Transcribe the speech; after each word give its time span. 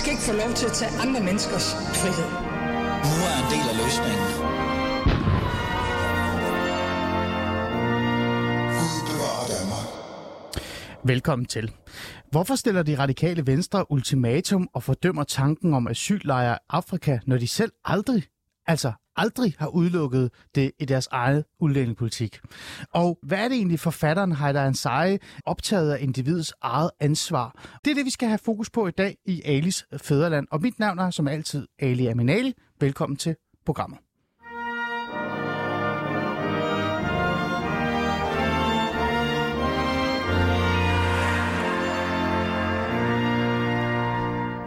skal 0.00 0.12
ikke 0.12 0.22
få 0.22 0.32
lov 0.32 0.52
til 0.54 0.66
at 0.66 0.72
tage 0.72 0.92
andre 1.04 1.20
menneskers 1.20 1.66
frihed. 2.00 2.28
Nu 3.10 3.16
er 3.30 3.36
en 3.42 3.48
del 3.54 3.66
af 3.72 3.76
løsningen. 3.82 4.28
Velkommen 11.04 11.46
til. 11.46 11.72
Hvorfor 12.30 12.54
stiller 12.54 12.82
de 12.82 12.98
radikale 12.98 13.46
venstre 13.46 13.90
ultimatum 13.92 14.68
og 14.74 14.82
fordømmer 14.82 15.24
tanken 15.24 15.74
om 15.74 15.88
asyllejre 15.88 16.54
i 16.54 16.64
Afrika, 16.70 17.18
når 17.26 17.38
de 17.38 17.48
selv 17.48 17.72
aldrig, 17.84 18.22
altså 18.66 18.92
aldrig 19.20 19.54
har 19.58 19.68
udelukket 19.68 20.30
det 20.54 20.72
i 20.78 20.84
deres 20.84 21.08
eget 21.12 21.44
udlændingepolitik? 21.60 22.40
Og 22.94 23.18
hvad 23.22 23.38
er 23.38 23.48
det 23.48 23.56
egentlig 23.56 23.80
forfatteren 23.80 24.32
Heider 24.32 24.62
Ansari 24.62 25.18
optaget 25.46 25.92
af 25.92 25.98
individets 26.00 26.52
eget 26.62 26.90
ansvar? 27.00 27.78
Det 27.84 27.90
er 27.90 27.94
det, 27.94 28.04
vi 28.04 28.10
skal 28.10 28.28
have 28.28 28.38
fokus 28.38 28.70
på 28.70 28.86
i 28.86 28.90
dag 28.90 29.16
i 29.26 29.42
Alis 29.44 29.86
Fæderland. 30.02 30.46
Og 30.50 30.60
mit 30.60 30.78
navn 30.78 30.98
er 30.98 31.10
som 31.10 31.28
altid 31.28 31.66
Ali 31.78 32.06
Aminali. 32.06 32.54
Velkommen 32.80 33.16
til 33.16 33.36
programmet. 33.66 33.98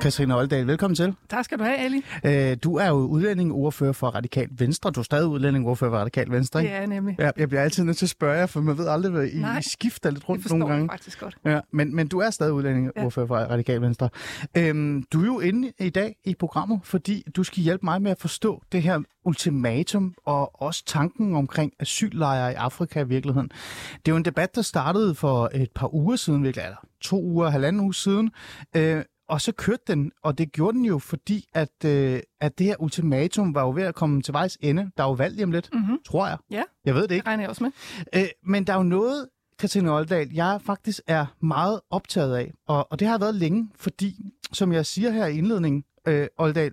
Katrine 0.04 0.38
Oldal, 0.38 0.68
velkommen 0.68 0.96
til. 0.96 1.16
Tak 1.30 1.46
skal 1.46 1.60
du 1.60 1.64
have, 1.64 1.78
Ali. 1.78 2.02
Øh, 2.26 2.58
du 2.64 2.76
er 2.76 2.88
jo 2.88 2.96
udlændingeordfører 2.96 3.92
for 3.92 4.08
Radikal 4.08 4.48
Venstre. 4.52 4.92
Du 4.92 5.00
er 5.00 5.04
stadig 5.04 5.28
udlændingeordfører 5.28 5.92
for 5.92 5.98
Radikal 5.98 6.32
Venstre, 6.32 6.62
ikke? 6.64 6.74
Er 6.74 6.86
nemlig. 6.86 7.16
Ja, 7.20 7.32
jeg 7.38 7.50
bliver 7.50 7.62
altid 7.62 7.84
nødt 7.84 7.98
til 7.98 8.06
at 8.06 8.10
spørge 8.10 8.38
jer, 8.38 8.46
for 8.46 8.62
man 8.62 8.78
ved 8.78 8.88
aldrig, 8.88 9.12
hvad 9.12 9.28
I, 9.28 9.40
Nej, 9.40 9.60
I 9.60 9.62
skifter 9.62 10.12
lidt 10.12 10.30
rundt 10.30 10.50
nogle 10.50 10.66
gange. 10.68 10.82
jeg 10.82 10.90
faktisk 10.92 11.20
godt. 11.20 11.38
Ja, 11.46 11.60
men, 11.72 11.96
men 11.96 12.08
du 12.08 12.20
er 12.20 12.30
stadig 12.30 12.54
udlændingeordfører 12.54 13.28
for 13.28 13.36
Radikal 13.36 13.82
Venstre. 13.82 14.10
Øhm, 14.58 15.04
du 15.14 15.22
er 15.22 15.26
jo 15.26 15.40
inde 15.40 15.72
i 15.80 15.90
dag 15.90 16.16
i 16.24 16.36
programmet, 16.36 16.80
fordi 16.84 17.24
du 17.36 17.44
skal 17.44 17.64
hjælpe 17.64 17.86
mig 17.86 18.02
med 18.02 18.12
at 18.12 18.20
forstå 18.20 18.62
det 18.72 18.82
her 18.82 19.00
ultimatum 19.26 20.14
og 20.26 20.62
også 20.62 20.84
tanken 20.86 21.36
omkring 21.36 21.74
asyllejre 21.80 22.52
i 22.52 22.56
Afrika 22.56 23.00
i 23.00 23.08
virkeligheden. 23.08 23.50
Det 23.94 24.08
er 24.08 24.12
jo 24.12 24.18
en 24.18 24.26
debat, 24.26 24.56
der 24.56 24.62
startede 24.62 25.16
for 25.16 25.50
et 25.54 25.72
par 25.76 25.94
uger 25.94 26.16
siden, 26.16 26.44
virkelig, 26.44 26.64
eller 26.64 26.78
to 27.02 27.24
uger, 27.24 27.50
halvanden 27.50 27.82
uge 27.82 27.94
siden, 27.94 28.32
øh, 28.76 29.04
og 29.30 29.42
så 29.42 29.52
kørte 29.52 29.84
den, 29.88 30.12
og 30.24 30.38
det 30.38 30.52
gjorde 30.52 30.78
den 30.78 30.86
jo, 30.86 31.00
fordi 31.00 31.46
at, 31.54 31.86
øh, 31.86 32.20
at 32.42 32.58
det 32.60 32.66
her 32.68 32.76
ultimatum 32.82 33.56
var 33.56 33.62
jo 33.62 33.72
ved 33.72 33.84
at 33.84 33.96
komme 33.96 34.22
til 34.22 34.34
vejs 34.34 34.58
ende. 34.62 34.92
Der 34.98 35.04
er 35.04 35.08
jo 35.08 35.14
valg 35.14 35.34
lige 35.36 35.44
om 35.46 35.52
lidt, 35.52 35.70
Mhm. 35.74 35.98
tror 36.06 36.28
jeg. 36.28 36.38
Ja. 36.52 36.64
Jeg 36.86 36.94
ved 36.96 37.02
det 37.02 37.10
Det 37.10 37.16
ikke. 37.16 37.28
regner 37.28 37.44
jeg 37.44 37.50
også 37.50 37.64
med. 37.64 37.72
Øh, 38.16 38.28
men 38.44 38.68
der 38.68 38.74
er 38.74 38.78
jo 38.78 38.84
noget, 38.84 39.30
Katrine 39.60 39.92
Oldal, 39.92 40.30
jeg 40.34 40.60
faktisk 40.66 41.02
er 41.08 41.26
meget 41.42 41.80
optaget 41.90 42.36
af, 42.36 42.54
og, 42.68 42.92
og 42.92 43.00
det 43.00 43.08
har 43.08 43.18
været 43.18 43.36
længe, 43.36 43.70
fordi, 43.76 44.16
som 44.54 44.72
jeg 44.74 44.86
siger 44.86 45.12
her 45.12 45.26
i 45.26 45.38
indledningen, 45.38 45.84
øh, 46.08 46.28
Oldal, 46.38 46.72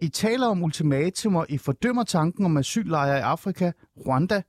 I 0.00 0.08
taler 0.08 0.46
om 0.46 0.62
ultimatumer, 0.62 1.44
I 1.48 1.58
fordømmer 1.58 2.04
tanken 2.04 2.44
om 2.44 2.56
asyllejre 2.56 3.18
i 3.18 3.20
Afrika, 3.22 3.72
Rwanda, 4.06 4.42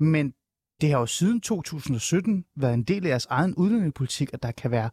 men 0.00 0.32
det 0.80 0.90
har 0.90 0.98
jo 0.98 1.06
siden 1.06 1.40
2017 1.40 2.44
været 2.56 2.74
en 2.74 2.82
del 2.82 3.06
af 3.06 3.10
jeres 3.10 3.26
egen 3.26 3.54
udlændingepolitik, 3.54 4.30
at 4.32 4.42
der 4.42 4.50
kan 4.52 4.70
være 4.70 4.90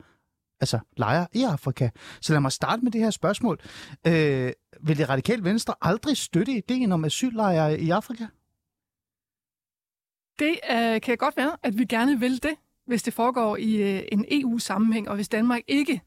altså 0.62 0.80
lejre 0.98 1.28
i 1.34 1.44
Afrika. 1.44 1.90
Så 2.22 2.34
lad 2.34 2.40
mig 2.42 2.52
starte 2.52 2.84
med 2.84 2.92
det 2.92 3.02
her 3.02 3.10
spørgsmål. 3.10 3.60
Øh, 4.08 4.52
vil 4.82 4.98
det 4.98 5.10
radikale 5.10 5.44
venstre 5.44 5.74
aldrig 5.82 6.18
støtte 6.18 6.52
ideen 6.52 6.92
om 6.92 7.06
asyllejre 7.06 7.80
i 7.80 7.90
Afrika? 7.90 8.26
Det 10.40 10.60
øh, 10.72 11.02
kan 11.02 11.18
godt 11.18 11.38
være, 11.38 11.58
at 11.64 11.78
vi 11.78 11.86
gerne 11.86 12.20
vil 12.20 12.44
det, 12.44 12.56
hvis 12.86 13.04
det 13.04 13.14
foregår 13.14 13.58
i 13.58 13.76
øh, 13.76 14.04
en 14.12 14.26
EU-sammenhæng, 14.32 15.10
og 15.10 15.16
hvis 15.16 15.30
Danmark 15.30 15.62
ikke 15.68 16.02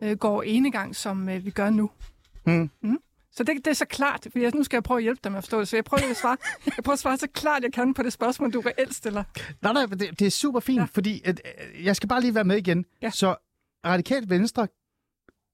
øh, 0.00 0.16
går 0.16 0.42
enegang, 0.42 0.96
som 0.96 1.28
øh, 1.28 1.44
vi 1.44 1.50
gør 1.50 1.70
nu. 1.70 1.90
Hmm. 2.44 2.70
Mm. 2.82 2.98
Så 3.32 3.44
det, 3.44 3.56
det 3.56 3.66
er 3.66 3.74
så 3.74 3.84
klart, 3.84 4.26
for 4.32 4.38
jeg, 4.38 4.52
nu 4.54 4.62
skal 4.62 4.76
jeg 4.76 4.82
prøve 4.82 4.98
at 4.98 5.02
hjælpe 5.02 5.20
dig 5.24 5.32
med 5.32 5.38
at 5.38 5.44
forstå 5.44 5.60
det, 5.60 5.68
så 5.68 5.76
jeg 5.76 5.84
prøver 5.84 6.10
at 6.10 6.16
svare, 6.16 6.36
jeg 6.76 6.84
prøver 6.84 6.92
at 6.92 6.98
svare 6.98 7.16
så 7.16 7.28
klart, 7.34 7.62
jeg 7.62 7.72
kan 7.72 7.94
på 7.94 8.02
det 8.02 8.12
spørgsmål, 8.12 8.52
du 8.52 8.60
reelt 8.60 8.94
stiller. 8.94 9.24
Nej, 9.62 9.72
nej, 9.72 9.86
det, 9.86 10.18
det 10.18 10.26
er 10.26 10.30
super 10.30 10.60
fint, 10.60 10.76
ja. 10.76 10.82
Ja. 10.82 10.88
fordi 10.92 11.22
at, 11.24 11.40
øh, 11.44 11.84
jeg 11.84 11.96
skal 11.96 12.08
bare 12.08 12.20
lige 12.20 12.34
være 12.34 12.44
med 12.44 12.56
igen. 12.56 12.84
Ja. 13.02 13.10
Så 13.10 13.36
Radikalt 13.84 14.30
Venstre 14.30 14.68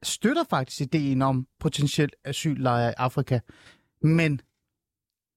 støtter 0.03 0.45
faktisk 0.51 0.81
ideen 0.81 1.23
om 1.23 1.47
potentielt 1.61 2.15
asyllejre 2.25 2.91
i 2.91 2.95
Afrika, 2.97 3.41
men 4.03 4.41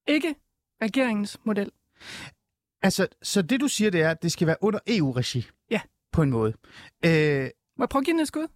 Ikke 0.07 0.35
regeringens 0.81 1.37
model. 1.43 1.71
altså, 2.81 3.07
så 3.21 3.41
det 3.41 3.59
du 3.61 3.67
siger, 3.67 3.91
det 3.91 4.01
er, 4.01 4.09
at 4.09 4.23
det 4.23 4.31
skal 4.31 4.47
være 4.47 4.55
under 4.61 4.79
EU-regi. 4.87 5.45
Ja. 5.71 5.81
På 6.11 6.21
en 6.21 6.29
måde. 6.29 6.53
Øh, 7.05 7.49
Må 7.77 7.83
jeg 7.83 7.89
prøve 7.89 8.01
at 8.01 8.05
give 8.05 8.13
den 8.13 8.19
et 8.21 8.27
skud? 8.27 8.47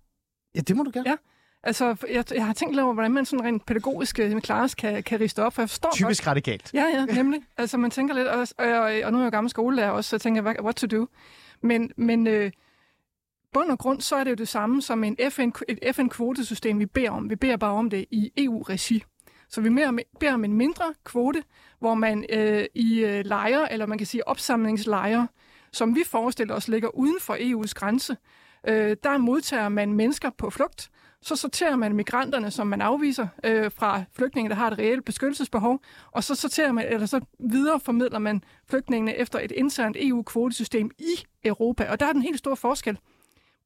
ja, 0.55 0.59
det 0.59 0.75
må 0.75 0.83
du 0.83 0.91
gerne. 0.93 1.09
Ja. 1.09 1.15
Altså, 1.63 1.95
jeg, 2.09 2.25
jeg 2.33 2.45
har 2.45 2.53
tænkt 2.53 2.79
over, 2.79 2.93
hvordan 2.93 3.11
man 3.13 3.25
sådan 3.25 3.45
rent 3.45 3.65
pædagogisk 3.65 4.19
øh, 4.19 4.31
med 4.31 4.41
Klares 4.41 4.75
kan, 4.75 5.03
kan 5.03 5.19
riste 5.19 5.43
op, 5.43 5.53
for 5.53 5.61
jeg 5.61 5.69
forstår 5.69 5.87
godt, 5.89 5.95
Typisk 5.95 6.27
radikalt. 6.27 6.73
Ja, 6.73 6.83
ja, 6.93 7.05
nemlig. 7.05 7.41
Altså, 7.57 7.77
man 7.77 7.91
tænker 7.91 8.13
lidt, 8.15 8.27
og, 8.27 8.47
og, 8.57 8.67
og 9.03 9.11
nu 9.11 9.17
er 9.17 9.21
jeg 9.21 9.25
jo 9.25 9.29
gammel 9.29 9.49
skolelærer 9.49 9.89
også, 9.91 10.09
så 10.09 10.15
jeg 10.15 10.21
tænker, 10.21 10.61
what 10.63 10.75
to 10.75 10.87
do? 10.87 11.07
Men, 11.61 11.91
men 11.97 12.27
øh, 12.27 12.51
bund 13.53 13.71
og 13.71 13.79
grund, 13.79 14.01
så 14.01 14.15
er 14.15 14.23
det 14.23 14.31
jo 14.31 14.35
det 14.35 14.47
samme 14.47 14.81
som 14.81 15.03
en 15.03 15.17
FN, 15.29 15.51
et 15.67 15.95
FN-kvotesystem, 15.95 16.79
vi 16.79 16.85
beder 16.85 17.11
om. 17.11 17.29
Vi 17.29 17.35
beder 17.35 17.57
bare 17.57 17.73
om 17.73 17.89
det 17.89 18.05
i 18.11 18.31
EU-regi. 18.37 19.03
Så 19.49 19.61
vi 19.61 19.69
mere, 19.69 19.97
beder 20.19 20.33
om 20.33 20.43
en 20.43 20.53
mindre 20.53 20.93
kvote, 21.03 21.43
hvor 21.79 21.93
man 21.93 22.25
øh, 22.29 22.65
i 22.75 22.99
øh, 22.99 23.25
lejre, 23.25 23.73
eller 23.73 23.85
man 23.85 23.97
kan 23.97 24.07
sige 24.07 24.27
opsamlingslejre, 24.27 25.27
som 25.71 25.95
vi 25.95 26.03
forestiller 26.07 26.55
os 26.55 26.67
ligger 26.67 26.89
uden 26.89 27.17
for 27.21 27.33
EU's 27.33 27.73
grænse, 27.73 28.17
øh, 28.67 28.97
der 29.03 29.17
modtager 29.17 29.69
man 29.69 29.93
mennesker 29.93 30.29
på 30.37 30.49
flugt, 30.49 30.89
så 31.21 31.35
sorterer 31.35 31.75
man 31.75 31.95
migranterne, 31.95 32.51
som 32.51 32.67
man 32.67 32.81
afviser 32.81 33.27
øh, 33.43 33.71
fra 33.71 34.03
flygtninge, 34.13 34.49
der 34.49 34.55
har 34.55 34.71
et 34.71 34.79
reelt 34.79 35.05
beskyttelsesbehov, 35.05 35.79
og 36.11 36.23
så 36.23 36.35
sorterer 36.35 36.71
man, 36.71 36.85
eller 36.87 37.05
så 37.05 37.19
videreformidler 37.39 38.19
man 38.19 38.43
flygtningene 38.69 39.17
efter 39.17 39.39
et 39.39 39.51
internt 39.51 39.97
EU-kvotesystem 39.99 40.91
i 40.99 41.25
Europa. 41.43 41.91
Og 41.91 41.99
der 41.99 42.05
er 42.05 42.13
den 42.13 42.21
helt 42.21 42.39
store 42.39 42.57
forskel 42.57 42.97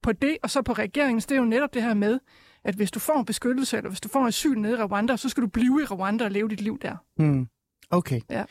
på 0.04 0.12
det, 0.12 0.38
og 0.44 0.50
så 0.50 0.62
på 0.62 0.74
regeringens, 0.74 1.26
det 1.26 1.36
er 1.36 1.40
jo 1.40 1.46
netop 1.46 1.74
det 1.74 1.84
her 1.84 1.94
med, 1.94 2.20
at 2.64 2.76
hvis 2.76 2.92
du 2.92 3.00
får 3.00 3.24
beskyttelse, 3.24 3.78
eller 3.78 3.90
hvis 3.90 4.02
du 4.02 4.10
får 4.10 4.28
asyl 4.28 4.60
nede 4.60 4.74
i 4.74 4.82
Rwanda, 4.82 5.18
så 5.18 5.30
skal 5.30 5.44
du 5.44 5.48
blive 5.48 5.82
i 5.82 5.86
Rwanda 5.86 6.26
og 6.26 6.32
leve 6.32 6.50
dit 6.50 6.62
liv 6.62 6.80
der. 6.82 6.96
Hmm. 7.18 7.48
Okay. 7.90 8.22
Ja. 8.30 8.44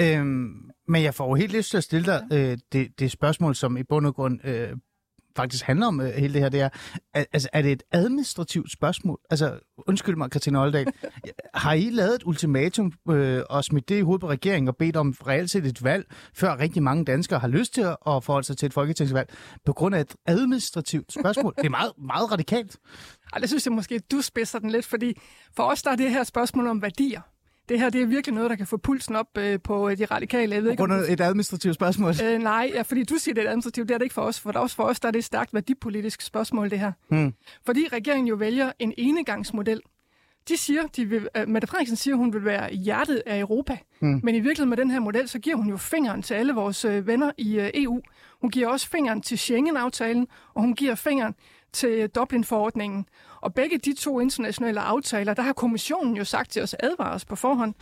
Øhm, 0.00 0.70
men 0.88 1.02
jeg 1.02 1.14
får 1.14 1.28
jo 1.28 1.34
helt 1.34 1.52
lyst 1.52 1.70
til 1.70 1.76
at 1.76 1.84
stille 1.84 2.06
dig 2.06 2.26
øh, 2.32 2.58
det, 2.72 2.98
det 2.98 3.10
spørgsmål, 3.10 3.54
som 3.54 3.76
i 3.76 3.82
bund 3.82 4.06
og 4.06 4.14
grund 4.14 4.40
øh, 4.44 4.76
faktisk 5.36 5.64
handler 5.64 5.86
om 5.86 6.00
øh, 6.00 6.08
hele 6.08 6.34
det 6.34 6.42
her. 6.42 6.48
Det 6.48 6.60
er, 6.60 6.68
altså, 7.14 7.48
er 7.52 7.62
det 7.62 7.72
et 7.72 7.82
administrativt 7.92 8.72
spørgsmål? 8.72 9.20
Altså, 9.30 9.58
undskyld 9.86 10.16
mig, 10.16 10.30
Katrine 10.30 10.60
Oldal. 10.60 10.86
har 11.54 11.72
I 11.72 11.90
lavet 11.90 12.14
et 12.14 12.22
ultimatum 12.24 12.92
øh, 13.10 13.42
og 13.50 13.64
smidt 13.64 13.88
det 13.88 13.98
i 13.98 14.00
hovedet 14.00 14.20
på 14.20 14.28
regeringen 14.28 14.68
og 14.68 14.76
bedt 14.76 14.96
om 14.96 15.14
reelt 15.26 15.50
set 15.50 15.66
et 15.66 15.84
valg, 15.84 16.06
før 16.34 16.58
rigtig 16.58 16.82
mange 16.82 17.04
danskere 17.04 17.38
har 17.38 17.48
lyst 17.48 17.74
til 17.74 17.80
at 17.80 17.96
forholde 18.24 18.46
sig 18.46 18.56
til 18.56 18.66
et 18.66 18.72
folketingsvalg, 18.72 19.28
på 19.64 19.72
grund 19.72 19.94
af 19.94 20.00
et 20.00 20.14
administrativt 20.26 21.12
spørgsmål? 21.12 21.54
det 21.56 21.66
er 21.66 21.70
meget, 21.70 21.92
meget 21.98 22.32
radikalt. 22.32 22.76
Ej, 23.32 23.38
det 23.38 23.48
synes 23.48 23.66
jeg 23.66 23.72
måske, 23.72 23.98
du 23.98 24.20
spidser 24.20 24.58
den 24.58 24.70
lidt, 24.70 24.86
fordi 24.86 25.20
for 25.56 25.62
os 25.62 25.82
der 25.82 25.90
er 25.90 25.96
det 25.96 26.10
her 26.10 26.24
spørgsmål 26.24 26.66
om 26.66 26.82
værdier. 26.82 27.20
Det 27.68 27.80
her 27.80 27.90
det 27.90 28.02
er 28.02 28.06
virkelig 28.06 28.34
noget, 28.34 28.50
der 28.50 28.56
kan 28.56 28.66
få 28.66 28.76
pulsen 28.76 29.16
op 29.16 29.38
øh, 29.38 29.60
på 29.64 29.90
de 29.94 30.04
radikale. 30.04 30.54
Jeg 30.54 30.62
ved 30.64 30.70
ikke, 30.70 30.82
af 30.82 31.12
et 31.12 31.20
administrativt 31.20 31.74
spørgsmål. 31.74 32.14
Øh, 32.24 32.38
nej, 32.38 32.70
ja, 32.74 32.82
fordi 32.82 33.04
du 33.04 33.14
siger, 33.14 33.34
det 33.34 33.44
er 33.44 33.48
administrativt. 33.48 33.88
Det 33.88 33.94
er 33.94 33.98
det 33.98 34.04
ikke 34.04 34.14
for 34.14 34.22
os. 34.22 34.40
For 34.40 34.52
også 34.52 34.76
for 34.76 34.82
os 34.82 35.00
der 35.00 35.08
er 35.08 35.12
det 35.12 35.18
et 35.18 35.24
stærkt 35.24 35.54
værdipolitisk 35.54 36.22
spørgsmål, 36.22 36.70
det 36.70 36.78
her. 36.78 36.92
Hmm. 37.08 37.34
Fordi 37.66 37.88
regeringen 37.92 38.26
jo 38.26 38.34
vælger 38.34 38.72
en 38.78 38.94
enegangsmodel. 38.96 39.80
De 40.48 40.56
siger, 40.56 40.82
de 40.96 41.04
vil, 41.04 41.28
uh, 41.38 41.48
Mette 41.48 41.68
Frederiksen 41.68 41.96
siger, 41.96 42.14
hun 42.14 42.32
vil 42.32 42.44
være 42.44 42.74
hjertet 42.74 43.22
af 43.26 43.38
Europa. 43.38 43.78
Hmm. 44.00 44.20
Men 44.22 44.34
i 44.34 44.40
virkeligheden 44.40 44.68
med 44.68 44.76
den 44.76 44.90
her 44.90 45.00
model, 45.00 45.28
så 45.28 45.38
giver 45.38 45.56
hun 45.56 45.68
jo 45.68 45.76
fingeren 45.76 46.22
til 46.22 46.34
alle 46.34 46.52
vores 46.52 46.84
uh, 46.84 47.06
venner 47.06 47.32
i 47.38 47.58
uh, 47.58 47.64
EU. 47.74 48.00
Hun 48.40 48.50
giver 48.50 48.68
også 48.68 48.88
fingeren 48.88 49.22
til 49.22 49.38
Schengen-aftalen, 49.38 50.26
og 50.54 50.62
hun 50.62 50.74
giver 50.74 50.94
fingeren 50.94 51.34
til 51.72 52.02
uh, 52.02 52.08
Dublin-forordningen. 52.14 53.06
Og 53.40 53.54
begge 53.54 53.78
de 53.78 53.94
to 53.94 54.20
internationale 54.20 54.80
aftaler, 54.80 55.34
der 55.34 55.42
har 55.42 55.52
kommissionen 55.52 56.16
jo 56.16 56.24
sagt 56.24 56.50
til 56.50 56.62
os 56.62 56.74
at 56.74 56.80
advare 56.82 57.12
os 57.12 57.24
på 57.24 57.36
forhånd, 57.36 57.74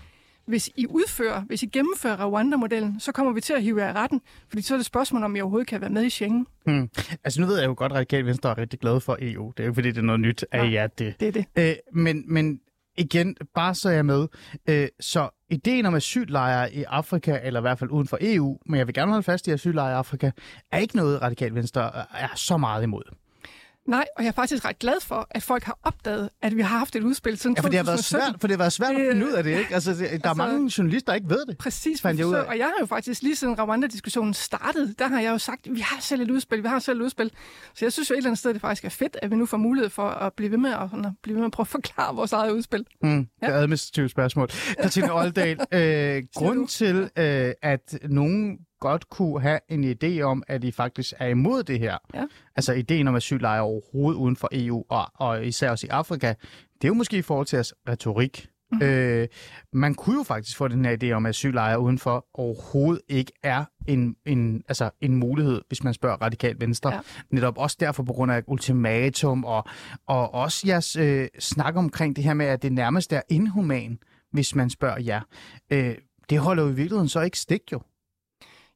hvis 0.46 0.70
I 0.76 0.86
udfører, 0.86 1.40
hvis 1.40 1.62
I 1.62 1.66
gennemfører 1.66 2.26
Rwanda-modellen, 2.26 3.00
så 3.00 3.12
kommer 3.12 3.32
vi 3.32 3.40
til 3.40 3.52
at 3.52 3.62
hive 3.62 3.82
jer 3.82 3.90
i 3.90 3.92
retten, 3.92 4.20
fordi 4.48 4.62
så 4.62 4.74
er 4.74 4.78
det 4.78 4.86
spørgsmål, 4.86 5.22
om 5.22 5.36
I 5.36 5.40
overhovedet 5.40 5.68
kan 5.68 5.80
være 5.80 5.90
med 5.90 6.04
i 6.04 6.10
Schengen. 6.10 6.46
Hmm. 6.64 6.90
Altså 7.24 7.40
nu 7.40 7.46
ved 7.46 7.58
jeg 7.58 7.66
jo 7.66 7.74
godt, 7.76 7.92
at 7.92 7.96
Radikale 7.96 8.26
Venstre 8.26 8.50
er 8.50 8.58
rigtig 8.58 8.80
glade 8.80 9.00
for 9.00 9.18
EU. 9.20 9.52
Det 9.56 9.62
er 9.62 9.66
jo 9.66 9.74
fordi 9.74 9.88
det 9.88 9.98
er 9.98 10.02
noget 10.02 10.20
nyt 10.20 10.44
af 10.52 10.60
Nej. 10.60 10.72
jer, 10.72 10.86
det. 10.86 11.20
Det 11.20 11.28
er 11.28 11.32
det. 11.32 11.46
Øh, 11.58 11.74
men, 11.92 12.24
men 12.26 12.60
igen, 12.96 13.36
bare 13.54 13.74
så 13.74 13.90
jeg 13.90 14.06
med. 14.06 14.26
Øh, 14.68 14.88
så 15.00 15.28
ideen 15.50 15.86
om 15.86 15.94
asyllejre 15.94 16.74
i 16.74 16.82
Afrika, 16.82 17.38
eller 17.42 17.60
i 17.60 17.62
hvert 17.62 17.78
fald 17.78 17.90
uden 17.90 18.08
for 18.08 18.18
EU, 18.20 18.58
men 18.66 18.78
jeg 18.78 18.86
vil 18.86 18.94
gerne 18.94 19.12
holde 19.12 19.22
fast 19.22 19.48
i 19.48 19.50
asyllejre 19.50 19.90
i 19.90 19.94
Afrika, 19.94 20.30
er 20.72 20.78
ikke 20.78 20.96
noget, 20.96 21.22
Radikale 21.22 21.54
Venstre 21.54 21.90
er 22.14 22.28
så 22.34 22.56
meget 22.56 22.82
imod. 22.82 23.02
Nej, 23.88 24.04
og 24.16 24.22
jeg 24.22 24.28
er 24.28 24.32
faktisk 24.32 24.64
ret 24.64 24.78
glad 24.78 25.00
for, 25.02 25.26
at 25.30 25.42
folk 25.42 25.64
har 25.64 25.78
opdaget, 25.82 26.28
at 26.42 26.56
vi 26.56 26.60
har 26.62 26.78
haft 26.78 26.96
et 26.96 27.02
udspil 27.02 27.38
siden 27.38 27.56
Ja, 27.56 27.62
for 27.62 27.68
det 27.68 27.76
har 27.76 27.84
været 27.84 27.98
2017. 27.98 28.32
svært, 28.32 28.40
for 28.40 28.48
det 28.48 28.54
har 28.56 28.58
været 28.58 28.72
svært 28.72 28.90
at 28.96 29.12
finde 29.12 29.26
ud 29.26 29.32
af 29.32 29.44
det, 29.44 29.58
ikke? 29.58 29.74
Altså, 29.74 29.90
det, 29.90 29.98
der 29.98 30.04
er 30.06 30.12
altså- 30.12 30.34
mange 30.34 30.72
journalister, 30.78 31.12
der 31.12 31.14
ikke 31.16 31.30
ved 31.30 31.46
det. 31.46 31.58
Præcis, 31.58 32.02
fandt 32.02 32.18
jeg 32.20 32.26
ud 32.26 32.34
af. 32.34 32.42
og 32.42 32.58
jeg 32.58 32.66
har 32.66 32.74
jo 32.80 32.86
faktisk 32.86 33.22
lige 33.22 33.36
siden 33.36 33.54
Rwanda-diskussionen 33.60 34.34
startede, 34.34 34.94
der 34.98 35.06
har 35.08 35.20
jeg 35.20 35.30
jo 35.30 35.38
sagt, 35.38 35.68
vi 35.70 35.80
har 35.80 36.00
selv 36.00 36.20
et 36.22 36.30
udspil, 36.30 36.62
vi 36.62 36.68
har 36.68 36.78
selv 36.78 37.00
et 37.00 37.04
udspil. 37.04 37.30
Så 37.74 37.84
jeg 37.84 37.92
synes 37.92 38.10
jo 38.10 38.14
et 38.14 38.16
eller 38.16 38.28
andet 38.30 38.38
sted, 38.38 38.54
det 38.54 38.60
faktisk 38.60 38.84
er 38.84 38.88
fedt, 38.88 39.16
at 39.22 39.30
vi 39.30 39.36
nu 39.36 39.46
får 39.46 39.56
mulighed 39.56 39.90
for 39.90 40.08
at 40.08 40.32
blive 40.32 40.50
ved 40.50 40.58
med 40.58 40.70
at, 40.70 40.80
at, 40.82 41.12
blive 41.22 41.34
ved 41.34 41.40
med 41.40 41.46
at 41.46 41.52
prøve 41.52 41.64
at 41.64 41.68
forklare 41.68 42.14
vores 42.14 42.32
eget 42.32 42.52
udspil. 42.52 42.84
Mm, 43.02 43.26
det 43.40 43.48
er 43.48 43.54
administrative 43.54 44.08
spørgsmål. 44.08 44.48
Katrine 44.82 45.14
Oldal, 45.14 45.58
øh, 45.72 46.22
grund 46.34 46.68
til, 46.68 47.10
øh, 47.16 47.52
at 47.62 47.98
nogen 48.08 48.58
godt 48.81 49.08
kunne 49.11 49.40
have 49.43 49.58
en 49.69 49.84
idé 49.84 50.20
om, 50.20 50.43
at 50.49 50.64
I 50.64 50.70
faktisk 50.70 51.12
er 51.19 51.26
imod 51.26 51.62
det 51.62 51.78
her, 51.78 51.99
Ja. 52.14 52.25
altså 52.56 52.73
ideen 52.73 53.08
om 53.08 53.14
asyllejre 53.14 53.62
overhovedet 53.62 54.19
uden 54.19 54.37
for 54.37 54.49
EU, 54.52 54.84
og, 54.88 55.05
og 55.14 55.46
især 55.46 55.70
også 55.70 55.87
i 55.87 55.90
Afrika, 55.90 56.28
det 56.75 56.84
er 56.84 56.88
jo 56.88 56.94
måske 56.94 57.19
i 57.19 57.23
forhold 57.23 57.46
til 57.46 57.56
jeres 57.56 57.75
retorik. 57.88 58.46
Mhm. 58.73 58.81
Mm-hmm. 58.81 58.94
Øh, 58.94 59.28
man 59.73 59.94
kunne 59.94 60.17
jo 60.17 60.23
faktisk 60.23 60.56
få 60.56 60.69
den 60.69 60.84
her 60.84 60.96
idé 61.02 61.11
om, 61.12 61.26
at 61.26 61.31
asyllejre 61.31 61.81
udenfor 61.81 62.26
overhovedet 62.34 63.02
ikke 63.08 63.32
er 63.43 63.64
en, 63.88 64.17
en, 64.26 64.62
altså 64.69 64.90
en 65.00 65.17
mulighed, 65.17 65.62
hvis 65.69 65.84
man 65.84 65.94
spørger 65.94 66.17
radikalt 66.17 66.61
venstre. 66.61 66.90
Ja. 66.90 66.96
Ja. 66.96 67.02
Netop 67.31 67.58
også 67.58 67.76
derfor 67.81 68.02
på 68.02 68.12
grund 68.12 68.32
af 68.32 68.43
ultimatum, 68.46 69.44
og, 69.44 69.64
og 70.06 70.34
også 70.34 70.62
jeres 70.67 70.96
øh, 70.96 71.28
snak 71.38 71.76
omkring 71.76 72.17
det 72.17 72.25
her 72.25 72.34
med, 72.34 72.46
at 72.46 72.62
det 72.62 72.73
nærmest 72.73 73.12
er 73.12 73.20
inhuman, 73.28 73.99
hvis 74.32 74.55
man 74.55 74.70
spørger 74.70 75.00
jer. 75.00 75.20
Øh, 75.70 75.94
det 76.31 76.38
holder 76.38 76.62
jo 76.62 76.69
i 76.69 76.75
virkeligheden 76.75 77.08
så 77.08 77.20
ikke 77.20 77.38
stik 77.38 77.61
jo. 77.73 77.81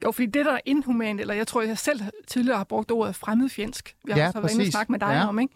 Jo, 0.05 0.11
fordi 0.13 0.27
det, 0.27 0.45
der 0.47 0.53
er 0.53 0.61
inhumant, 0.65 1.21
eller 1.21 1.35
jeg 1.35 1.47
tror, 1.47 1.63
jeg 1.63 1.79
selv 1.79 2.01
tidligere 2.29 2.57
har 2.57 2.65
brugt 2.65 2.91
ordet 2.91 3.15
fremmedfjendsk, 3.17 3.97
vi 4.05 4.13
har 4.13 4.19
Ja, 4.19 4.27
også 4.27 4.41
været 4.41 4.53
inde 4.55 4.63
og 4.63 4.67
snakke 4.67 4.93
med 4.93 4.99
dig 5.01 5.07
Ja. 5.13 5.29
om, 5.29 5.39
ikke? 5.39 5.55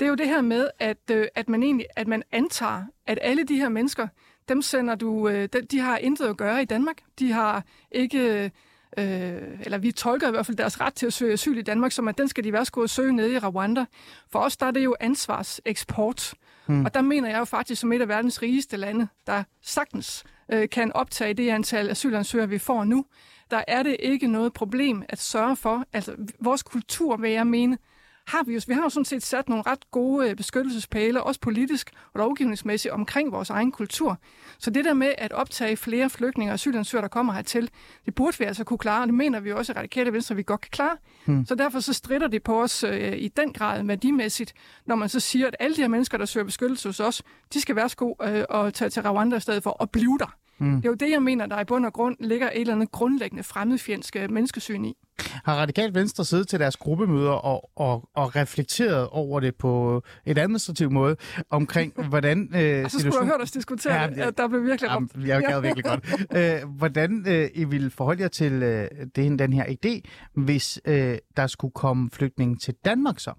Det 0.00 0.06
er 0.06 0.08
jo 0.10 0.14
det 0.14 0.28
her 0.28 0.40
med, 0.40 0.68
at, 0.78 1.10
øh, 1.10 1.26
at 1.34 1.48
man 1.48 1.62
egentlig 1.62 1.86
at 1.96 2.08
man 2.08 2.22
antager, 2.32 2.82
at 3.06 3.18
alle 3.22 3.44
de 3.44 3.56
her 3.56 3.68
mennesker, 3.68 4.08
dem 4.48 4.62
sender 4.62 4.94
du, 4.94 5.28
øh, 5.28 5.48
de, 5.52 5.60
de 5.60 5.80
har 5.80 5.96
intet 5.98 6.26
at 6.26 6.36
gøre 6.36 6.62
i 6.62 6.64
Danmark. 6.64 6.96
De 7.18 7.32
har 7.32 7.64
ikke, 7.92 8.50
øh, 8.98 9.42
eller 9.60 9.78
vi 9.78 9.92
tolker 9.92 10.28
i 10.28 10.30
hvert 10.30 10.46
fald 10.46 10.56
deres 10.56 10.80
ret 10.80 10.94
til 10.94 11.06
at 11.06 11.12
søge 11.12 11.32
asyl 11.32 11.58
i 11.58 11.62
Danmark, 11.62 11.92
som 11.92 12.08
at 12.08 12.18
den 12.18 12.28
skal 12.28 12.44
de 12.44 12.52
være 12.52 12.64
skulle 12.64 12.88
søge 12.88 13.12
nede 13.12 13.32
i 13.32 13.38
Rwanda. 13.38 13.84
For 14.32 14.38
os 14.38 14.56
der 14.56 14.66
er 14.66 14.70
det 14.70 14.84
jo 14.84 14.96
ansvarseksport. 15.00 16.34
Hmm. 16.66 16.84
Og 16.84 16.94
der 16.94 17.00
mener 17.02 17.28
jeg 17.30 17.38
jo 17.38 17.44
faktisk, 17.44 17.80
som 17.80 17.92
et 17.92 18.00
af 18.00 18.08
verdens 18.08 18.42
rigeste 18.42 18.76
lande, 18.76 19.08
der 19.26 19.42
sagtens 19.62 20.24
øh, 20.52 20.68
kan 20.68 20.92
optage 20.92 21.34
det 21.34 21.50
antal 21.50 21.90
asylansøgere, 21.90 22.48
vi 22.48 22.58
får 22.58 22.84
nu, 22.84 23.04
der 23.50 23.64
er 23.68 23.82
det 23.82 23.96
ikke 24.00 24.26
noget 24.26 24.52
problem 24.52 25.02
at 25.08 25.20
sørge 25.20 25.56
for, 25.56 25.84
altså 25.92 26.14
vores 26.40 26.62
kultur, 26.62 27.16
vil 27.16 27.30
jeg 27.30 27.46
mene, 27.46 27.78
har 28.26 28.42
vi 28.42 28.54
jo, 28.54 28.60
vi 28.66 28.74
har 28.74 28.82
jo 28.82 28.88
sådan 28.88 29.04
set 29.04 29.22
sat 29.22 29.48
nogle 29.48 29.64
ret 29.66 29.90
gode 29.90 30.30
øh, 30.30 30.36
beskyttelsespæle, 30.36 31.22
også 31.22 31.40
politisk 31.40 31.90
og 32.12 32.18
lovgivningsmæssigt, 32.18 32.94
omkring 32.94 33.32
vores 33.32 33.50
egen 33.50 33.72
kultur. 33.72 34.18
Så 34.58 34.70
det 34.70 34.84
der 34.84 34.94
med 34.94 35.14
at 35.18 35.32
optage 35.32 35.76
flere 35.76 36.10
flygtninge 36.10 36.50
og 36.50 36.54
asylansøgere, 36.54 37.02
der 37.02 37.08
kommer 37.08 37.32
hertil, 37.32 37.70
det 38.06 38.14
burde 38.14 38.38
vi 38.38 38.44
altså 38.44 38.64
kunne 38.64 38.78
klare, 38.78 39.02
og 39.02 39.06
det 39.06 39.14
mener 39.14 39.40
vi 39.40 39.52
også 39.52 39.72
i 39.72 39.74
Radikale 39.76 40.12
Venstre, 40.12 40.36
vi 40.36 40.42
godt 40.42 40.60
kan 40.60 40.70
klare. 40.70 40.96
Hmm. 41.24 41.46
Så 41.46 41.54
derfor 41.54 41.80
så 41.80 41.92
strider 41.92 42.28
det 42.28 42.42
på 42.42 42.62
os 42.62 42.84
øh, 42.84 43.16
i 43.16 43.28
den 43.28 43.52
grad 43.52 43.84
værdimæssigt, 43.84 44.54
når 44.86 44.94
man 44.94 45.08
så 45.08 45.20
siger, 45.20 45.46
at 45.46 45.56
alle 45.60 45.76
de 45.76 45.80
her 45.80 45.88
mennesker, 45.88 46.18
der 46.18 46.24
søger 46.24 46.44
beskyttelse 46.44 46.88
hos 46.88 47.00
os, 47.00 47.22
de 47.54 47.60
skal 47.60 47.76
være 47.76 47.88
sko 47.88 48.16
øh, 48.22 48.44
og 48.48 48.74
tage 48.74 48.88
til 48.88 49.02
Rwanda 49.02 49.36
i 49.36 49.40
stedet 49.40 49.62
for 49.62 49.82
at 49.82 49.90
blive 49.90 50.18
der. 50.18 50.34
Mm. 50.58 50.76
Det 50.76 50.84
er 50.84 50.88
jo 50.88 50.94
det, 50.94 51.10
jeg 51.10 51.22
mener, 51.22 51.46
der 51.46 51.60
i 51.60 51.64
bund 51.64 51.86
og 51.86 51.92
grund 51.92 52.16
ligger 52.20 52.50
et 52.50 52.60
eller 52.60 52.74
andet 52.74 52.90
grundlæggende 52.90 53.42
fremmedfjendske 53.42 54.28
menneskesyn 54.28 54.84
i. 54.84 54.94
Har 55.18 55.56
Radikalt 55.56 55.94
Venstre 55.94 56.24
siddet 56.24 56.48
til 56.48 56.60
deres 56.60 56.76
gruppemøder 56.76 57.30
og, 57.32 57.70
og, 57.76 58.08
og 58.14 58.36
reflekteret 58.36 59.08
over 59.08 59.40
det 59.40 59.54
på 59.56 60.02
et 60.26 60.38
administrativ 60.38 60.90
måde 60.90 61.16
omkring, 61.50 61.92
hvordan 62.08 62.50
øh, 62.56 62.84
Og 62.84 62.90
så 62.90 62.98
skulle 62.98 63.12
du 63.12 63.18
have 63.18 63.26
hørt 63.26 63.40
os 63.42 63.50
diskutere 63.50 63.94
Ja, 64.02 64.26
det- 64.26 64.38
der 64.38 64.48
blev 64.48 64.64
virkelig. 64.64 64.88
Jamen, 64.90 65.10
jeg 65.26 65.42
gad 65.48 65.60
virkelig 65.60 65.84
godt. 65.84 66.04
Øh, 66.36 66.68
hvordan 66.76 67.24
øh, 67.28 67.50
I 67.54 67.64
ville 67.64 67.90
forholde 67.90 68.22
jer 68.22 68.28
til 68.28 68.52
øh, 68.52 68.88
den, 69.16 69.38
den 69.38 69.52
her 69.52 69.64
idé, 69.64 70.00
hvis 70.42 70.80
øh, 70.84 71.18
der 71.36 71.46
skulle 71.46 71.72
komme 71.72 72.10
flygtninge 72.10 72.56
til 72.56 72.74
Danmark 72.84 73.18
så? 73.20 73.32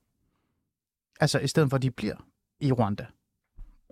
Altså 1.20 1.40
i 1.40 1.48
stedet 1.48 1.70
for, 1.70 1.76
at 1.78 1.82
de 1.84 1.92
bliver 1.92 2.16
i 2.60 2.72
Rwanda. 2.72 3.06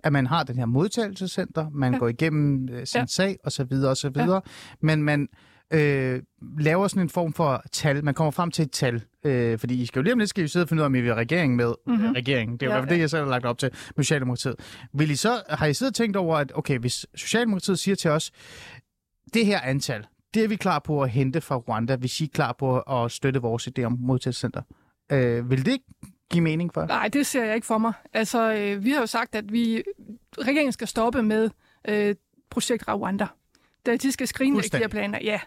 At 0.04 0.12
man 0.12 0.26
har 0.26 0.42
den 0.42 0.58
her 0.58 0.66
modtagelsescenter, 0.66 1.70
man 1.70 1.92
ja. 1.92 1.98
Går 1.98 2.08
igennem 2.08 2.68
øh, 2.72 2.86
sin 2.86 3.00
ja. 3.00 3.06
Sag 3.06 3.36
osv. 3.44 3.72
osv. 3.72 4.10
Ja. 4.16 4.38
Men 4.80 5.02
man 5.02 5.28
øh, 5.72 6.22
laver 6.58 6.88
sådan 6.88 7.02
en 7.02 7.08
form 7.08 7.32
for 7.32 7.62
tal. 7.72 8.04
Man 8.04 8.14
kommer 8.14 8.30
frem 8.30 8.50
til 8.50 8.62
et 8.62 8.70
tal. 8.70 9.02
Øh, 9.24 9.58
fordi 9.58 9.82
I 9.82 9.86
skal 9.86 10.00
jo 10.00 10.02
lige 10.02 10.12
om 10.12 10.18
lidt 10.18 10.30
skal 10.30 10.44
I 10.44 10.48
sidde 10.48 10.64
og 10.64 10.68
finde 10.68 10.80
ud 10.80 10.82
af, 10.82 10.86
om 10.86 10.94
I 10.94 11.00
vil 11.00 11.10
have 11.10 11.20
regering 11.20 11.56
med. 11.56 11.74
Mm-hmm. 11.86 12.12
regeringen. 12.12 12.56
Det 12.56 12.62
er 12.62 12.70
jo 12.70 12.72
Ja, 12.72 12.78
ja, 12.78 12.84
det, 12.84 12.90
ja. 12.90 13.00
jeg 13.00 13.10
selv 13.10 13.22
har 13.22 13.30
lagt 13.30 13.44
op 13.44 13.58
til 13.58 13.70
med 13.96 14.04
Socialdemokratiet. 14.04 14.54
Vil 14.92 15.10
I 15.10 15.16
så, 15.16 15.42
har 15.48 15.66
I 15.66 15.74
siddet 15.74 15.90
og 15.92 15.94
tænkt 15.94 16.16
over, 16.16 16.36
at 16.36 16.52
okay, 16.54 16.78
hvis 16.78 17.06
Socialdemokratiet 17.14 17.78
siger 17.78 17.94
til 17.94 18.10
os, 18.10 18.32
det 19.34 19.46
her 19.46 19.60
antal, 19.60 20.06
det 20.34 20.44
er 20.44 20.48
vi 20.48 20.56
klar 20.56 20.78
på 20.78 21.02
at 21.02 21.10
hente 21.10 21.40
fra 21.40 21.56
Rwanda, 21.56 21.96
hvis 21.96 22.20
I 22.20 22.24
er 22.24 22.28
klar 22.34 22.56
på 22.58 22.80
at 22.80 23.10
støtte 23.10 23.40
vores 23.40 23.68
idé 23.68 23.82
om 23.82 23.96
modtagelsescenter. 24.00 24.62
Øh, 25.12 25.50
vil 25.50 25.66
det 25.66 25.72
ikke 25.72 25.84
give 26.30 26.42
mening 26.42 26.74
for? 26.74 26.86
Nej, 26.86 27.08
det 27.08 27.26
ser 27.26 27.44
jeg 27.44 27.54
ikke 27.54 27.66
for 27.66 27.78
mig. 27.78 27.92
Altså, 28.12 28.52
øh, 28.52 28.84
vi 28.84 28.90
har 28.90 29.00
jo 29.00 29.06
sagt, 29.06 29.34
at 29.34 29.52
vi 29.52 29.82
regeringen 30.38 30.72
skal 30.72 30.88
stoppe 30.88 31.22
med 31.22 31.50
øh, 31.88 32.14
projekt 32.50 32.88
Rwanda. 32.88 33.26
Da 33.86 33.96
de 33.96 34.12
skal 34.12 34.28
skrinlægge 34.28 34.68
de 34.72 34.78
her 34.78 34.88
planer, 34.88 35.18
ja. 35.22 35.40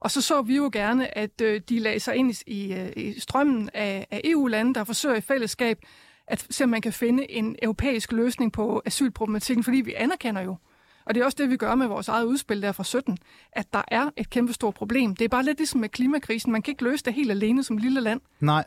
Og 0.00 0.10
så 0.10 0.20
så 0.20 0.42
vi 0.42 0.56
jo 0.56 0.70
gerne, 0.72 1.18
at 1.18 1.40
øh, 1.40 1.60
de 1.68 1.78
lagde 1.78 2.00
sig 2.00 2.16
ind 2.16 2.30
i, 2.30 2.36
i, 2.46 2.92
i 2.96 3.20
strømmen 3.20 3.70
af, 3.74 4.06
af 4.10 4.20
EU-lande, 4.24 4.74
der 4.74 4.84
forsøger 4.84 5.16
i 5.16 5.20
fællesskab 5.20 5.78
at 6.26 6.46
se, 6.50 6.64
om 6.64 6.70
man 6.70 6.82
kan 6.82 6.92
finde 6.92 7.30
en 7.30 7.56
europæisk 7.62 8.12
løsning 8.12 8.52
på 8.52 8.82
asylproblematikken, 8.84 9.64
fordi 9.64 9.80
vi 9.80 9.94
anerkender 9.94 10.42
jo, 10.42 10.56
og 11.04 11.14
det 11.14 11.20
er 11.20 11.24
også 11.24 11.36
det, 11.40 11.50
vi 11.50 11.56
gør 11.56 11.74
med 11.74 11.86
vores 11.86 12.08
eget 12.08 12.24
udspil 12.24 12.62
der 12.62 12.72
fra 12.72 12.84
17, 12.84 13.18
at 13.52 13.72
der 13.72 13.82
er 13.88 14.10
et 14.16 14.30
kæmpe 14.30 14.52
stort 14.52 14.74
problem. 14.74 15.16
Det 15.16 15.24
er 15.24 15.28
bare 15.28 15.44
lidt 15.44 15.58
ligesom 15.58 15.80
med 15.80 15.88
klimakrisen. 15.88 16.52
Man 16.52 16.62
kan 16.62 16.72
ikke 16.72 16.84
løse 16.84 17.04
det 17.04 17.14
helt 17.14 17.30
alene 17.30 17.62
som 17.62 17.76
lille 17.76 18.00
land. 18.00 18.20
Nej. 18.40 18.64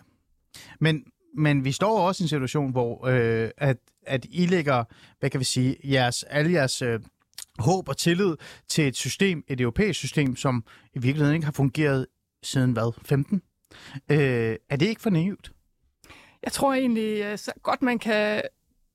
Men, 0.80 1.06
men 1.38 1.66
vi 1.66 1.72
står 1.72 2.00
også 2.08 2.24
i 2.24 2.26
en 2.26 2.28
situation, 2.28 2.72
hvor 2.72 3.08
øh, 3.08 3.50
at, 3.58 3.78
at 4.06 4.26
I 4.30 4.46
lægger, 4.46 4.84
hvad 5.20 5.30
kan 5.30 5.40
vi 5.40 5.46
sige, 5.46 5.76
jeres, 5.84 6.24
alle 6.24 6.52
jeres 6.52 6.82
øh, 6.82 7.00
håb 7.60 7.90
og 7.90 7.98
tillid 7.98 8.36
til 8.68 8.88
et 8.88 8.96
system, 8.96 9.44
et 9.48 9.62
europæisk 9.62 10.00
system, 10.00 10.36
som 10.36 10.64
i 10.94 11.00
virkeligheden 11.00 11.36
ikke 11.36 11.46
har 11.46 11.52
fungeret 11.52 12.08
siden 12.44 12.72
hvad, 12.72 12.94
15? 13.06 13.42
Øh, 14.12 14.56
er 14.70 14.76
det 14.76 14.86
ikke 14.86 15.02
for 15.02 15.10
naivt? 15.10 15.52
Jeg 16.44 16.52
tror 16.52 16.74
egentlig 16.74 17.24
øh, 17.24 17.38
så 17.38 17.52
godt, 17.64 17.82
man 17.82 18.00
kan 18.00 18.42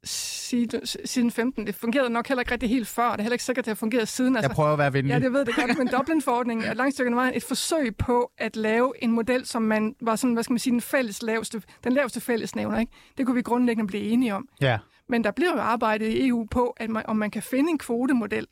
sige 0.04 0.66
det 0.66 0.96
siden 1.04 1.31
15. 1.31 1.66
Det 1.66 1.75
fungerede 1.75 2.10
nok 2.10 2.28
heller 2.28 2.40
ikke 2.40 2.52
rigtig 2.52 2.69
helt 2.69 2.88
før, 2.88 3.02
og 3.04 3.12
det 3.12 3.20
er 3.20 3.22
heller 3.22 3.34
ikke 3.34 3.44
sikkert, 3.44 3.62
at 3.62 3.66
det 3.66 3.70
har 3.70 3.75
fungeret 3.76 4.08
siden. 4.08 4.37
Jeg 4.43 4.50
prøver 4.50 4.72
at 4.72 4.78
være 4.78 4.93
venlig. 4.93 5.12
Ja, 5.12 5.19
det 5.19 5.32
ved 5.32 5.44
det 5.44 5.54
godt, 5.54 5.78
men 5.78 5.88
Dublin-forordningen 5.99 6.67
er 6.67 6.74
langt 6.74 6.94
stykke 6.94 7.15
vejen 7.17 7.34
et 7.34 7.43
forsøg 7.44 7.96
på 7.96 8.31
at 8.38 8.56
lave 8.56 8.93
en 9.05 9.12
model, 9.12 9.46
som 9.46 9.62
man 9.62 9.94
var 10.00 10.17
sådan, 10.17 10.34
hvad 10.34 10.43
skal 10.43 10.53
man 10.53 10.58
sige, 10.58 10.72
den, 10.72 10.81
fælles 10.81 11.22
laveste, 11.22 11.62
den 11.84 11.93
laveste 11.93 12.20
fællesnævner. 12.20 12.79
Ikke? 12.79 12.93
Det 13.19 13.26
kunne 13.26 13.34
vi 13.36 13.43
grundlæggende 13.43 13.86
blive 13.88 14.03
enige 14.03 14.34
om. 14.34 14.48
ja. 14.60 14.79
Men 15.08 15.24
der 15.24 15.31
bliver 15.31 15.53
jo 15.55 15.60
arbejdet 15.60 16.08
i 16.08 16.29
EU 16.29 16.46
på, 16.50 16.74
at 16.76 16.91
man, 16.91 17.03
om 17.06 17.17
man 17.17 17.31
kan 17.31 17.43
finde 17.43 17.70
en 17.70 17.79
kvotemodel. 17.79 18.46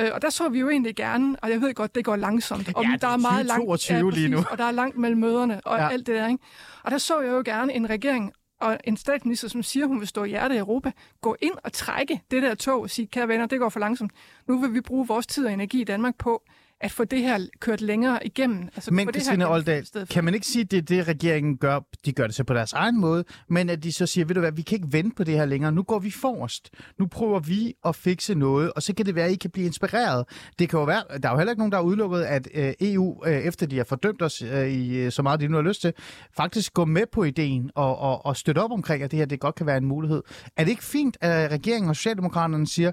Øh, 0.00 0.08
og 0.14 0.22
der 0.22 0.30
så 0.30 0.48
vi 0.48 0.60
jo 0.60 0.68
egentlig 0.70 0.96
gerne, 0.96 1.36
og 1.42 1.50
jeg 1.50 1.60
ved 1.60 1.74
godt, 1.74 1.94
det 1.94 2.04
går 2.04 2.16
langsomt. 2.16 2.68
Og 2.76 2.82
Ja, 2.84 2.88
det 2.88 2.94
er 3.02 3.06
der 3.08 3.14
er 3.14 3.16
meget 3.16 3.46
langt, 3.46 3.60
2022 3.66 4.10
lige 4.12 4.28
nu. 4.28 4.36
præcis, 4.36 4.50
Og 4.50 4.58
der 4.58 4.64
er 4.64 4.70
langt 4.70 4.98
mellem 4.98 5.20
møderne 5.20 5.60
og 5.66 5.78
Ja. 5.78 5.84
ja. 5.84 5.90
alt 5.90 6.06
det 6.06 6.14
der. 6.14 6.28
Ikke? 6.28 6.44
Og 6.82 6.90
der 6.90 6.98
så 6.98 7.20
jeg 7.20 7.30
jo 7.32 7.42
gerne 7.44 7.72
en 7.72 7.90
regering 7.90 8.32
og 8.60 8.78
en 8.84 8.96
statsminister, 8.96 9.48
som 9.48 9.62
siger, 9.62 9.86
hun 9.86 10.00
vil 10.00 10.08
stå 10.08 10.24
i 10.24 10.28
hjertet 10.28 10.56
i 10.56 10.58
Europa, 10.58 10.92
gå 11.20 11.36
ind 11.42 11.54
og 11.64 11.72
trække 11.72 12.20
det 12.30 12.42
der 12.42 12.54
tog 12.54 12.80
og 12.80 12.90
sige, 12.90 13.06
kære 13.06 13.28
venner, 13.28 13.46
det 13.46 13.58
går 13.58 13.68
for 13.68 13.80
langsomt. 13.80 14.12
Nu 14.48 14.58
vil 14.58 14.74
vi 14.74 14.80
bruge 14.80 15.06
vores 15.06 15.26
tid 15.26 15.46
og 15.46 15.52
energi 15.52 15.80
i 15.80 15.84
Danmark 15.84 16.18
på 16.18 16.42
at 16.84 16.92
få 16.92 17.04
det 17.04 17.20
her 17.20 17.46
kørt 17.60 17.80
længere 17.80 18.26
igennem. 18.26 18.68
Altså, 18.74 18.94
Men 18.94 19.08
i 19.40 19.44
Oldal, 19.44 19.86
kan 20.10 20.24
man 20.24 20.34
ikke 20.34 20.46
sige, 20.46 20.62
at 20.62 20.70
det 20.70 20.78
er 20.78 20.82
det, 20.82 21.08
regeringen 21.08 21.56
gør? 21.56 21.80
De 22.04 22.12
gør 22.12 22.26
det 22.26 22.34
så 22.34 22.44
på 22.44 22.54
deres 22.54 22.72
egen 22.72 23.00
måde, 23.00 23.24
men 23.48 23.70
at 23.70 23.82
de 23.82 23.92
så 23.92 24.06
siger, 24.06 24.24
ved 24.24 24.34
du 24.34 24.40
hvad, 24.40 24.52
vi 24.52 24.62
kan 24.62 24.76
ikke 24.76 24.92
vente 24.92 25.16
på 25.16 25.24
det 25.24 25.34
her 25.34 25.46
længere. 25.46 25.72
Nu 25.72 25.82
går 25.82 25.98
vi 25.98 26.10
forrest. 26.10 26.70
Nu 26.98 27.06
prøver 27.06 27.40
vi 27.40 27.74
at 27.84 27.96
fikse 27.96 28.34
noget, 28.34 28.72
og 28.72 28.82
så 28.82 28.94
kan 28.94 29.06
det 29.06 29.14
være, 29.14 29.26
at 29.26 29.32
I 29.32 29.36
kan 29.36 29.50
blive 29.50 29.66
inspireret. 29.66 30.24
Det 30.58 30.68
kan 30.68 30.78
jo 30.78 30.84
være, 30.84 31.02
der 31.22 31.28
er 31.28 31.32
jo 31.32 31.38
heller 31.38 31.52
ikke 31.52 31.60
nogen, 31.60 31.72
der 31.72 31.78
har 31.78 31.84
udelukket, 31.84 32.22
at 32.22 32.48
øh, 32.54 32.72
EU, 32.80 33.26
øh, 33.26 33.32
efter 33.32 33.66
de 33.66 33.76
har 33.76 33.84
fordømt 33.84 34.22
os 34.22 34.42
øh, 34.42 34.72
i 34.72 35.10
så 35.10 35.22
meget, 35.22 35.40
de 35.40 35.48
nu 35.48 35.56
har 35.56 35.62
lyst 35.62 35.80
til, 35.80 35.92
faktisk 36.36 36.74
går 36.74 36.84
med 36.84 37.06
på 37.12 37.24
ideen 37.24 37.70
og, 37.74 37.98
og, 37.98 38.26
og 38.26 38.36
støtter 38.36 38.62
op 38.62 38.72
omkring, 38.72 39.02
at 39.02 39.10
det 39.10 39.18
her 39.18 39.26
det 39.26 39.40
godt 39.40 39.54
kan 39.54 39.66
være 39.66 39.76
en 39.76 39.86
mulighed. 39.86 40.22
Er 40.56 40.64
det 40.64 40.70
ikke 40.70 40.84
fint, 40.84 41.16
at 41.20 41.50
regeringen 41.50 41.88
og 41.88 41.96
Socialdemokraterne 41.96 42.66
siger, 42.66 42.92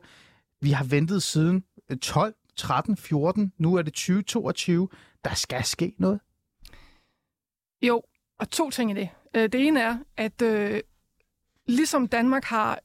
vi 0.61 0.71
har 0.71 0.83
ventet 0.83 1.23
siden 1.23 1.63
øh, 1.91 1.97
12, 1.97 2.33
13, 2.55 2.97
14, 2.97 3.53
nu 3.57 3.75
er 3.75 3.81
det 3.81 3.93
2022, 3.93 4.89
der 5.23 5.33
skal 5.33 5.63
ske 5.63 5.93
noget? 5.97 6.19
Jo, 7.81 8.01
og 8.39 8.49
to 8.49 8.69
ting 8.69 8.91
i 8.91 8.93
det. 8.93 9.09
Øh, 9.33 9.43
Det 9.43 9.67
ene 9.67 9.81
er, 9.81 9.97
at 10.17 10.41
øh, 10.41 10.81
ligesom 11.67 12.07
Danmark 12.07 12.43
har 12.43 12.79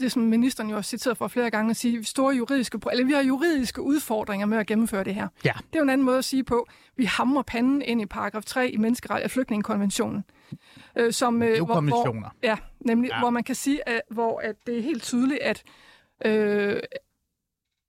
det 0.00 0.12
som 0.12 0.22
ministeren 0.22 0.70
jo 0.70 0.76
også 0.76 0.88
citeret 0.88 1.16
for 1.16 1.28
flere 1.28 1.50
gange, 1.50 1.70
at 1.70 1.76
sige, 1.76 1.98
at 1.98 2.06
store 2.06 2.34
juridiske, 2.34 2.80
eller 2.92 3.04
vi 3.06 3.12
har 3.12 3.22
juridiske 3.22 3.82
udfordringer 3.82 4.46
med 4.46 4.58
at 4.58 4.66
gennemføre 4.66 5.04
det 5.04 5.14
her. 5.14 5.28
Ja. 5.44 5.52
Det 5.56 5.74
er 5.74 5.78
jo 5.78 5.82
en 5.82 5.90
anden 5.90 6.04
måde 6.04 6.18
at 6.18 6.24
sige 6.24 6.44
på, 6.44 6.66
vi 6.96 7.04
hamrer 7.04 7.42
panden 7.42 7.82
ind 7.82 8.00
i 8.00 8.06
paragraf 8.06 8.44
3 8.44 8.70
i 8.70 8.76
menneskeret 8.76 9.30
flygtningekonventionen. 9.30 10.24
Øh, 10.96 11.12
som, 11.12 11.42
øh, 11.42 11.56
hvor, 11.56 11.74
konventioner. 11.74 12.20
Hvor, 12.20 12.34
ja, 12.42 12.56
nemlig, 12.80 13.08
ja. 13.10 13.18
hvor 13.18 13.30
man 13.30 13.44
kan 13.44 13.54
sige, 13.54 13.88
at, 13.88 14.00
hvor 14.10 14.40
at 14.40 14.56
det 14.66 14.78
er 14.78 14.82
helt 14.82 15.02
tydeligt, 15.02 15.40
at, 15.40 15.62
øh, 16.24 16.80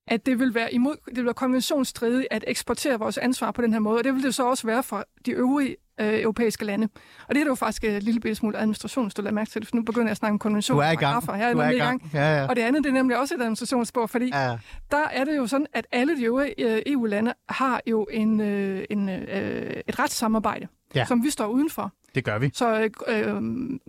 at 0.08 0.26
det 0.26 0.40
vil 0.40 0.54
være 0.54 0.74
imod, 0.74 0.96
det 1.08 1.16
vil 1.16 1.26
være 1.26 1.34
konventionsstridigt 1.34 2.28
at 2.32 2.44
eksportere 2.48 3.00
vores 3.00 3.18
ansvar 3.18 3.52
på 3.52 3.62
den 3.62 3.74
her 3.74 3.80
måde, 3.80 3.98
og 3.98 4.04
det 4.04 4.14
vil 4.14 4.24
det 4.24 4.36
så 4.36 4.44
også 4.50 4.68
være 4.68 4.84
for 4.84 5.06
de 5.26 5.32
øvrige 5.32 5.76
øh, 6.02 6.22
europæiske 6.22 6.66
lande. 6.66 6.88
Og 7.28 7.36
det 7.36 7.42
er 7.42 7.46
jo 7.46 7.56
faktisk 7.56 7.84
et 7.84 8.04
lille 8.04 8.20
bitte 8.20 8.36
smule 8.36 8.58
administration, 8.58 9.06
hvis 9.06 9.14
du 9.14 9.22
lader 9.22 9.34
mærke 9.34 9.50
til 9.52 9.62
det, 9.62 9.70
for 9.70 9.76
nu 9.76 9.82
begynder 9.84 10.08
jeg 10.08 10.12
at 10.12 10.18
snakke 10.18 10.32
om 10.34 10.38
Du 10.40 10.44
konventioner. 10.44 10.84
er 10.84 10.92
i 10.92 10.96
gang. 10.96 11.26
Her 11.36 11.48
er 11.48 11.54
Du 11.54 11.60
er 11.60 11.70
i 11.70 11.78
gang. 11.78 12.10
Ja, 12.14 12.38
ja. 12.42 12.48
Og 12.48 12.56
det 12.56 12.62
andet, 12.62 12.84
det 12.84 12.90
er 12.90 12.94
nemlig 12.94 13.18
også 13.20 13.36
et 13.36 13.40
administrationsspor, 13.42 14.06
fordi 14.06 14.26
ja. 14.34 14.58
der 14.92 15.08
er 15.12 15.24
det 15.26 15.38
jo 15.38 15.48
sådan, 15.48 15.68
at 15.74 15.88
alle 15.92 16.18
de 16.18 16.24
øvrige 16.24 16.76
øh, 16.76 16.82
EU-lande 16.86 17.34
har 17.50 17.82
jo 17.88 18.08
en, 18.12 18.42
øh, 18.42 18.86
en, 18.90 19.10
øh, 19.10 19.74
et 19.88 20.00
retssamarbejde, 20.00 20.68
Ja. 20.96 21.06
som 21.06 21.24
vi 21.24 21.30
står 21.30 21.48
udenfor. 21.48 21.92
Det 22.16 22.24
gør 22.24 22.38
vi. 22.40 22.52
Så 22.54 22.80
øh, 22.80 22.90
øh, 23.08 23.42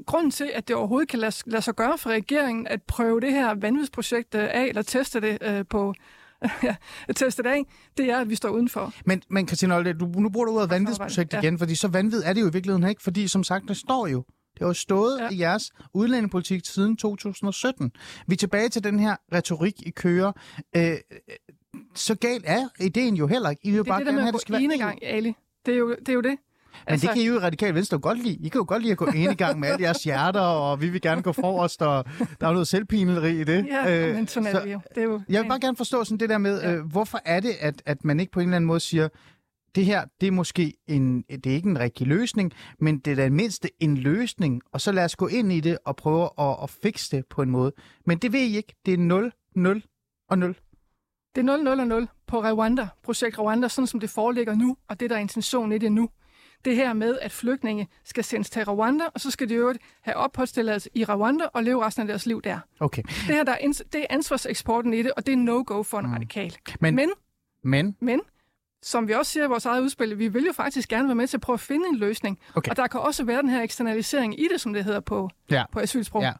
grunden 0.06 0.30
til, 0.30 0.50
at 0.54 0.68
det 0.68 0.76
overhovedet 0.76 1.08
kan 1.08 1.18
lade, 1.18 1.32
lade 1.46 1.62
sig 1.62 1.74
gøre 1.74 1.98
for 1.98 2.10
regeringen 2.10 2.66
at 2.66 2.82
prøve 2.82 3.20
det 3.20 3.32
her 3.32 3.54
vanvidsprojekt 3.54 4.34
øh, 4.34 4.48
af, 4.52 4.64
eller 4.64 4.82
teste 4.82 5.20
det 5.20 5.38
øh, 5.42 5.64
på 5.70 5.94
teste 7.16 7.42
det 7.42 7.48
af, 7.48 7.62
det 7.96 8.10
er, 8.10 8.18
at 8.18 8.30
vi 8.30 8.34
står 8.34 8.48
udenfor. 8.48 8.92
Men, 9.04 9.22
men 9.30 9.46
Christine 9.48 9.74
Olde, 9.74 9.92
du, 9.92 10.06
nu 10.06 10.28
bruger 10.28 10.46
du 10.46 10.52
ordet 10.56 10.70
vanvidsprojekt 10.70 11.32
Ja. 11.32 11.40
igen, 11.40 11.58
fordi 11.58 11.74
så 11.74 11.88
vanvid 11.88 12.22
er 12.24 12.32
det 12.32 12.40
jo 12.40 12.48
i 12.48 12.52
virkeligheden 12.52 12.88
ikke, 12.88 13.02
fordi 13.02 13.28
som 13.28 13.44
sagt, 13.44 13.64
det 13.68 13.76
står 13.76 14.06
jo. 14.06 14.24
Det 14.54 14.60
har 14.60 14.66
jo 14.66 14.72
stået 14.74 15.18
ja. 15.20 15.28
I 15.30 15.38
jeres 15.40 15.70
udlændingepolitik 15.94 16.60
siden 16.66 16.96
2017. 16.96 17.92
Vi 18.26 18.32
er 18.32 18.36
tilbage 18.36 18.68
til 18.68 18.84
den 18.84 18.98
her 19.00 19.16
retorik, 19.32 19.74
I 19.86 19.90
kører. 19.90 20.32
Øh, 20.76 20.82
øh, 20.90 20.96
så 21.94 22.14
galt 22.14 22.44
er 22.46 22.68
ideen 22.80 23.14
jo 23.14 23.26
heller 23.26 23.50
ikke. 23.50 23.60
I 23.64 23.70
vil 23.70 23.76
jo 23.76 23.82
Det 23.82 23.88
er 23.88 23.92
bare 23.92 23.98
det 24.00 24.06
der 24.06 24.12
med 24.12 24.20
have, 24.22 24.28
at 24.34 24.46
gå 24.46 24.52
være 24.52 24.62
ene 24.62 24.74
EU. 24.74 24.80
gang, 24.80 24.98
Ali. 25.04 25.34
Det 25.66 25.74
er 25.74 25.78
jo 25.78 25.90
det. 25.90 26.08
Er 26.08 26.12
jo 26.12 26.20
det. 26.20 26.36
Men 26.90 26.98
det 26.98 27.08
kan 27.08 27.18
I 27.22 27.26
jo 27.26 27.34
i 27.34 27.38
Radikal 27.38 27.74
Venstre 27.74 27.98
godt 27.98 28.22
lide. 28.22 28.34
I 28.34 28.48
kan 28.48 28.58
jo 28.58 28.64
godt 28.68 28.82
lide 28.82 28.92
at 28.92 28.98
gå 28.98 29.06
ene 29.14 29.34
gang 29.34 29.60
med 29.60 29.68
alle 29.68 29.82
jeres 29.82 30.04
hjerter, 30.04 30.40
og 30.40 30.80
vi 30.80 30.88
vil 30.88 31.00
gerne 31.00 31.22
gå 31.22 31.32
forrest, 31.32 31.82
og 31.82 32.04
der 32.40 32.48
er 32.48 32.52
noget 32.52 32.68
selvpineleri 32.68 33.40
i 33.40 33.44
det. 33.44 33.66
Ja, 33.66 34.08
Øh, 34.08 34.14
men 34.14 34.26
sådan 34.28 34.46
er 34.46 34.52
så- 34.52 34.60
det 34.64 34.72
jo. 34.72 34.80
Det 34.94 34.98
er 35.00 35.04
jo 35.04 35.20
Jeg 35.28 35.42
vil 35.42 35.48
bare 35.48 35.60
gerne 35.60 35.76
forstå 35.76 36.04
sådan 36.04 36.18
det 36.20 36.28
der 36.28 36.38
med, 36.38 36.60
Ja. 36.62 36.72
øh, 36.74 36.84
hvorfor 36.86 37.20
er 37.24 37.40
det, 37.40 37.52
at, 37.60 37.82
at 37.86 38.04
man 38.04 38.20
ikke 38.20 38.32
på 38.32 38.40
en 38.40 38.48
eller 38.48 38.56
anden 38.56 38.66
måde 38.66 38.80
siger, 38.80 39.08
det 39.74 39.84
her, 39.84 40.04
det 40.20 40.26
er 40.26 40.30
måske 40.30 40.72
en, 40.86 41.22
det 41.22 41.46
er 41.46 41.54
ikke 41.54 41.68
en 41.68 41.78
rigtig 41.78 42.06
løsning, 42.06 42.52
men 42.80 42.98
det 42.98 43.10
er 43.10 43.14
da 43.16 43.30
mindste 43.30 43.68
en 43.80 43.96
løsning, 43.96 44.62
og 44.72 44.80
så 44.80 44.92
lad 44.92 45.04
os 45.04 45.16
gå 45.16 45.26
ind 45.26 45.52
i 45.52 45.60
det 45.60 45.78
og 45.84 45.96
prøve 45.96 46.28
at, 46.38 46.56
at 46.62 46.70
fikse 46.70 47.16
det 47.16 47.26
på 47.30 47.42
en 47.42 47.50
måde. 47.50 47.72
Men 48.06 48.18
det 48.18 48.32
ved 48.32 48.40
I 48.40 48.56
ikke. 48.56 48.74
Det 48.86 48.94
er 48.94 48.98
0, 48.98 49.32
0 49.56 49.82
og 50.30 50.38
0. 50.38 50.56
Det 51.34 51.40
er 51.40 51.44
0, 51.44 51.64
0 51.64 51.80
og 51.80 51.86
0 51.86 52.08
på 52.26 52.40
Rwanda, 52.40 52.88
projekt 53.04 53.38
Rwanda, 53.38 53.68
sådan 53.68 53.86
som 53.86 54.00
det 54.00 54.10
foreligger 54.10 54.54
nu, 54.54 54.76
og 54.88 55.00
det 55.00 55.10
der 55.10 55.16
er 55.16 55.20
intentionen 55.20 55.72
i 55.72 55.78
det 55.78 55.92
nu. 55.92 56.08
Det 56.64 56.76
her 56.76 56.92
med, 56.92 57.18
at 57.22 57.32
flygtninge 57.32 57.88
skal 58.04 58.24
sendes 58.24 58.50
til 58.50 58.64
Rwanda, 58.64 59.04
og 59.14 59.20
så 59.20 59.30
skal 59.30 59.48
de 59.48 59.54
øvrigt 59.54 59.78
have 60.02 60.14
opholdstilladelse 60.16 60.90
i 60.94 61.04
Rwanda 61.04 61.44
og 61.44 61.64
leve 61.64 61.84
resten 61.86 62.00
af 62.00 62.06
deres 62.08 62.26
liv 62.26 62.42
der. 62.42 62.58
Okay. 62.80 63.02
Det 63.02 63.12
her 63.34 63.44
der 63.44 63.52
er, 63.52 63.82
det 63.92 64.00
er 64.00 64.06
ansvarseksporten 64.10 64.94
i 64.94 65.02
det, 65.02 65.12
og 65.16 65.26
det 65.26 65.32
er 65.32 65.36
no-go 65.36 65.82
for 65.82 65.98
en 65.98 66.06
Mm. 66.06 66.12
radikal. 66.12 66.56
Men, 66.80 66.94
Men, 66.94 67.10
men 67.64 67.96
men, 68.00 68.20
som 68.82 69.08
vi 69.08 69.12
også 69.12 69.32
siger 69.32 69.44
i 69.44 69.48
vores 69.48 69.66
eget 69.66 69.80
udspil, 69.82 70.18
vi 70.18 70.28
vil 70.28 70.44
jo 70.44 70.52
faktisk 70.52 70.88
gerne 70.88 71.08
være 71.08 71.14
med 71.14 71.26
til 71.26 71.36
at 71.36 71.40
prøve 71.40 71.54
at 71.54 71.60
finde 71.60 71.88
en 71.88 71.96
løsning. 71.96 72.38
Okay. 72.54 72.70
Og 72.70 72.76
der 72.76 72.86
kan 72.86 73.00
også 73.00 73.24
være 73.24 73.42
den 73.42 73.48
her 73.50 73.62
eksternalisering 73.62 74.40
i 74.40 74.48
det, 74.52 74.60
som 74.60 74.72
det 74.72 74.84
hedder 74.84 75.00
på, 75.00 75.30
Ja. 75.50 75.64
på 75.72 75.78
asylsprog. 75.80 76.22
Ja. 76.22 76.32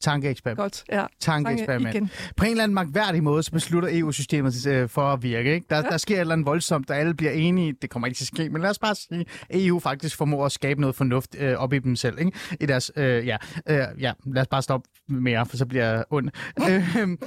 Tankeeksperiment. 0.00 0.62
Godt, 0.62 0.84
ja. 0.92 1.06
Tankeeksperiment. 1.20 1.94
igen. 1.94 2.10
På 2.36 2.44
en 2.44 2.50
eller 2.50 2.62
anden 2.62 2.74
magtværdig 2.74 3.22
måde, 3.22 3.42
så 3.42 3.50
beslutter 3.50 3.88
EU-systemet 3.92 4.66
øh, 4.66 4.88
for 4.88 5.02
at 5.02 5.22
virke. 5.22 5.54
Ikke? 5.54 5.66
Der, 5.70 5.76
ja. 5.76 5.82
Der 5.82 5.96
sker 5.96 6.14
et 6.16 6.20
eller 6.20 6.32
andet 6.32 6.46
voldsomt, 6.46 6.88
der 6.88 6.94
alle 6.94 7.14
bliver 7.14 7.32
enige. 7.32 7.74
Det 7.82 7.90
kommer 7.90 8.06
ikke 8.06 8.16
til 8.16 8.24
at 8.24 8.26
ske, 8.26 8.48
men 8.48 8.62
lad 8.62 8.70
os 8.70 8.78
bare 8.78 8.94
sige, 8.94 9.26
EU 9.50 9.78
faktisk 9.78 10.16
formår 10.16 10.46
at 10.46 10.52
skabe 10.52 10.80
noget 10.80 10.96
fornuft 10.96 11.36
øh, 11.38 11.56
op 11.58 11.72
i 11.72 11.78
dem 11.78 11.96
selv. 11.96 12.18
Ikke? 12.18 12.32
I 12.60 12.66
deres, 12.66 12.92
øh, 12.96 13.26
ja, 13.26 13.36
øh, 13.68 14.02
ja, 14.02 14.12
lad 14.24 14.42
os 14.42 14.48
bare 14.48 14.62
stoppe 14.62 14.88
mere, 15.08 15.46
for 15.46 15.56
så 15.56 15.66
bliver 15.66 15.84
jeg 15.84 16.04
ond. 16.10 16.30
øh, 16.70 17.18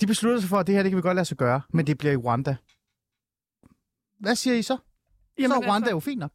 de 0.00 0.06
beslutter 0.06 0.40
sig 0.40 0.48
for, 0.48 0.58
at 0.58 0.66
det 0.66 0.74
her, 0.74 0.82
det 0.82 0.90
kan 0.90 0.96
vi 0.96 1.02
godt 1.02 1.14
lade 1.14 1.24
sig 1.24 1.36
gøre, 1.36 1.60
men 1.72 1.86
det 1.86 1.98
bliver 1.98 2.12
i 2.12 2.16
Rwanda. 2.16 2.56
Hvad 4.20 4.34
siger 4.34 4.56
I 4.56 4.62
så? 4.62 4.76
Jamen, 5.38 5.50
så 5.50 5.54
er 5.54 5.68
Rwanda 5.68 5.76
altså... 5.76 5.90
jo 5.90 6.00
fint 6.00 6.20
nok. 6.20 6.32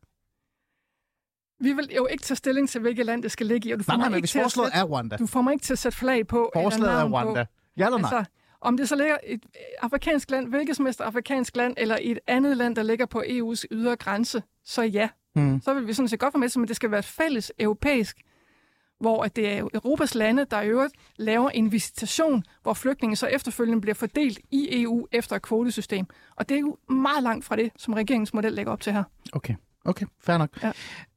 Vi 1.59 1.73
vil 1.73 1.89
jo 1.95 2.05
ikke 2.05 2.23
tage 2.23 2.35
stilling 2.35 2.69
til, 2.69 2.81
hvilket 2.81 3.05
land 3.05 3.23
det 3.23 3.31
skal 3.31 3.45
ligge 3.47 3.69
i, 3.69 3.71
og 3.71 3.79
du 3.79 3.83
får, 3.83 3.93
Nej, 3.93 3.97
nej, 3.97 4.09
mig, 4.09 4.17
ikke 4.17 4.21
hvis 4.21 4.31
til 4.31 4.39
at 4.39 4.43
forslaget 4.43 4.71
sætte, 4.73 4.79
er 4.79 4.83
Rwanda. 4.83 5.15
du 5.17 5.27
får 5.27 5.41
mig 5.41 5.53
ikke 5.53 5.63
til 5.63 5.73
at 5.73 5.79
sætte 5.79 5.97
flag 5.97 6.27
på, 6.27 6.51
Forslaget 6.53 6.99
er 6.99 7.09
Rwanda. 7.09 7.43
på. 7.43 7.49
Ja 7.77 7.85
eller 7.85 7.97
nej? 7.97 8.17
Altså, 8.17 8.31
om 8.61 8.77
det 8.77 8.89
så 8.89 8.95
ligger 8.95 9.17
i 9.27 9.33
et 9.33 9.45
afrikansk 9.81 10.31
land, 10.31 10.47
hvilket 10.47 10.75
som 10.75 10.85
helst 10.85 11.01
afrikansk 11.01 11.55
land, 11.55 11.73
eller 11.77 11.97
i 11.97 12.11
et 12.11 12.19
andet 12.27 12.57
land, 12.57 12.75
der 12.75 12.83
ligger 12.83 13.05
på 13.05 13.21
EU's 13.27 13.63
ydre 13.71 13.95
grænse, 13.95 14.43
så 14.63 14.81
ja. 14.81 15.09
Mm. 15.35 15.61
Så 15.61 15.73
vil 15.73 15.87
vi 15.87 15.93
sådan 15.93 16.07
set 16.09 16.19
godt 16.19 16.33
være 16.33 16.39
med 16.39 16.49
til, 16.49 16.59
men 16.59 16.67
det 16.67 16.75
skal 16.75 16.91
være 16.91 16.99
et 16.99 17.05
fælles 17.05 17.51
europæisk, 17.59 18.17
hvor 18.99 19.23
at 19.23 19.35
det 19.35 19.49
er 19.49 19.67
Europas 19.73 20.15
lande, 20.15 20.45
der 20.51 20.61
i 20.61 20.67
øvrigt 20.67 20.93
laver 21.17 21.49
en 21.49 21.71
visitation, 21.71 22.43
hvor 22.63 22.73
flygtninge 22.73 23.15
så 23.15 23.27
efterfølgende 23.27 23.81
bliver 23.81 23.93
fordelt 23.95 24.39
i 24.51 24.81
EU 24.81 25.07
efter 25.11 25.35
et 25.35 25.41
kvotesystem. 25.41 26.05
Og 26.35 26.49
det 26.49 26.55
er 26.55 26.59
jo 26.61 26.77
meget 26.89 27.23
langt 27.23 27.45
fra 27.45 27.55
det, 27.55 27.71
som 27.77 27.93
regeringens 27.93 28.33
model 28.33 28.53
lægger 28.53 28.71
op 28.71 28.81
til 28.81 28.93
her. 28.93 29.03
Okay, 29.33 29.55
okay, 29.85 30.05
fair 30.19 30.37
nok. 30.37 30.63
Ja. 30.63 30.71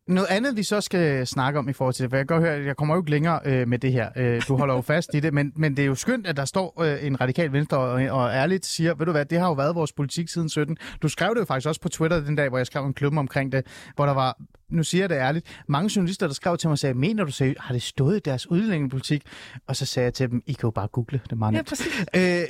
Noget 0.08 0.28
andet, 0.30 0.56
vi 0.56 0.62
så 0.62 0.80
skal 0.80 1.26
snakke 1.26 1.58
om 1.58 1.68
i 1.68 1.72
forhold 1.72 1.94
til 1.94 2.02
det, 2.02 2.10
for 2.10 2.16
jeg 2.16 2.28
kan 2.28 2.36
godt 2.36 2.46
høre, 2.48 2.56
at 2.56 2.66
jeg 2.66 2.76
kommer 2.76 2.94
jo 2.94 3.00
ikke 3.00 3.10
længere 3.10 3.40
øh, 3.44 3.68
med 3.68 3.78
det 3.78 3.92
her. 3.92 4.10
Øh, 4.16 4.42
du 4.48 4.56
holder 4.56 4.74
jo 4.74 4.80
fast 4.80 5.10
i 5.14 5.20
det, 5.20 5.34
men, 5.34 5.52
men 5.56 5.76
det 5.76 5.82
er 5.82 5.86
jo 5.86 5.94
skønt, 5.94 6.26
at 6.26 6.36
der 6.36 6.44
står 6.44 6.82
øh, 6.82 7.06
en 7.06 7.20
radikal 7.20 7.52
venstre 7.52 7.78
og, 7.78 7.92
og 8.20 8.30
ærligt 8.34 8.66
siger, 8.66 8.94
ved 8.94 9.06
du 9.06 9.12
hvad, 9.12 9.24
det 9.24 9.38
har 9.38 9.46
jo 9.46 9.52
været 9.52 9.74
vores 9.74 9.92
politik 9.92 10.28
siden 10.28 10.48
17. 10.48 10.76
Du 11.02 11.08
skrev 11.08 11.34
det 11.34 11.40
jo 11.40 11.44
faktisk 11.44 11.68
også 11.68 11.80
på 11.80 11.88
Twitter 11.88 12.20
den 12.20 12.36
dag, 12.36 12.48
hvor 12.48 12.58
jeg 12.58 12.66
skrev 12.66 12.84
en 12.86 12.94
klub 12.94 13.16
omkring 13.16 13.52
det, 13.52 13.66
hvor 13.96 14.06
der 14.06 14.14
var, 14.14 14.36
nu 14.70 14.82
siger 14.82 15.02
jeg 15.02 15.08
det 15.08 15.16
ærligt, 15.16 15.62
mange 15.68 15.90
journalister, 15.96 16.26
der 16.26 16.34
skrev 16.34 16.56
til 16.58 16.68
mig 16.68 16.72
og 16.72 16.78
sagde, 16.78 16.94
mener 16.94 17.24
du 17.24 17.30
seriøst, 17.32 17.60
har 17.60 17.72
det 17.72 17.82
stået 17.82 18.16
i 18.16 18.20
deres 18.24 18.50
udlændingepolitik? 18.50 19.22
Og 19.66 19.76
så 19.76 19.86
sagde 19.86 20.04
jeg 20.04 20.14
til 20.14 20.30
dem, 20.30 20.42
I 20.46 20.52
kan 20.52 20.60
jo 20.66 20.70
bare 20.70 20.88
google, 20.88 21.20
det 21.30 21.38
meget 21.38 21.52
Ja, 21.52 21.56
nemt. 21.58 21.68
præcis. 21.68 22.04
Øh, 22.16 22.40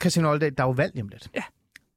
Christian 0.00 0.26
Oldal, 0.26 0.52
der 0.58 0.62
er 0.62 0.66
jo 0.68 0.72
valg 0.72 0.92
lidt. 0.94 1.28
Ja. 1.34 1.42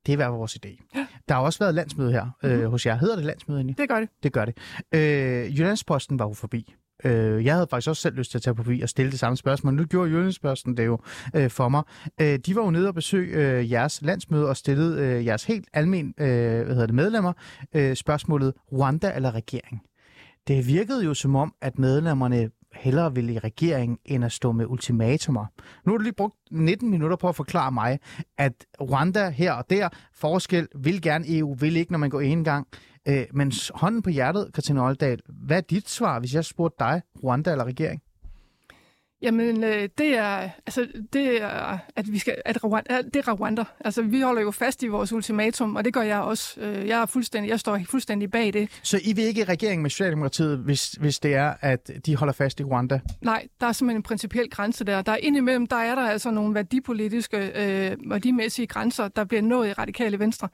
Det 0.06 0.20
er 0.22 0.28
vores 0.28 0.58
idé. 0.66 0.90
Ja. 0.96 1.08
Der 1.30 1.36
har 1.36 1.42
også 1.42 1.60
været 1.60 1.76
landsmøde 1.76 2.12
her 2.12 2.26
øh, 2.44 2.66
hos 2.66 2.86
jer. 2.86 2.96
Hedder 2.96 3.16
det 3.16 3.26
landsmøde 3.26 3.60
egentlig? 3.60 3.78
Det 3.78 3.90
gør 3.90 4.00
det. 4.00 4.10
Det 4.24 4.34
gør 4.34 4.46
det. 4.46 4.58
Øh, 4.96 5.60
Jyllandsposten 5.60 6.20
var 6.20 6.28
jo 6.28 6.34
forbi. 6.34 6.76
Øh, 7.04 7.46
jeg 7.46 7.54
havde 7.54 7.68
faktisk 7.70 7.90
også 7.90 8.02
selv 8.02 8.16
lyst 8.16 8.32
til 8.32 8.38
at 8.38 8.42
tage 8.42 8.56
forbi 8.56 8.82
og 8.82 8.90
stille 8.90 9.12
det 9.12 9.20
samme 9.20 9.38
spørgsmål. 9.38 9.74
Nu 9.74 9.86
gjorde 9.86 10.12
Jyllandsposten 10.12 10.78
det 10.78 10.86
jo 10.86 11.00
øh, 11.36 11.50
for 11.50 11.70
mig. 11.70 11.84
Øh, 12.22 12.40
de 12.40 12.56
var 12.56 12.64
jo 12.64 12.72
nede 12.72 12.88
og 12.88 12.94
besøge 12.94 13.60
øh, 13.60 13.72
jeres 13.72 14.02
landsmøde 14.02 14.50
og 14.50 14.58
stillede 14.58 15.02
øh, 15.02 15.26
jeres 15.26 15.44
helt 15.44 15.68
almen 15.74 16.14
øh, 16.18 16.28
hvad 16.28 16.66
hedder 16.66 16.86
det, 16.86 16.96
medlemmer 16.96 17.34
øh, 17.74 17.96
spørgsmålet 17.96 18.54
Rwanda 18.72 19.12
eller 19.16 19.32
regering. 19.36 19.82
Det 20.48 20.68
virkede 20.68 21.06
jo 21.06 21.14
som 21.14 21.36
om, 21.36 21.54
at 21.62 21.80
medlemmerne 21.80 22.50
hellere 22.84 23.16
vil 23.16 23.30
i 23.30 23.40
regering, 23.40 24.00
end 24.06 24.26
at 24.26 24.32
stå 24.32 24.52
med 24.52 24.66
ultimatumer. 24.66 25.46
Nu 25.86 25.92
har 25.92 25.98
du 25.98 26.04
lige 26.04 26.14
brugt 26.14 26.36
19 26.52 26.90
minutter 26.90 27.18
på 27.18 27.30
at 27.30 27.36
forklare 27.36 27.72
mig, 27.72 28.00
at 28.38 28.54
Rwanda 28.82 29.30
her 29.30 29.54
og 29.54 29.70
der, 29.70 29.90
forskel, 30.14 30.68
vil 30.76 31.02
gerne 31.02 31.38
EU, 31.38 31.54
vil 31.54 31.76
ikke, 31.76 31.92
når 31.92 32.00
man 32.00 32.10
går 32.10 32.22
en 32.22 32.44
gang. 32.44 32.68
Øh, 33.08 33.26
men 33.34 33.52
hånden 33.74 34.02
på 34.02 34.10
hjertet, 34.10 34.54
Katrine 34.54 34.84
Oldal, 34.84 35.20
hvad 35.28 35.58
er 35.58 35.62
dit 35.62 35.90
svar, 35.90 36.20
hvis 36.20 36.34
jeg 36.34 36.46
spurgte 36.46 36.76
dig, 36.80 37.02
Rwanda 37.24 37.52
eller 37.52 37.66
regering? 37.66 38.02
Jamen, 39.24 39.64
øh, 39.64 39.90
det 39.98 40.18
er, 40.18 40.50
altså, 40.66 40.88
det 41.14 41.42
er, 41.42 41.78
at 41.96 42.12
vi 42.12 42.20
skal, 42.20 42.36
at 42.46 42.64
Rwanda, 42.64 43.02
det 43.02 43.28
er 43.28 43.34
Rwanda. 43.34 43.64
Altså, 43.86 44.02
vi 44.02 44.22
holder 44.22 44.42
jo 44.42 44.52
fast 44.52 44.84
i 44.84 44.88
vores 44.88 45.14
ultimatum, 45.14 45.76
og 45.76 45.86
det 45.86 45.94
gør 45.94 46.02
jeg 46.02 46.20
også. 46.20 46.62
Øh, 46.62 46.88
Jeg 46.88 47.02
er 47.02 47.06
fuldstændig, 47.06 47.50
jeg 47.50 47.60
står 47.60 47.80
fuldstændig 47.90 48.32
bag 48.32 48.54
det. 48.54 48.70
Så 48.84 49.00
I 49.04 49.14
vil 49.14 49.24
ikke 49.24 49.42
i 49.42 49.44
regering 49.44 49.82
med 49.82 49.90
Socialdemokratiet, 49.90 50.58
hvis, 50.58 50.92
hvis 50.92 51.20
det 51.20 51.36
er, 51.36 51.54
at 51.62 51.92
de 52.06 52.16
holder 52.16 52.34
fast 52.34 52.60
i 52.60 52.64
Rwanda? 52.64 53.00
Nej, 53.22 53.48
der 53.62 53.68
er 53.68 53.72
simpelthen 53.72 53.98
en 54.00 54.04
principiel 54.04 54.50
grænse 54.50 54.84
der. 54.84 55.02
Der 55.02 55.12
er 55.12 55.18
indimellem, 55.18 55.68
der 55.68 55.76
er 55.76 55.96
der 55.96 56.02
altså 56.02 56.32
nogle 56.32 56.56
værdipolitiske, 56.56 57.38
øh, 57.38 57.98
værdimæssige 58.10 58.68
grænser, 58.68 59.08
der 59.08 59.24
bliver 59.24 59.42
nået 59.42 59.68
i 59.70 59.74
radikale 59.74 60.20
venstre. 60.20 60.50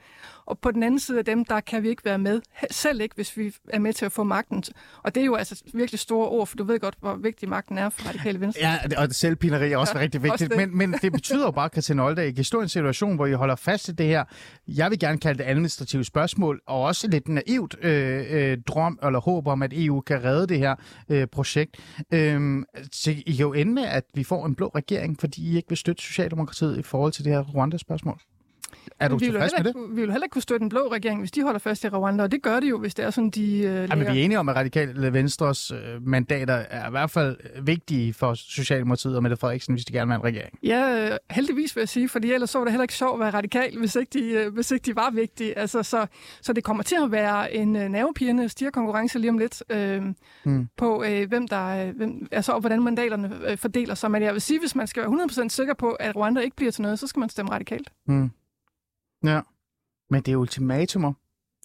Og 0.46 0.60
på 0.60 0.72
den 0.72 0.84
anden 0.84 1.00
side 1.00 1.18
af 1.20 1.26
dem, 1.26 1.46
der 1.46 1.60
kan 1.60 1.84
vi 1.84 1.90
ikke 1.90 2.06
være 2.06 2.18
med. 2.18 2.42
Selv 2.72 3.02
ikke, 3.02 3.16
hvis 3.16 3.38
vi 3.38 3.54
er 3.70 3.80
med 3.80 3.94
til 3.94 4.06
at 4.06 4.12
få 4.12 4.24
magten. 4.24 4.64
Og 5.04 5.16
det 5.16 5.22
er 5.22 5.26
jo 5.26 5.36
altså 5.36 5.64
virkelig 5.74 6.00
store 6.00 6.30
ord, 6.30 6.48
for 6.48 6.56
du 6.56 6.64
ved 6.64 6.80
godt, 6.80 6.96
hvor 7.00 7.16
vigtig 7.16 7.50
magten 7.50 7.78
er 7.78 7.90
for 7.90 8.08
radikale 8.08 8.40
venstre. 8.40 8.59
Ja, 8.60 8.78
og 8.98 9.12
selvpineri 9.12 9.72
er 9.72 9.78
også 9.78 9.94
ja, 9.96 10.02
rigtig 10.02 10.24
vigtigt. 10.24 10.54
også. 10.54 10.66
Men, 10.68 10.78
men 10.78 11.00
det 11.02 11.12
betyder 11.12 11.46
jo 11.46 11.52
bare, 11.52 11.70
Christiane 11.70 12.04
Olda, 12.04 12.22
at 12.22 12.28
I 12.28 12.32
kan 12.32 12.44
stå 12.44 12.60
i 12.60 12.64
en 12.64 12.70
situation, 12.70 13.16
hvor 13.16 13.26
I 13.26 13.34
holder 13.34 13.56
fast 13.56 13.90
i 13.90 13.92
det 13.92 14.06
her. 14.06 14.24
Jeg 14.68 14.90
vil 14.90 15.00
gerne 15.00 15.18
kalde 15.18 15.44
det 15.44 15.50
administrative 15.50 16.04
spørgsmål, 16.04 16.62
og 16.68 16.82
også 16.82 17.08
lidt 17.08 17.28
naivt 17.28 17.76
øh, 17.82 18.26
øh, 18.30 18.58
drøm 18.68 19.00
eller 19.04 19.20
håb 19.20 19.48
om, 19.48 19.62
at 19.62 19.74
EU 19.74 20.02
kan 20.02 20.24
redde 20.24 20.48
det 20.48 20.58
her 20.58 20.76
øh, 21.10 21.28
projekt. 21.28 21.78
Øhm, 22.14 22.66
så 22.92 23.12
I 23.12 23.32
kan 23.32 23.46
jo 23.46 23.54
ende 23.54 23.74
med, 23.74 23.84
at 23.84 24.04
vi 24.14 24.24
får 24.24 24.46
en 24.46 24.56
blå 24.56 24.72
regering, 24.76 25.20
fordi 25.20 25.52
I 25.52 25.56
ikke 25.56 25.70
vil 25.70 25.78
støtte 25.78 26.04
Socialdemokratiet 26.04 26.78
i 26.78 26.82
forhold 26.82 27.12
til 27.12 27.26
det 27.26 27.34
her 27.34 27.42
Rwanda-spørgsmål. 27.42 28.20
Er 29.00 29.08
du 29.08 29.18
vi 29.18 29.26
tilfreds 29.26 29.52
med 29.58 29.64
det? 29.64 29.70
ikke- 29.70 29.96
vi 29.96 30.02
vil 30.02 30.12
heller 30.12 30.24
ikke 30.26 30.34
kunne 30.34 30.42
støtte 30.42 30.64
en 30.64 30.70
blå 30.70 30.80
regering, 30.92 31.20
hvis 31.20 31.32
de 31.32 31.42
holder 31.44 31.60
fast 31.60 31.84
i 31.84 31.88
Rwanda, 31.90 32.24
og 32.24 32.32
det 32.32 32.42
gør 32.44 32.60
de 32.60 32.68
jo, 32.68 32.80
hvis 32.80 32.96
det 32.96 33.06
er 33.06 33.10
sådan, 33.10 33.30
de 33.30 33.58
øh, 33.58 33.64
Ja, 33.64 33.80
men 33.80 33.90
lægger- 33.98 34.14
vi 34.14 34.20
er 34.20 34.26
enige 34.26 34.40
om, 34.40 34.50
at 34.50 34.56
radikale 34.56 35.14
Venstres 35.14 35.72
øh, 35.72 35.78
mandater 36.08 36.54
er 36.54 36.88
i 36.88 36.92
hvert 36.92 37.12
fald 37.12 37.38
vigtige 37.62 38.14
for 38.14 38.34
Socialdemokratiet 38.34 39.16
og 39.16 39.24
Mette 39.24 39.38
Frederiksen, 39.38 39.74
hvis 39.74 39.86
de 39.86 39.94
gerne 39.94 40.08
vil 40.08 40.14
have 40.14 40.20
en 40.30 40.36
regering. 40.36 40.60
Ja, 40.64 41.12
øh, 41.12 41.18
heldigvis 41.32 41.76
vil 41.76 41.82
jeg 41.82 41.90
sige, 41.90 42.10
fordi 42.10 42.32
ellers 42.34 42.50
så 42.50 42.58
var 42.58 42.66
det 42.66 42.72
heller 42.72 42.84
ikke 42.84 42.94
sjovt 42.94 43.14
at 43.14 43.20
være 43.20 43.30
radikal, 43.30 43.78
hvis 43.80 43.96
ikke 43.96 44.10
de, 44.20 44.30
øh, 44.32 44.54
hvis 44.54 44.72
ikke 44.72 44.86
de 44.86 44.96
var 44.96 45.10
vigtige. 45.12 45.58
Altså, 45.58 45.84
så, 45.84 46.06
så 46.42 46.54
det 46.54 46.64
kommer 46.64 46.84
til 46.84 46.96
at 47.04 47.12
være 47.12 47.54
en 47.56 47.76
øh, 47.76 47.90
nervepirrende 47.90 48.50
stierkonkurrence 48.50 49.20
lige 49.20 49.32
om 49.32 49.38
lidt 49.38 49.64
øh, 49.70 50.02
Hmm. 50.44 50.68
på, 50.78 51.04
øh, 51.04 51.28
hvem 51.30 51.48
der, 51.48 51.88
øh, 51.88 51.96
hvem, 51.98 52.28
altså, 52.32 52.52
og 52.52 52.60
hvordan 52.60 52.84
mandaterne 52.84 53.32
øh, 53.48 53.58
fordeler 53.58 53.96
sig. 53.96 54.12
Men 54.12 54.24
jeg 54.24 54.34
vil 54.34 54.42
sige, 54.42 54.60
hvis 54.60 54.76
man 54.76 54.88
skal 54.88 55.02
være 55.04 55.10
100% 55.10 55.50
sikker 55.50 55.74
på, 55.74 55.90
at 55.92 56.16
Rwanda 56.16 56.42
ikke 56.42 56.56
bliver 56.56 56.72
til 56.72 56.82
noget, 56.82 57.00
så 57.00 57.08
skal 57.08 57.20
man 57.20 57.30
stemme 57.30 57.52
radikalt. 57.52 57.90
Hmm. 58.08 58.32
Ja. 59.24 59.42
Men 60.10 60.22
det 60.24 60.32
er 60.32 60.36
ultimatumer. 60.36 61.14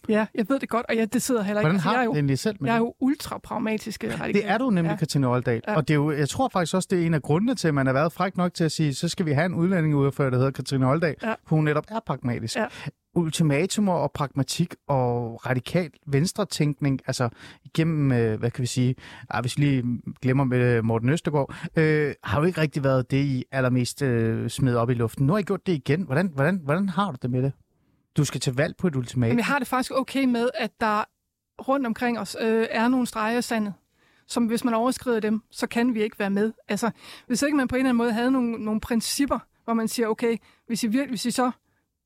Ja, 0.09 0.25
jeg 0.35 0.45
ved 0.49 0.59
det 0.59 0.69
godt, 0.69 0.85
og 0.89 0.95
jeg, 0.97 1.13
det 1.13 1.21
sidder 1.21 1.41
heller 1.43 1.61
ikke. 1.61 1.65
Hvordan 1.69 1.75
altså, 1.75 1.89
jeg, 1.89 1.97
har 1.97 2.01
er 2.01 2.05
du 2.05 2.09
jo, 2.09 2.13
det 2.13 2.17
egentlig 2.17 2.39
selv 2.39 2.55
med 2.59 2.69
jeg 2.69 2.75
er 2.75 2.79
jo 2.79 2.93
ultra-pragmatisk 2.99 4.03
øh, 4.03 4.09
radikal. 4.21 4.33
Det 4.33 4.49
er 4.49 4.57
du 4.57 4.69
nemlig, 4.69 4.91
Ja. 4.91 4.95
Katrine 4.97 5.27
Oldal. 5.27 5.61
Ja. 5.67 5.75
Og 5.75 5.87
det 5.87 5.93
er 5.93 5.95
jo, 5.95 6.11
jeg 6.11 6.29
tror 6.29 6.49
faktisk 6.53 6.75
også, 6.75 6.87
det 6.91 7.01
er 7.01 7.05
en 7.05 7.13
af 7.13 7.21
grundene 7.21 7.55
til, 7.55 7.67
at 7.67 7.73
man 7.73 7.85
har 7.85 7.93
været 7.93 8.13
fræk 8.13 8.37
nok 8.37 8.53
til 8.53 8.63
at 8.63 8.71
sige, 8.71 8.93
så 8.93 9.07
skal 9.09 9.25
vi 9.25 9.31
have 9.31 9.45
en 9.45 9.53
udlændingeudfører, 9.53 10.29
der 10.29 10.37
hedder 10.37 10.51
Katrine 10.51 10.89
Oldal, 10.89 11.15
Ja. 11.23 11.33
hun 11.45 11.63
netop 11.63 11.85
er 11.89 11.99
pragmatisk. 12.05 12.55
Ja. 12.55 12.65
Ultimatumer 13.17 13.93
og 13.93 14.11
pragmatik 14.11 14.75
og 14.87 15.45
radikal 15.45 15.89
venstretænkning, 16.07 16.99
altså 17.07 17.29
igennem, 17.65 18.11
øh, 18.11 18.39
hvad 18.39 18.51
kan 18.51 18.61
vi 18.61 18.67
sige, 18.67 18.95
ah, 19.29 19.41
hvis 19.41 19.57
vi 19.57 19.63
lige 19.63 20.01
glemmer 20.21 20.43
med 20.43 20.81
Morten 20.81 21.09
Østergaard, 21.09 21.53
øh, 21.75 22.13
har 22.23 22.39
jo 22.39 22.45
ikke 22.45 22.61
rigtig 22.61 22.83
været 22.83 23.11
det, 23.11 23.17
I 23.17 23.43
allermest 23.51 24.01
øh, 24.01 24.49
smed 24.49 24.75
op 24.75 24.89
i 24.89 24.93
luften. 24.93 25.25
Nu 25.25 25.33
har 25.33 25.39
I 25.39 25.43
gjort 25.43 25.67
det 25.67 25.73
igen. 25.73 26.01
Hvordan, 26.01 26.31
hvordan, 26.35 26.59
hvordan 26.63 26.89
har 26.89 27.11
du 27.11 27.17
det 27.21 27.31
med 27.31 27.43
det? 27.43 27.51
Du 28.17 28.25
skal 28.25 28.41
til 28.41 28.55
valg 28.55 28.77
på 28.77 28.87
et 28.87 28.95
ultimatum. 28.95 29.31
Men 29.31 29.37
jeg 29.37 29.45
har 29.45 29.59
det 29.59 29.67
faktisk 29.67 29.91
okay 29.91 30.23
med, 30.23 30.49
at 30.55 30.71
der 30.79 31.03
rundt 31.67 31.85
omkring 31.85 32.19
os 32.19 32.37
øh, 32.41 32.67
er 32.69 32.87
nogle 32.87 33.07
streger 33.07 33.41
sandet, 33.41 33.73
som 34.27 34.45
hvis 34.45 34.63
man 34.63 34.73
overskrider 34.73 35.19
dem, 35.19 35.41
så 35.51 35.67
kan 35.67 35.93
vi 35.93 36.03
ikke 36.03 36.19
være 36.19 36.29
med. 36.29 36.53
Altså, 36.67 36.91
hvis 37.27 37.41
ikke 37.41 37.57
man 37.57 37.67
på 37.67 37.75
en 37.75 37.79
eller 37.79 37.89
anden 37.89 37.97
måde 37.97 38.13
havde 38.13 38.31
nogle, 38.31 38.51
nogle 38.51 38.81
principper, 38.81 39.39
hvor 39.63 39.73
man 39.73 39.87
siger, 39.87 40.07
okay, 40.07 40.37
hvis 40.67 40.83
I, 40.83 40.87
virkelig, 40.87 41.09
hvis 41.09 41.25
I 41.25 41.31
så 41.31 41.51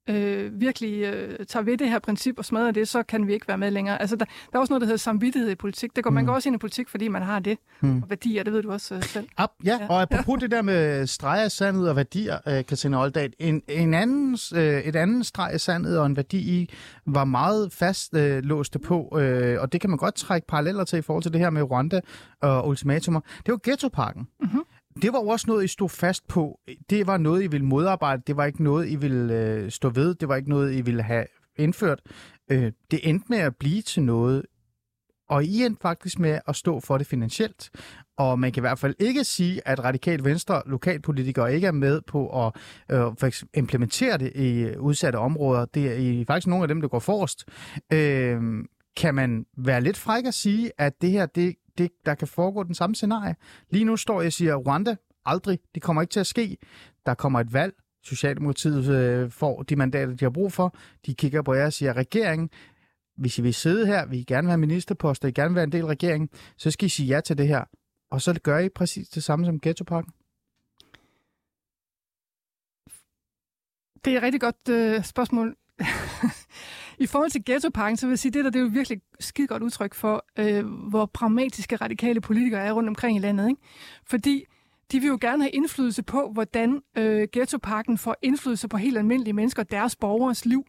øh, 0.10 0.60
virkelig 0.62 1.04
øh, 1.04 1.46
tager 1.46 1.64
ved 1.64 1.78
det 1.78 1.90
her 1.90 2.00
princip 2.00 2.38
og 2.38 2.46
smadrer 2.46 2.72
det, 2.72 2.88
så 2.88 3.04
kan 3.04 3.28
vi 3.28 3.34
ikke 3.34 3.48
være 3.48 3.58
med 3.58 3.72
længere. 3.72 4.02
Altså, 4.02 4.16
der, 4.16 4.26
der 4.26 4.32
er 4.54 4.60
også 4.60 4.74
noget, 4.74 4.82
der 4.82 4.86
hedder 4.86 4.98
samvittighed 4.98 5.50
i 5.52 5.56
politik. 5.56 5.96
Det 5.96 6.04
går, 6.04 6.10
mm. 6.10 6.16
Man 6.16 6.26
går 6.26 6.34
også 6.34 6.50
ind 6.50 6.56
i 6.56 6.58
politik, 6.58 6.90
fordi 6.90 7.08
man 7.08 7.22
har 7.22 7.40
det. 7.40 7.58
Mm. 7.82 8.04
Og 8.04 8.10
værdier, 8.10 8.44
det 8.44 8.54
ved 8.54 8.62
du 8.64 8.72
også 8.72 8.96
øh, 8.96 9.04
selv. 9.04 9.28
Op, 9.38 9.50
ja, 9.66 9.78
Ja. 9.82 9.88
og 9.90 10.02
apropos 10.12 10.40
det 10.40 10.52
der 10.52 10.62
med 10.62 11.08
streg 11.08 11.44
af 11.44 11.52
sandet 11.52 11.90
og 11.90 11.96
værdier, 11.96 12.38
øh, 12.48 12.66
Katrine 12.66 13.00
Oldal, 13.02 13.34
en, 13.40 13.62
en 13.68 13.94
anden, 13.94 14.38
øh, 14.56 14.82
et 14.82 14.96
andet 14.96 15.26
streg 15.26 15.50
af 15.54 15.62
sandet 15.62 16.00
og 16.00 16.06
en 16.06 16.16
værdi, 16.16 16.38
I 16.62 16.70
var 17.06 17.24
meget 17.26 17.74
fast 17.74 18.14
øh, 18.16 18.44
låste 18.44 18.80
på, 18.80 19.18
øh, 19.20 19.62
og 19.62 19.72
det 19.72 19.82
kan 19.82 19.90
man 19.90 19.98
godt 19.98 20.16
trække 20.16 20.48
paralleller 20.48 20.84
til 20.84 21.00
i 21.00 21.02
forhold 21.02 21.24
til 21.24 21.34
det 21.34 21.40
her 21.42 21.50
med 21.50 21.64
Rwanda 21.72 22.02
og 22.42 22.68
ultimatumer, 22.68 23.20
det 23.46 23.52
var 23.52 23.60
ghettoparken. 23.64 24.28
Mhm. 24.40 24.64
Det 25.02 25.14
var 25.14 25.20
jo 25.20 25.28
også 25.28 25.46
noget, 25.48 25.64
I 25.64 25.68
stod 25.68 25.90
fast 25.90 26.28
på. 26.28 26.60
Det 26.90 27.08
var 27.08 27.18
noget, 27.18 27.44
I 27.44 27.48
ville 27.48 27.66
modarbejde. 27.66 28.22
Det 28.28 28.38
var 28.38 28.46
ikke 28.46 28.64
noget, 28.64 28.90
I 28.90 28.96
ville 28.96 29.34
øh, 29.34 29.72
stå 29.72 29.90
ved. 29.90 30.16
Det 30.16 30.30
var 30.30 30.36
ikke 30.36 30.50
noget, 30.50 30.74
I 30.74 30.82
ville 30.82 31.04
have 31.04 31.26
indført. 31.58 32.02
Øh, 32.52 32.72
det 32.92 33.00
endte 33.04 33.26
med 33.30 33.38
at 33.38 33.56
blive 33.56 33.82
til 33.82 34.04
noget, 34.04 34.46
og 35.30 35.44
I 35.44 35.64
endte 35.64 35.82
faktisk 35.82 36.20
med 36.20 36.40
at 36.48 36.56
stå 36.56 36.80
for 36.80 36.98
det 36.98 37.08
finansielt. 37.08 37.70
Og 38.18 38.40
man 38.40 38.52
kan 38.52 38.62
i 38.62 38.66
hvert 38.68 38.80
fald 38.80 38.96
ikke 39.00 39.24
sige, 39.24 39.68
at 39.68 39.84
radikal 39.84 40.24
venstre 40.24 40.62
lokalpolitikere 40.66 41.56
ikke 41.56 41.68
er 41.68 41.72
med 41.72 42.02
på 42.02 42.46
at 42.46 42.54
øh, 42.92 43.02
for 43.18 43.26
eksempel 43.26 43.60
implementere 43.60 44.18
det 44.18 44.32
i 44.36 44.78
udsatte 44.78 45.18
områder. 45.18 45.66
Det 45.66 45.88
er 45.88 45.94
I 45.94 46.26
faktisk 46.28 46.48
nogle 46.48 46.64
af 46.64 46.68
dem, 46.68 46.82
der 46.82 46.88
går 46.88 47.00
forrest. 47.00 47.46
Øh, 47.94 48.42
kan 48.98 49.16
man 49.16 49.46
være 49.58 49.82
lidt 49.82 49.98
fræk 49.98 50.26
at 50.26 50.34
sige, 50.34 50.72
at 50.78 51.02
det 51.02 51.12
her, 51.12 51.26
det, 51.26 51.56
det, 51.80 51.92
der 52.06 52.16
kan 52.16 52.28
foregå 52.28 52.64
den 52.64 52.76
samme 52.76 52.96
scenarie? 52.96 53.36
Lige 53.70 53.86
nu 53.86 53.98
står 53.98 54.22
jeg 54.22 54.28
og 54.28 54.34
siger, 54.34 54.56
Rwanda, 54.56 54.96
aldrig, 55.26 55.60
det 55.76 55.84
kommer 55.84 56.02
ikke 56.02 56.12
til 56.12 56.20
at 56.20 56.28
ske. 56.28 56.58
Der 57.06 57.14
kommer 57.14 57.40
et 57.40 57.54
valg. 57.54 57.74
Socialdemokratiet 58.04 58.90
øh, 58.90 59.32
får 59.32 59.64
de 59.64 59.76
mandater, 59.76 60.16
de 60.16 60.26
har 60.26 60.30
brug 60.30 60.54
for. 60.54 60.76
De 61.06 61.14
kigger 61.14 61.42
på 61.42 61.54
jer 61.54 61.66
og 61.66 61.74
siger, 61.74 61.94
regeringen, 61.94 62.50
hvis 63.18 63.38
I 63.40 63.42
vil 63.42 63.54
sidde 63.54 63.86
her, 63.86 64.06
vil 64.06 64.20
I 64.20 64.24
gerne 64.24 64.48
være 64.48 64.58
ministerposter, 64.58 65.28
I 65.28 65.32
gerne 65.32 65.56
være 65.56 65.64
en 65.64 65.72
del 65.72 65.84
af 65.84 65.88
regeringen, 65.88 66.30
så 66.58 66.72
skal 66.72 66.86
I 66.86 66.90
sige 66.90 67.08
ja 67.08 67.22
til 67.22 67.38
det 67.38 67.48
her. 67.48 67.64
Og 68.12 68.22
så 68.22 68.40
gør 68.44 68.60
I 68.60 68.70
præcis 68.70 69.10
det 69.10 69.24
samme 69.24 69.46
som 69.46 69.60
Ghettoparken. 69.60 70.14
Det 74.06 74.14
er 74.14 74.18
et 74.18 74.24
rigtig 74.24 74.42
godt 74.42 74.70
øh, 74.70 75.04
spørgsmål. 75.04 75.56
I 77.00 77.06
forhold 77.06 77.32
til 77.32 77.46
ghettoparken, 77.46 77.98
så 77.98 78.06
vil 78.06 78.12
jeg 78.12 78.20
sige, 78.20 78.32
det 78.32 78.46
der 78.46 78.52
det 78.52 78.60
er 78.60 78.64
jo 78.64 78.70
virkelig 78.74 79.02
skide 79.20 79.48
godt 79.48 79.64
udtryk 79.64 79.94
for, 79.94 80.26
øh, 80.40 80.66
hvor 80.66 81.06
pragmatiske 81.06 81.76
radikale 81.76 82.22
politikere 82.22 82.62
er 82.62 82.72
rundt 82.72 82.90
omkring 82.90 83.18
i 83.18 83.20
landet. 83.20 83.50
Ikke? 83.50 83.62
Fordi 84.06 84.46
de 84.92 85.00
vil 85.00 85.08
jo 85.08 85.18
gerne 85.22 85.44
have 85.44 85.52
indflydelse 85.52 86.04
på, 86.04 86.30
hvordan 86.34 86.82
øh, 86.98 87.28
ghettoparken 87.32 87.98
får 87.98 88.16
indflydelse 88.22 88.68
på 88.68 88.78
helt 88.78 88.98
almindelige 88.98 89.34
mennesker 89.34 89.64
og 89.64 89.72
deres 89.72 89.96
borgers 89.96 90.46
liv. 90.46 90.66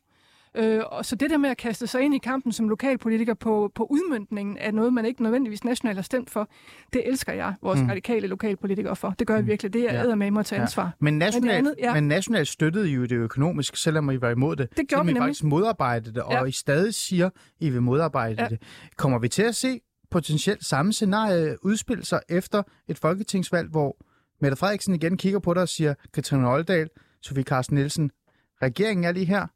Øh, 0.57 0.81
og 0.87 1.05
så 1.05 1.17
det 1.17 1.31
der 1.31 1.37
med 1.37 1.51
at 1.51 1.57
kaste 1.57 1.87
sig 1.87 2.03
ind 2.03 2.15
i 2.15 2.19
kampen 2.19 2.53
som 2.53 2.69
lokalpolitiker 2.69 3.35
på, 3.35 3.73
på 3.75 3.85
udmyndningen 3.91 4.59
af 4.59 4.75
noget, 4.75 4.93
man 4.93 5.05
ikke 5.05 5.23
nødvendigvis 5.23 5.65
nationalt 5.65 5.97
har 5.99 6.03
stemt 6.03 6.31
for, 6.31 6.49
det 6.93 7.09
elsker 7.09 7.33
jeg, 7.33 7.55
vores 7.63 7.81
mm. 7.81 7.87
radikale 7.89 8.27
lokalpolitikere 8.27 8.97
for. 8.97 9.15
Det 9.19 9.27
gør 9.27 9.35
jeg 9.35 9.47
virkelig. 9.47 9.73
Det 9.73 9.83
er 9.91 9.95
Ja. 9.95 10.09
ja. 10.09 10.15
med 10.15 10.31
mig 10.31 10.41
at 10.41 10.47
tage 10.47 10.63
ansvar. 10.63 10.97
Men 11.01 11.19
nationalt, 11.19 11.53
andet, 11.59 11.75
ja. 11.79 11.95
men 11.95 12.09
nationalt 12.09 12.49
støttede 12.49 12.91
I 12.91 12.95
jo 12.95 13.03
det 13.03 13.13
økonomisk, 13.13 13.77
selvom 13.77 14.11
I 14.11 14.21
var 14.21 14.31
imod 14.31 14.57
det. 14.57 14.69
Det 14.77 14.89
gjorde 14.89 15.07
vi 15.07 15.13
nemlig. 15.13 15.23
faktisk 15.23 15.45
modarbejdede 15.45 16.15
det, 16.15 16.23
og 16.23 16.33
Ja. 16.33 16.45
I 16.45 16.51
stadig 16.53 16.95
siger, 16.95 17.31
I 17.61 17.71
vil 17.71 17.83
modarbejde 17.83 18.43
Ja. 18.43 18.49
det. 18.49 18.63
Kommer 18.97 19.19
vi 19.19 19.29
til 19.29 19.43
at 19.43 19.55
se 19.57 19.81
potentielt 20.11 20.65
samme 20.65 20.93
scenarie 20.93 21.57
udspille 21.65 22.05
sig 22.05 22.21
efter 22.29 22.63
et 22.89 22.99
folketingsvalg, 22.99 23.71
hvor 23.71 23.97
Mette 24.41 24.57
Frederiksen 24.57 24.95
igen 24.95 25.17
kigger 25.17 25.39
på 25.39 25.55
dig 25.55 25.63
og 25.63 25.69
siger, 25.69 25.95
Katrine 26.15 26.49
Oldal, 26.53 26.89
Sofie 27.23 27.45
Carsten 27.45 27.75
Nielsen, 27.75 28.11
regeringen 28.63 29.05
er 29.05 29.13
lige 29.13 29.27
her. 29.27 29.47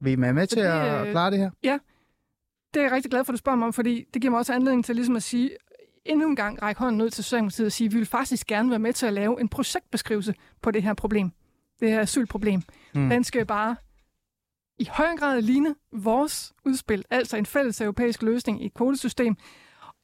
Vil 0.00 0.12
I 0.12 0.20
være 0.20 0.32
med 0.32 0.46
til 0.46 0.58
Fordi, 0.58 0.88
at 0.88 1.06
øh, 1.06 1.10
klare 1.10 1.30
det 1.30 1.38
her? 1.38 1.50
Det 2.74 2.80
er 2.80 2.84
jeg 2.84 2.92
rigtig 2.92 3.10
glad 3.10 3.24
for, 3.24 3.32
at 3.32 3.34
du 3.34 3.38
spørger 3.38 3.56
mig 3.56 3.66
om, 3.66 3.72
fordi 3.72 4.04
det 4.14 4.22
giver 4.22 4.30
mig 4.30 4.38
også 4.38 4.52
anledning 4.52 4.84
til 4.84 4.94
ligesom 4.96 5.16
at 5.16 5.22
sige, 5.22 5.50
endnu 6.04 6.28
en 6.28 6.36
gang 6.36 6.62
række 6.62 6.78
hånden 6.78 7.00
ud 7.00 7.10
til 7.10 7.24
Socialdemokratiet 7.24 7.66
og 7.66 7.72
sige, 7.72 7.86
at 7.86 7.92
vi 7.92 7.98
vil 7.98 8.06
faktisk 8.06 8.46
gerne 8.46 8.70
være 8.70 8.78
med 8.78 8.92
til 8.92 9.06
at 9.06 9.12
lave 9.12 9.40
en 9.40 9.48
projektbeskrivelse 9.48 10.34
på 10.62 10.70
det 10.70 10.82
her 10.82 10.94
problem. 10.94 11.30
Det 11.80 11.90
her 11.90 12.00
asylproblem. 12.00 12.62
Mm. 12.94 13.08
Den 13.08 13.24
skal 13.24 13.46
bare 13.46 13.76
i 14.78 14.88
højere 14.90 15.16
grad 15.16 15.42
ligne 15.42 15.74
vores 15.92 16.52
udspil, 16.64 17.04
altså 17.10 17.36
en 17.36 17.46
fælles 17.46 17.80
europæisk 17.80 18.22
løsning 18.22 18.62
i 18.62 18.66
et 18.66 18.74
kvotesystem, 18.74 19.36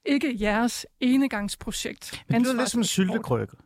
ikke 0.05 0.37
jeres 0.41 0.87
enegangsprojekt. 1.01 2.25
Men 2.29 2.41
det 2.41 2.47
lyder 2.47 2.59
lidt 2.59 2.71
som 2.71 2.81
en 2.81 2.85
syltekrukke. 2.85 3.57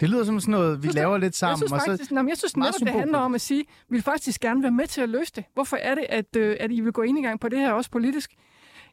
Det 0.00 0.10
lyder 0.10 0.24
som 0.24 0.40
sådan 0.40 0.52
noget, 0.52 0.78
vi 0.78 0.82
Synes 0.82 0.94
laver 0.94 1.18
lidt 1.18 1.24
Jeg 1.24 1.34
sammen. 1.34 1.56
synes 1.58 1.72
og 1.72 1.80
så, 1.80 1.86
faktisk, 1.86 2.10
nå, 2.10 2.22
men 2.22 2.28
jeg 2.28 2.38
synes 2.38 2.56
netop, 2.56 2.74
det 2.80 2.88
handler 2.88 3.18
om 3.18 3.34
at 3.34 3.40
sige, 3.40 3.60
at 3.60 3.66
vi 3.88 3.96
vil 3.96 4.02
faktisk 4.02 4.40
gerne 4.40 4.62
være 4.62 4.72
med 4.72 4.86
til 4.86 5.00
at 5.00 5.08
løse 5.08 5.32
det. 5.36 5.44
Hvorfor 5.54 5.76
er 5.76 5.94
det, 5.94 6.06
at, 6.08 6.36
øh, 6.36 6.56
at 6.60 6.70
I 6.72 6.80
vil 6.80 6.92
gå 6.92 7.02
ind 7.02 7.18
i 7.18 7.22
gang 7.22 7.40
på 7.40 7.48
det 7.48 7.58
her 7.58 7.72
også 7.72 7.90
politisk? 7.90 8.34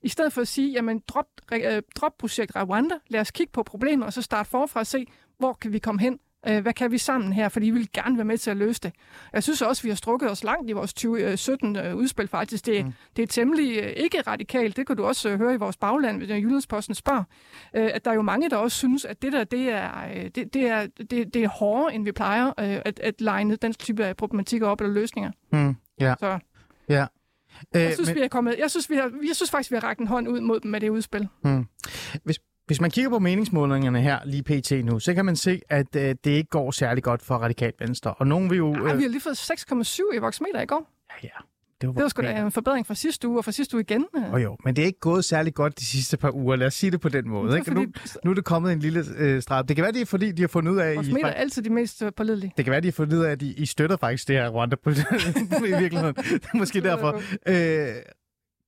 I 0.01 0.09
stedet 0.09 0.33
for 0.33 0.41
at 0.41 0.47
sige, 0.47 0.71
jamen 0.71 1.01
drop, 1.07 1.25
øh, 1.53 1.81
drop 1.95 2.11
projekt 2.19 2.51
Rwanda, 2.55 2.95
lad 3.07 3.21
os 3.21 3.31
kigge 3.31 3.51
på 3.53 3.63
problemet, 3.63 4.05
og 4.05 4.13
så 4.13 4.21
starte 4.21 4.49
forfra 4.49 4.79
og 4.79 4.87
se, 4.87 5.05
hvor 5.37 5.53
kan 5.53 5.73
vi 5.73 5.79
komme 5.79 6.01
hen? 6.01 6.19
Øh, 6.47 6.61
hvad 6.61 6.73
kan 6.73 6.91
vi 6.91 6.97
sammen 6.97 7.33
her? 7.33 7.49
Fordi 7.49 7.65
vi 7.65 7.71
vil 7.71 7.89
gerne 7.93 8.17
være 8.17 8.25
med 8.25 8.37
til 8.37 8.51
at 8.51 8.57
løse 8.57 8.81
det. 8.81 8.93
Jeg 9.33 9.43
synes 9.43 9.61
også, 9.61 9.83
vi 9.83 9.89
har 9.89 9.95
strukket 9.95 10.31
os 10.31 10.43
langt 10.43 10.69
i 10.69 10.73
vores 10.73 10.93
2017 10.93 11.75
øh, 11.75 11.95
udspil 11.95 12.27
faktisk. 12.27 12.65
Det, 12.65 12.85
mm. 12.85 12.93
det 13.15 13.23
er 13.23 13.27
temmelig 13.27 13.77
øh, 13.77 13.89
ikke 13.89 14.21
radikalt. 14.21 14.77
Det 14.77 14.87
kan 14.87 14.97
du 14.97 15.05
også 15.05 15.29
øh, 15.29 15.37
høre 15.37 15.53
i 15.53 15.57
vores 15.57 15.77
bagland, 15.77 16.21
når 16.27 16.35
Jyllandsposten 16.35 16.95
spørger. 16.95 17.23
Øh, 17.75 17.89
at 17.93 18.05
der 18.05 18.11
er 18.11 18.15
jo 18.15 18.21
mange, 18.21 18.49
der 18.49 18.57
også 18.57 18.77
synes, 18.77 19.05
at 19.05 19.21
det 19.21 19.33
der, 19.33 19.43
det 19.43 19.69
er, 19.69 19.91
øh, 20.15 20.29
det, 20.35 20.53
det 20.53 20.67
er, 20.67 20.87
det, 21.09 21.33
det 21.33 21.43
er 21.43 21.47
hårdere, 21.47 21.95
end 21.95 22.03
vi 22.03 22.11
plejer 22.11 22.47
øh, 22.47 22.81
at, 22.85 22.99
at 22.99 23.21
legne 23.21 23.55
den 23.55 23.73
type 23.73 24.05
af 24.05 24.17
problematikker 24.17 24.67
op 24.67 24.81
eller 24.81 24.93
løsninger. 24.93 25.31
mm, 25.51 25.75
ja, 25.99 26.15
Så 26.19 26.39
ja. 26.89 27.05
Øh, 27.75 27.81
jeg 27.81 27.93
synes, 27.93 28.15
vi 28.15 28.19
er 28.19 28.27
kommet, 28.27 28.55
jeg 28.59 28.71
synes, 28.71 28.89
vi 28.89 28.95
har, 28.95 29.11
jeg 29.27 29.35
synes 29.35 29.51
faktisk, 29.51 29.71
vi 29.71 29.75
har 29.75 29.83
rakt 29.83 29.99
en 29.99 30.07
hånd 30.07 30.27
ud 30.27 30.39
mod 30.39 30.59
dem 30.59 30.71
med 30.71 30.81
det 30.81 30.89
udspil. 30.89 31.27
Hvis, 32.23 32.39
hvis 32.67 32.81
man 32.81 32.91
kigger 32.91 33.09
på 33.09 33.19
meningsmålingerne 33.19 34.01
her 34.01 34.19
lige 34.25 34.43
pt. 34.43 34.85
nu, 34.85 34.99
så 34.99 35.13
kan 35.13 35.25
man 35.25 35.35
se, 35.35 35.61
at 35.69 35.95
øh, 35.95 36.15
det 36.23 36.31
ikke 36.31 36.49
går 36.49 36.71
særlig 36.71 37.03
godt 37.03 37.21
for 37.21 37.35
radikalt 37.35 37.75
venstre. 37.79 38.13
Og 38.13 38.27
nogen 38.27 38.49
vil 38.49 38.57
jo... 38.57 38.73
Ej, 38.73 38.95
vi 38.95 39.01
har 39.03 39.09
lige 39.09 39.21
fået 39.21 39.51
6,7 39.51 40.15
i 40.15 40.17
voksmeter 40.17 40.61
i 40.61 40.65
går. 40.65 40.89
ja, 41.23 41.27
ja, 41.27 41.29
det 41.81 41.87
var, 41.87 41.93
Det 41.93 42.03
var 42.03 42.09
sgu 42.09 42.21
da 42.21 42.41
en 42.41 42.51
forbedring 42.51 42.87
fra 42.87 42.95
sidste 42.95 43.27
uge, 43.27 43.37
og 43.37 43.45
fra 43.45 43.51
sidste 43.51 43.75
uge 43.77 43.81
igen. 43.89 44.05
øh. 44.17 44.33
Oh, 44.33 44.43
jo, 44.43 44.57
men 44.65 44.75
det 44.75 44.81
er 44.81 44.85
ikke 44.85 44.99
gået 44.99 45.25
særlig 45.25 45.53
godt 45.53 45.79
de 45.79 45.85
sidste 45.85 46.17
par 46.17 46.31
uger. 46.35 46.55
Lad 46.55 46.67
os 46.67 46.73
sige 46.73 46.91
det 46.91 47.01
på 47.01 47.09
den 47.09 47.29
måde. 47.29 47.57
Ikke? 47.57 47.67
fordi- 47.71 47.85
Nu, 47.85 47.91
nu 48.23 48.31
er 48.31 48.35
det 48.35 48.45
kommet 48.45 48.71
en 48.73 48.79
lille 48.79 49.03
øh, 49.17 49.41
straf. 49.41 49.65
Det 49.65 49.75
kan 49.75 49.83
være, 49.83 49.91
det 49.91 50.01
er 50.01 50.05
fordi, 50.05 50.31
de 50.31 50.41
har 50.43 50.47
fundet 50.47 50.71
ud 50.71 50.77
af, 50.77 50.85
at 50.99 51.07
I, 51.07 51.11
er 51.23 51.27
altid 51.27 51.61
de 51.63 51.69
mest 51.69 52.01
øh, 52.01 52.11
pålidelige. 52.17 52.53
det 52.57 52.65
kan 52.65 52.71
være, 52.71 52.81
de 52.81 52.87
har 52.87 52.91
fundet 52.91 53.17
ud 53.17 53.23
af, 53.23 53.31
at 53.31 53.41
I, 53.41 53.53
I 53.53 53.65
støtter 53.65 53.97
faktisk 53.97 54.27
det 54.27 54.35
her 54.35 54.49
Rwanda 54.49 54.75
i 54.85 55.79
virkeligheden. 55.81 56.15
Det 56.15 56.49
måske 56.53 56.81
derfor. 56.81 57.21
Øh, 57.47 57.95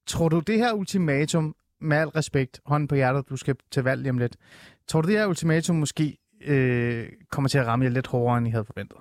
tror 0.08 0.30
du, 0.30 0.40
det 0.40 0.58
her 0.58 0.74
ultimatum, 0.74 1.56
med 1.82 1.98
al 1.98 2.08
respekt, 2.08 2.62
hånden 2.66 2.88
på 2.88 2.96
hjertet, 2.96 3.30
du 3.30 3.38
skal 3.38 3.56
til 3.72 3.84
valg 3.84 4.02
lige 4.02 4.10
om 4.10 4.18
lidt, 4.18 4.38
tror 4.88 5.02
du, 5.02 5.08
det 5.08 5.18
her 5.18 5.26
ultimatum 5.26 5.76
måske 5.76 6.18
øh, 6.42 7.10
kommer 7.32 7.50
til 7.50 7.58
at 7.58 7.68
ramme 7.68 7.86
jer 7.86 7.92
lidt 7.92 8.08
hårdere, 8.08 8.38
end 8.38 8.48
I 8.48 8.52
havde 8.52 8.66
forventet? 8.66 8.98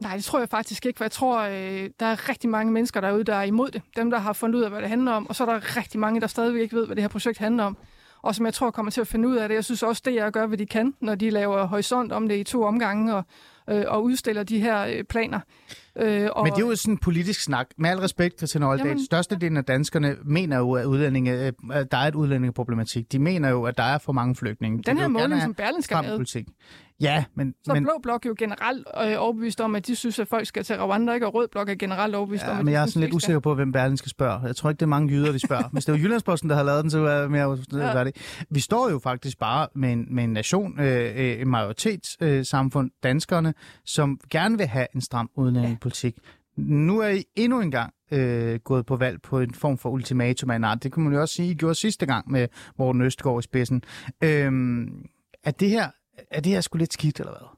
Nej, 0.00 0.16
det 0.16 0.24
tror 0.24 0.38
jeg 0.38 0.48
faktisk 0.48 0.86
ikke, 0.86 0.96
for 0.96 1.04
jeg 1.04 1.12
tror, 1.12 1.40
øh, 1.40 1.90
der 2.00 2.06
er 2.06 2.28
rigtig 2.28 2.50
mange 2.50 2.72
mennesker 2.72 3.00
derude, 3.00 3.24
der 3.24 3.34
er 3.34 3.42
imod 3.42 3.70
det. 3.70 3.82
Dem, 3.96 4.10
der 4.10 4.18
har 4.18 4.32
fundet 4.32 4.58
ud 4.58 4.62
af, 4.62 4.70
hvad 4.70 4.80
det 4.80 4.88
handler 4.88 5.12
om, 5.12 5.26
og 5.28 5.36
så 5.36 5.44
er 5.44 5.52
der 5.52 5.76
rigtig 5.76 6.00
mange, 6.00 6.20
der 6.20 6.26
stadigvæk 6.26 6.62
ikke 6.62 6.76
ved, 6.76 6.86
hvad 6.86 6.96
det 6.96 7.02
her 7.02 7.08
projekt 7.08 7.38
handler 7.38 7.64
om. 7.64 7.76
Og 8.22 8.34
som 8.34 8.46
jeg 8.46 8.54
tror 8.54 8.70
kommer 8.70 8.92
til 8.92 9.00
at 9.00 9.06
finde 9.06 9.28
ud 9.28 9.36
af 9.36 9.48
det. 9.48 9.54
Jeg 9.54 9.64
synes 9.64 9.82
også, 9.82 10.02
det 10.04 10.14
jeg 10.14 10.32
gør, 10.32 10.46
hvad 10.46 10.58
de 10.58 10.66
kan, 10.66 10.94
når 11.00 11.14
de 11.14 11.30
laver 11.30 11.64
horisont 11.64 12.12
om 12.12 12.28
det 12.28 12.36
i 12.36 12.44
to 12.44 12.62
omgange 12.62 13.14
og, 13.14 13.24
øh, 13.70 13.84
og 13.86 14.04
udstiller 14.04 14.42
de 14.42 14.60
her 14.60 14.84
øh, 14.84 15.04
planer. 15.04 15.40
Øh, 15.96 16.28
og... 16.32 16.44
Men 16.44 16.52
det 16.52 16.62
er 16.62 16.66
jo 16.66 16.76
sådan 16.76 16.94
en 16.94 16.98
politisk 16.98 17.42
snak. 17.42 17.66
Med 17.78 17.90
al 17.90 17.98
respekt, 17.98 18.38
Christian 18.38 18.62
Oldal, 18.62 18.86
Jamen... 18.86 19.04
størstedelen 19.04 19.56
af 19.56 19.64
danskerne 19.64 20.16
mener 20.24 20.58
jo, 20.58 20.72
at, 20.72 20.84
udlændinge, 20.84 21.32
at 21.72 21.92
der 21.92 21.98
er 21.98 22.08
et 22.08 22.14
udlændingeproblematik. 22.14 23.12
De 23.12 23.18
mener 23.18 23.48
jo, 23.48 23.64
at 23.64 23.78
der 23.78 23.84
er 23.84 23.98
for 23.98 24.12
mange 24.12 24.34
flygtninge. 24.34 24.82
Den 24.82 24.98
her 24.98 25.08
måling, 25.08 25.42
som 25.42 25.54
Berlingske 25.54 25.94
har 25.94 26.02
Ja, 27.00 27.24
men... 27.34 27.54
Så 27.64 27.74
men... 27.74 27.82
Blå 27.84 27.92
Blok 28.02 28.26
jo 28.26 28.34
generelt 28.38 28.86
øh, 29.04 29.14
overbevist 29.18 29.60
om, 29.60 29.74
at 29.74 29.86
de 29.86 29.96
synes, 29.96 30.18
at 30.18 30.28
folk 30.28 30.46
skal 30.46 30.64
til 30.64 30.76
Rwanda, 30.76 31.12
ikke? 31.12 31.26
Og 31.26 31.34
Rød 31.34 31.48
Blok 31.48 31.68
er 31.68 31.74
generelt 31.74 32.14
overbevist 32.14 32.44
ja, 32.44 32.50
om, 32.50 32.58
at 32.58 32.64
men 32.64 32.74
jeg 32.74 32.82
er 32.82 32.86
sådan 32.86 33.02
lidt 33.02 33.14
usikker 33.14 33.40
på, 33.40 33.54
hvem 33.54 33.72
Berlingske 33.72 34.08
spørger. 34.08 34.46
Jeg 34.46 34.56
tror 34.56 34.70
ikke, 34.70 34.78
det 34.78 34.86
er 34.86 34.88
mange 34.88 35.12
jyder, 35.12 35.32
de 35.32 35.38
spørger. 35.38 35.68
Hvis 35.72 35.84
det 35.84 35.92
var 35.92 35.98
Jyllandsposten, 35.98 36.50
der 36.50 36.56
havde 36.56 36.66
lavet 36.66 36.82
den, 36.82 36.90
så 36.90 36.98
var 36.98 37.10
jeg 37.10 37.30
mere 37.30 37.58
ja. 37.72 38.04
det. 38.04 38.44
Vi 38.50 38.60
står 38.60 38.90
jo 38.90 38.98
faktisk 38.98 39.38
bare 39.38 39.68
med 39.74 39.92
en, 39.92 40.06
med 40.10 40.24
en 40.24 40.32
nation, 40.32 40.80
øh, 40.80 41.12
øh 41.16 41.40
en 41.40 41.48
majoritetssamfund, 41.48 42.90
øh, 42.90 43.02
danskerne, 43.02 43.54
som 43.84 44.20
gerne 44.30 44.58
vil 44.58 44.66
have 44.66 44.86
en 44.94 45.00
stram 45.00 45.30
udlændingepolitik. 45.36 46.14
Ja. 46.16 46.22
Nu 46.56 47.00
er 47.00 47.08
I 47.08 47.24
endnu 47.36 47.60
en 47.60 47.70
gang 47.70 47.92
øh, 48.12 48.60
gået 48.64 48.86
på 48.86 48.96
valg 48.96 49.22
på 49.22 49.40
en 49.40 49.54
form 49.54 49.78
for 49.78 49.90
ultimatum 49.90 50.50
af 50.50 50.56
en 50.56 50.64
art. 50.64 50.82
Det 50.82 50.92
kan 50.92 51.02
man 51.02 51.12
jo 51.12 51.20
også 51.20 51.34
sige, 51.34 51.50
I 51.50 51.54
gjorde 51.54 51.74
sidste 51.74 52.06
gang 52.06 52.30
med 52.30 52.48
Morten 52.78 53.02
Østgaard 53.02 53.38
i 53.38 53.42
spidsen. 53.42 53.82
Øhm, 54.22 55.06
er 55.44 55.50
det 55.50 55.70
her, 55.70 55.88
er 56.30 56.40
det 56.40 56.52
her 56.52 56.60
sgu 56.60 56.78
lidt 56.78 56.92
skidt, 56.92 57.20
eller 57.20 57.32
hvad? 57.32 57.48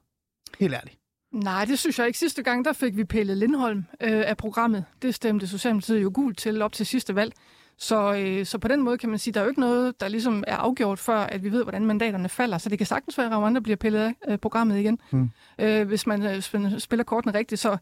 Helt 0.59 0.73
ærligt. 0.73 0.97
Nej, 1.31 1.65
det 1.65 1.79
synes 1.79 1.99
jeg 1.99 2.07
ikke. 2.07 2.19
Sidste 2.19 2.43
gang, 2.43 2.65
der 2.65 2.73
fik 2.73 2.97
vi 2.97 3.03
pillet 3.03 3.37
Lindholm 3.37 3.77
øh, 4.01 4.23
af 4.25 4.37
programmet. 4.37 4.85
Det 5.01 5.15
stemte 5.15 5.47
Socialdemokratiet 5.47 6.03
jo 6.03 6.11
gult 6.13 6.37
til 6.37 6.61
op 6.61 6.73
til 6.73 6.85
sidste 6.85 7.15
valg. 7.15 7.33
Så, 7.77 8.13
øh, 8.13 8.45
så 8.45 8.57
på 8.57 8.67
den 8.67 8.81
måde 8.81 8.97
kan 8.97 9.09
man 9.09 9.19
sige, 9.19 9.31
at 9.31 9.35
der 9.35 9.41
er 9.41 9.45
jo 9.45 9.49
ikke 9.49 9.59
noget, 9.59 9.99
der 9.99 10.07
ligesom 10.07 10.43
er 10.47 10.55
afgjort, 10.55 10.99
før 10.99 11.17
at 11.17 11.43
vi 11.43 11.51
ved, 11.51 11.63
hvordan 11.63 11.85
mandaterne 11.85 12.29
falder. 12.29 12.57
Så 12.57 12.69
det 12.69 12.77
kan 12.77 12.87
sagtens 12.87 13.17
være, 13.17 13.27
at 13.27 13.37
Rwanda 13.37 13.59
bliver 13.59 13.75
pillet 13.75 13.99
af 13.99 14.13
øh, 14.27 14.37
programmet 14.37 14.79
igen, 14.79 14.99
mm. 15.11 15.29
øh, 15.59 15.87
hvis, 15.87 16.07
man, 16.07 16.23
øh, 16.23 16.79
spiller 16.79 17.03
kortene 17.03 17.33
rigtigt. 17.33 17.61
Så, 17.61 17.77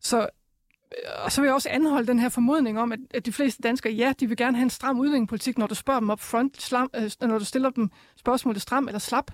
så 0.00 0.20
øh, 0.20 1.24
og 1.24 1.32
så 1.32 1.40
vil 1.40 1.48
jeg 1.48 1.54
også 1.54 1.68
anholde 1.72 2.06
den 2.06 2.18
her 2.18 2.28
formodning 2.28 2.80
om, 2.80 2.92
at, 2.92 2.98
at 3.14 3.26
de 3.26 3.32
fleste 3.32 3.62
danskere, 3.62 3.92
ja, 3.92 4.12
de 4.20 4.26
vil 4.26 4.36
gerne 4.36 4.56
have 4.56 4.64
en 4.64 4.70
stram 4.70 5.00
udlændingepolitik, 5.00 5.58
når 5.58 5.66
du 5.66 5.74
spørger 5.74 6.00
dem 6.00 6.10
op 6.10 6.20
front, 6.20 6.62
slam, 6.62 6.90
øh, 6.96 7.10
når 7.20 7.38
du 7.38 7.44
stiller 7.44 7.70
dem 7.70 7.90
spørgsmålet 8.16 8.62
stram 8.62 8.88
eller 8.88 8.98
slap. 8.98 9.30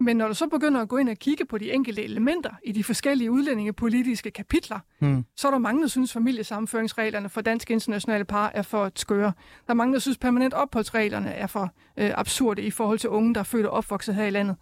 Men 0.00 0.16
når 0.16 0.28
du 0.28 0.34
så 0.34 0.46
begynder 0.46 0.80
at 0.80 0.88
gå 0.88 0.96
ind 0.96 1.08
og 1.08 1.16
kigge 1.16 1.44
på 1.44 1.58
de 1.58 1.72
enkelte 1.72 2.04
elementer 2.04 2.50
i 2.64 2.72
de 2.72 2.84
forskellige 2.84 3.30
udlændingepolitiske 3.30 4.30
kapitler, 4.30 4.78
hmm. 4.98 5.24
så 5.36 5.48
er 5.48 5.50
der 5.50 5.58
mange, 5.58 5.82
der 5.82 5.88
synes, 5.88 6.12
familiesammenføringsreglerne 6.12 7.28
for 7.28 7.40
danske 7.40 7.72
internationale 7.72 8.24
par 8.24 8.50
er 8.54 8.62
for 8.62 8.92
skøre. 8.96 9.32
Der 9.66 9.70
er 9.70 9.74
mange, 9.74 9.94
der 9.94 9.98
synes, 9.98 10.18
permanent 10.18 10.54
opholdsreglerne 10.54 11.30
er 11.30 11.46
for 11.46 11.74
øh, 11.96 12.10
absurde 12.14 12.62
i 12.62 12.70
forhold 12.70 12.98
til 12.98 13.10
unge, 13.10 13.34
der 13.34 13.40
er 13.40 13.44
født 13.44 13.66
og 13.66 13.72
opvokset 13.72 14.14
her 14.14 14.24
i 14.24 14.30
landet. 14.30 14.56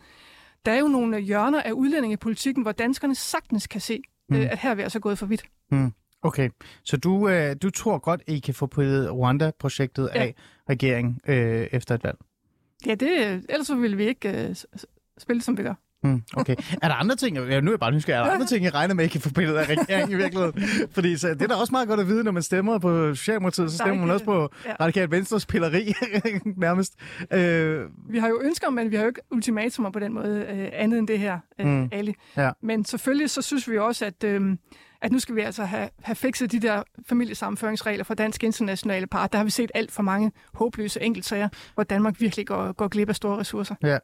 Der 0.67 0.73
er 0.73 0.79
jo 0.79 0.89
nogle 0.89 1.21
hjørner 1.21 1.63
af 1.63 1.73
udlændingepolitikken, 1.73 2.63
hvor 2.63 2.73
danskerne 2.73 3.15
sagtens 3.15 3.67
kan 3.67 3.81
se, 3.81 4.03
hmm. 4.29 4.39
øh, 4.39 4.53
at 4.53 4.59
her 4.59 4.71
er 4.71 4.75
vi 4.75 4.83
altså 4.83 5.01
gået 5.01 5.19
for 5.19 5.27
vidt. 5.27 5.43
Hmm. 5.71 5.93
Okay, 6.23 6.51
så 6.85 6.97
du, 6.97 7.29
øh, 7.29 7.57
du 7.63 7.71
tror 7.71 7.99
godt, 7.99 8.23
I 8.29 8.39
kan 8.39 8.55
få 8.55 8.67
pillet 8.67 9.13
Rwanda-projektet 9.13 10.11
ja. 10.15 10.21
af 10.21 10.35
regeringen 10.69 11.21
øh, 11.27 11.67
efter 11.73 11.95
et 11.95 12.05
valg? 12.05 12.17
Ja, 12.87 12.95
det, 12.95 13.11
ellers 13.49 13.67
så 13.67 13.75
ville 13.75 13.97
vi 13.97 14.05
ikke 14.05 14.49
øh, 14.49 14.57
spille, 15.19 15.43
som 15.43 15.59
vi 15.59 15.63
gør. 15.63 15.75
Mm, 16.05 16.23
okay. 16.37 16.57
Er 16.83 16.89
der 16.89 16.95
andre 16.95 17.17
ting, 17.17 17.37
ja, 17.37 17.61
nu 17.61 17.71
er 17.71 17.73
jeg 17.73 17.81
bare 17.81 17.93
nysgerrig, 17.93 18.21
er 18.21 18.25
der 18.25 18.33
andre 18.33 18.47
ting, 18.47 18.65
I 18.65 18.69
regner 18.69 18.95
med, 18.95 19.05
I 19.05 19.09
kan 19.09 19.21
få 19.21 19.31
billedet 19.31 19.59
af 19.59 19.69
regeringen 19.69 20.11
i 20.11 20.15
virkeligheden? 20.15 20.63
Fordi 20.95 21.17
så, 21.17 21.29
det 21.29 21.43
er 21.43 21.47
da 21.47 21.55
også 21.55 21.71
meget 21.71 21.89
godt 21.89 22.01
at 22.01 22.07
vide, 22.07 22.25
når 22.25 22.33
man 22.33 22.43
stemmer 22.43 22.79
på 22.79 23.15
Socialdemokratiet, 23.15 23.71
så 23.71 23.77
stemmer 23.77 24.07
man 24.07 24.11
også 24.11 24.25
på 24.25 24.49
ja. 24.67 24.75
Radikal 24.81 25.11
Venstres 25.11 25.47
pilleri 25.47 25.95
nærmest. 26.57 26.95
Øh... 27.33 27.81
Vi 28.09 28.19
har 28.19 28.29
jo 28.29 28.41
ønsker, 28.43 28.71
men 28.71 28.91
vi 28.91 28.97
har 28.97 29.03
jo 29.03 29.09
ikke 29.09 29.21
ultimatumer 29.31 29.91
på 29.91 29.99
den 29.99 30.13
måde 30.13 30.47
øh, 30.51 30.69
andet 30.73 30.99
end 30.99 31.09
det 31.09 31.19
her, 31.19 31.39
øh, 31.61 31.67
mm. 31.67 31.89
Ali. 31.93 32.15
Ja. 32.37 32.51
Men 32.63 32.85
selvfølgelig 32.85 33.31
så 33.31 33.43
synes 33.43 33.71
vi 33.71 33.79
også, 33.79 34.05
at... 34.05 34.25
Øh, 34.25 34.57
at 35.03 35.13
nu 35.13 35.19
skal 35.19 35.35
vi 35.35 35.41
altså 35.41 35.65
have, 35.65 35.89
have 36.03 36.17
fikset 36.17 36.53
de 36.53 36.61
der 36.61 36.83
familiesammenføringsregler 37.07 38.05
for 38.05 38.15
dansk 38.15 38.45
internationale 38.45 39.07
par. 39.07 39.27
Der 39.27 39.39
har 39.39 39.45
vi 39.45 39.51
set 39.51 39.71
alt 39.75 39.93
for 39.93 40.03
mange 40.03 40.33
håbløse 40.55 41.03
enkeltsager, 41.03 41.49
hvor 41.75 41.83
Danmark 41.83 42.21
virkelig 42.21 42.47
går, 42.47 42.73
går 42.73 42.89
glip 42.89 43.09
af 43.09 43.17
store 43.17 43.39
ressourcer. 43.39 43.75
Ja. 43.83 43.99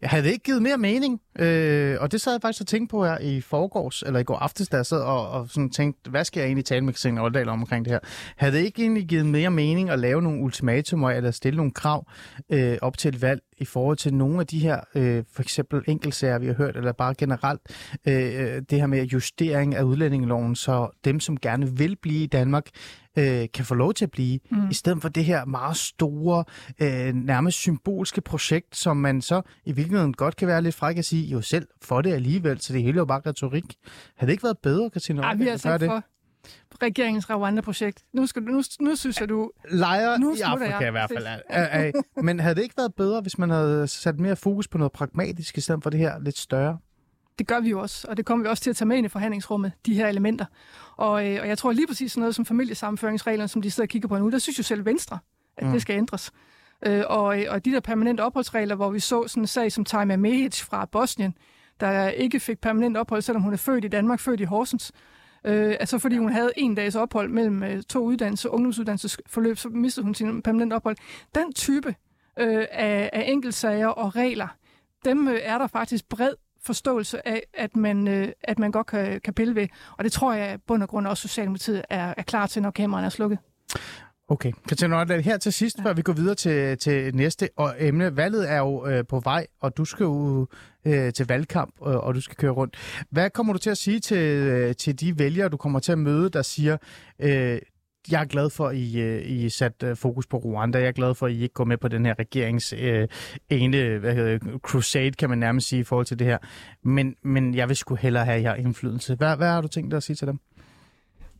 Jeg 0.00 0.10
havde 0.10 0.32
ikke 0.32 0.42
givet 0.44 0.62
mere 0.62 0.78
mening, 0.78 1.20
øh, 1.38 1.96
og 2.00 2.12
det 2.12 2.20
sad 2.20 2.32
jeg 2.32 2.42
faktisk 2.42 2.60
og 2.60 2.66
tænkte 2.66 2.90
på 2.90 3.04
her 3.04 3.18
i 3.18 3.40
forgårs, 3.40 4.02
eller 4.02 4.20
i 4.20 4.24
går 4.24 4.36
aftes, 4.36 4.68
da 4.68 4.76
jeg 4.76 4.86
sad 4.86 5.00
og, 5.00 5.30
og 5.30 5.48
sådan 5.48 5.70
tænkte, 5.70 6.10
hvad 6.10 6.24
skal 6.24 6.40
jeg 6.40 6.46
egentlig 6.46 6.64
tale 6.64 6.84
med 6.84 6.92
Christian 6.92 7.18
Oldal 7.18 7.48
om 7.48 7.60
omkring 7.60 7.84
det 7.84 7.92
her? 7.92 8.00
Havde 8.36 8.56
det 8.56 8.64
ikke 8.64 8.82
egentlig 8.82 9.08
givet 9.08 9.26
mere 9.26 9.50
mening 9.50 9.90
at 9.90 9.98
lave 9.98 10.22
nogle 10.22 10.42
ultimatumer, 10.42 11.10
eller 11.10 11.30
stille 11.30 11.56
nogle 11.56 11.72
krav 11.72 12.06
øh, 12.50 12.78
op 12.82 12.98
til 12.98 13.08
et 13.08 13.22
valg, 13.22 13.40
i 13.62 13.64
forhold 13.64 13.96
til 13.96 14.14
nogle 14.14 14.40
af 14.40 14.46
de 14.46 14.58
her, 14.58 14.80
øh, 14.94 15.24
for 15.32 15.42
eksempel 15.42 15.82
enkeltsager, 15.86 16.38
vi 16.38 16.46
har 16.46 16.54
hørt, 16.54 16.76
eller 16.76 16.92
bare 16.92 17.14
generelt 17.14 17.60
øh, 18.08 18.62
det 18.70 18.80
her 18.80 18.86
med 18.86 19.04
justering 19.04 19.74
af 19.74 19.82
udlændingeloven, 19.82 20.56
så 20.56 20.88
dem, 21.04 21.20
som 21.20 21.36
gerne 21.36 21.76
vil 21.76 21.96
blive 21.96 22.22
i 22.22 22.26
Danmark, 22.26 22.66
øh, 23.18 23.48
kan 23.54 23.64
få 23.64 23.74
lov 23.74 23.94
til 23.94 24.04
at 24.04 24.10
blive, 24.10 24.38
mm. 24.50 24.70
i 24.70 24.74
stedet 24.74 25.02
for 25.02 25.08
det 25.08 25.24
her 25.24 25.44
meget 25.44 25.76
store, 25.76 26.44
øh, 26.80 27.14
nærmest 27.14 27.58
symbolske 27.58 28.20
projekt, 28.20 28.76
som 28.76 28.96
man 28.96 29.22
så 29.22 29.42
i 29.64 29.72
virkeligheden 29.72 30.12
godt 30.12 30.36
kan 30.36 30.48
være 30.48 30.62
lidt 30.62 30.74
fræk 30.74 30.98
at 30.98 31.04
sige, 31.04 31.26
jo 31.28 31.40
selv 31.40 31.66
for 31.82 32.02
det 32.02 32.12
alligevel, 32.12 32.60
så 32.60 32.72
det 32.72 32.82
hele 32.82 32.96
er 32.96 33.00
jo 33.00 33.04
bare 33.04 33.20
retorik. 33.26 33.64
Havde 34.16 34.28
det 34.28 34.32
ikke 34.32 34.44
været 34.44 34.58
bedre, 34.62 34.90
Katrine? 34.90 35.26
Ja, 35.26 35.34
vi 35.34 35.46
har 35.46 35.56
sagt 35.56 35.84
for 35.84 36.04
regeringens 36.82 37.30
Rwanda-projekt. 37.30 38.04
Nu, 38.12 38.26
skal 38.26 38.42
nu, 38.42 38.62
nu 38.80 38.96
synes 38.96 39.20
jeg, 39.20 39.28
du... 39.28 39.50
Lejer 39.70 40.18
nu 40.18 40.34
i 40.34 40.40
Afrika 40.40 40.76
jeg. 40.78 40.88
i 40.88 40.90
hvert 40.90 41.10
fald. 41.10 41.26
Ja, 41.50 41.84
ja. 41.84 41.90
Men 42.22 42.40
havde 42.40 42.54
det 42.54 42.62
ikke 42.62 42.76
været 42.76 42.94
bedre, 42.94 43.20
hvis 43.20 43.38
man 43.38 43.50
havde 43.50 43.88
sat 43.88 44.20
mere 44.20 44.36
fokus 44.36 44.68
på 44.68 44.78
noget 44.78 44.92
pragmatisk, 44.92 45.58
i 45.58 45.60
stedet 45.60 45.82
for 45.82 45.90
det 45.90 46.00
her 46.00 46.18
lidt 46.18 46.38
større? 46.38 46.78
Det 47.38 47.46
gør 47.46 47.60
vi 47.60 47.70
jo 47.70 47.80
også, 47.80 48.06
og 48.08 48.16
det 48.16 48.26
kommer 48.26 48.44
vi 48.44 48.48
også 48.48 48.62
til 48.62 48.70
at 48.70 48.76
tage 48.76 48.88
med 48.88 48.96
ind 48.96 49.06
i 49.06 49.08
forhandlingsrummet, 49.08 49.72
de 49.86 49.94
her 49.94 50.08
elementer. 50.08 50.44
Og, 50.96 51.26
øh, 51.26 51.40
og 51.40 51.48
jeg 51.48 51.58
tror 51.58 51.72
lige 51.72 51.86
præcis 51.86 52.12
sådan 52.12 52.20
noget 52.20 52.34
som 52.34 52.46
familiesammenføringsreglerne, 52.46 53.48
som 53.48 53.62
de 53.62 53.70
sidder 53.70 53.84
og 53.84 53.88
kigger 53.88 54.08
på 54.08 54.18
nu, 54.18 54.30
der 54.30 54.38
synes 54.38 54.58
jo 54.58 54.62
selv 54.62 54.84
Venstre, 54.84 55.18
at 55.56 55.66
mm. 55.66 55.72
det 55.72 55.82
skal 55.82 55.96
ændres. 55.96 56.32
Øh, 56.86 57.02
og, 57.06 57.24
og 57.48 57.64
de 57.64 57.72
der 57.72 57.80
permanente 57.80 58.20
opholdsregler, 58.20 58.74
hvor 58.74 58.90
vi 58.90 59.00
så 59.00 59.28
sådan 59.28 59.42
en 59.42 59.46
sag 59.46 59.72
som 59.72 59.84
Taima 59.84 60.16
Mehic 60.16 60.60
fra 60.62 60.84
Bosnien, 60.84 61.34
der 61.80 62.08
ikke 62.08 62.40
fik 62.40 62.60
permanent 62.60 62.96
ophold, 62.96 63.22
selvom 63.22 63.42
hun 63.42 63.52
er 63.52 63.56
født 63.56 63.84
i 63.84 63.88
Danmark, 63.88 64.20
født 64.20 64.40
i 64.40 64.44
Horsens, 64.44 64.92
Øh, 65.44 65.76
altså 65.80 65.98
fordi 65.98 66.16
hun 66.16 66.32
havde 66.32 66.52
en 66.56 66.74
dags 66.74 66.94
ophold 66.96 67.28
mellem 67.28 67.62
øh, 67.62 67.82
to 67.82 68.04
uddannelser, 68.04 68.48
ungdomsuddannelsesforløb, 68.48 69.56
så 69.56 69.68
mistede 69.68 70.04
hun 70.04 70.14
sin 70.14 70.42
permanent 70.42 70.72
ophold. 70.72 70.96
Den 71.34 71.52
type 71.52 71.94
øh, 72.38 72.66
af, 72.70 73.10
af 73.12 73.24
enkeltsager 73.26 73.86
og 73.86 74.16
regler, 74.16 74.48
dem 75.04 75.28
øh, 75.28 75.38
er 75.42 75.58
der 75.58 75.66
faktisk 75.66 76.08
bred 76.08 76.34
forståelse 76.62 77.28
af, 77.28 77.42
at 77.54 77.76
man, 77.76 78.08
øh, 78.08 78.28
at 78.42 78.58
man 78.58 78.72
godt 78.72 78.86
kan, 78.86 79.20
kan 79.20 79.34
pille 79.34 79.54
ved. 79.54 79.68
Og 79.98 80.04
det 80.04 80.12
tror 80.12 80.32
jeg 80.32 80.58
bund 80.66 80.82
og 80.82 80.88
grund 80.88 81.06
også 81.06 81.28
Socialdemokratiet 81.28 81.82
er, 81.90 82.14
er 82.16 82.22
klar 82.22 82.46
til, 82.46 82.62
når 82.62 82.70
kameraerne 82.70 83.06
er 83.06 83.10
slukket. 83.10 83.38
Okay. 84.32 84.52
Katrine 84.68 84.90
Nordland, 84.90 85.22
her 85.22 85.36
til 85.36 85.52
sidst, 85.52 85.78
ja. 85.78 85.84
før 85.84 85.92
vi 85.92 86.02
går 86.02 86.12
videre 86.12 86.34
til, 86.34 86.78
til 86.78 87.16
næste 87.16 87.48
og 87.56 87.74
emne. 87.78 88.16
Valget 88.16 88.50
er 88.50 88.58
jo 88.58 88.86
øh, 88.86 89.04
på 89.08 89.20
vej, 89.20 89.46
og 89.60 89.76
du 89.76 89.84
skal 89.84 90.04
jo 90.04 90.46
øh, 90.84 91.12
til 91.12 91.26
valgkamp, 91.26 91.74
øh, 91.86 91.96
og 91.96 92.14
du 92.14 92.20
skal 92.20 92.36
køre 92.36 92.50
rundt. 92.50 92.76
Hvad 93.10 93.30
kommer 93.30 93.52
du 93.52 93.58
til 93.58 93.70
at 93.70 93.78
sige 93.78 94.00
til, 94.00 94.18
øh, 94.18 94.74
til 94.76 95.00
de 95.00 95.18
vælgere, 95.18 95.48
du 95.48 95.56
kommer 95.56 95.78
til 95.78 95.92
at 95.92 95.98
møde, 95.98 96.30
der 96.30 96.42
siger, 96.42 96.76
øh, 97.18 97.58
jeg 98.10 98.20
er 98.20 98.24
glad 98.24 98.50
for, 98.50 98.68
at 98.68 98.76
I, 98.76 99.00
øh, 99.00 99.30
I 99.30 99.48
sat 99.48 99.82
øh, 99.84 99.96
fokus 99.96 100.26
på 100.26 100.36
Rwanda. 100.36 100.78
Jeg 100.78 100.88
er 100.88 100.92
glad 100.92 101.14
for, 101.14 101.26
at 101.26 101.32
I 101.32 101.42
ikke 101.42 101.54
går 101.54 101.64
med 101.64 101.78
på 101.78 101.88
den 101.88 102.06
her 102.06 102.14
regerings 102.18 102.74
øh, 102.78 103.08
ene 103.50 103.98
hvad 103.98 104.14
hedder, 104.14 104.58
crusade, 104.58 105.10
kan 105.10 105.28
man 105.28 105.38
nærmest 105.38 105.68
sige, 105.68 105.80
i 105.80 105.84
forhold 105.84 106.06
til 106.06 106.18
det 106.18 106.26
her. 106.26 106.38
Men, 106.82 107.14
men 107.24 107.54
jeg 107.54 107.68
vil 107.68 107.76
sgu 107.76 107.94
hellere 107.94 108.24
have 108.24 108.42
jer 108.42 108.54
indflydelse. 108.54 109.14
Hvad, 109.14 109.36
hvad 109.36 109.48
har 109.48 109.60
du 109.60 109.68
tænkt 109.68 109.90
dig 109.90 109.96
at 109.96 110.02
sige 110.02 110.16
til 110.16 110.26
dem? 110.26 110.38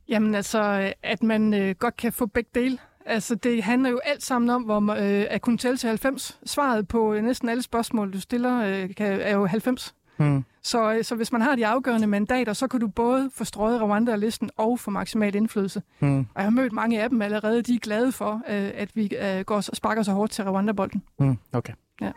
Jamen 0.08 0.34
altså, 0.34 0.92
at 1.02 1.22
man 1.22 1.54
øh, 1.54 1.74
godt 1.78 1.96
kan 1.96 2.12
få 2.12 2.26
begge 2.26 2.50
dele. 2.54 2.78
Altså, 3.06 3.34
det 3.34 3.62
handler 3.62 3.90
jo 3.90 4.00
alt 4.04 4.22
sammen 4.22 4.50
om, 4.50 4.62
hvor 4.62 4.92
øh, 4.92 5.26
at 5.30 5.42
kunne 5.42 5.58
tælle 5.58 5.76
til 5.76 5.88
90. 5.88 6.38
Svaret 6.46 6.88
på 6.88 7.14
øh, 7.14 7.22
næsten 7.22 7.48
alle 7.48 7.62
spørgsmål, 7.62 8.12
du 8.12 8.20
stiller, 8.20 8.64
øh, 8.64 8.94
kan, 8.94 9.20
er 9.20 9.34
jo 9.34 9.46
90. 9.46 9.94
Hmm. 10.16 10.44
Så, 10.62 10.92
øh, 10.92 11.04
så 11.04 11.14
hvis 11.14 11.32
man 11.32 11.40
har 11.40 11.56
de 11.56 11.66
afgørende 11.66 12.06
mandater, 12.06 12.52
så 12.52 12.68
kan 12.68 12.80
du 12.80 12.88
både 12.88 13.30
få 13.34 13.44
strøget 13.44 13.82
Rwanda-listen 13.82 14.50
og 14.56 14.78
få 14.78 14.90
maksimal 14.90 15.34
indflydelse. 15.34 15.82
Hmm. 15.98 16.18
Og 16.18 16.26
jeg 16.36 16.44
har 16.44 16.50
mødt 16.50 16.72
mange 16.72 17.02
af 17.02 17.10
dem 17.10 17.22
allerede. 17.22 17.62
De 17.62 17.74
er 17.74 17.78
glade 17.78 18.12
for, 18.12 18.32
øh, 18.48 18.70
at 18.74 18.96
vi 18.96 19.16
øh, 19.22 19.40
går, 19.40 19.60
sparker 19.74 20.02
så 20.02 20.12
hårdt 20.12 20.32
til 20.32 20.44
Rwanda-bolden. 20.44 21.02
Hmm. 21.18 21.38
Okay. 21.52 21.72
Ja. 22.00 22.10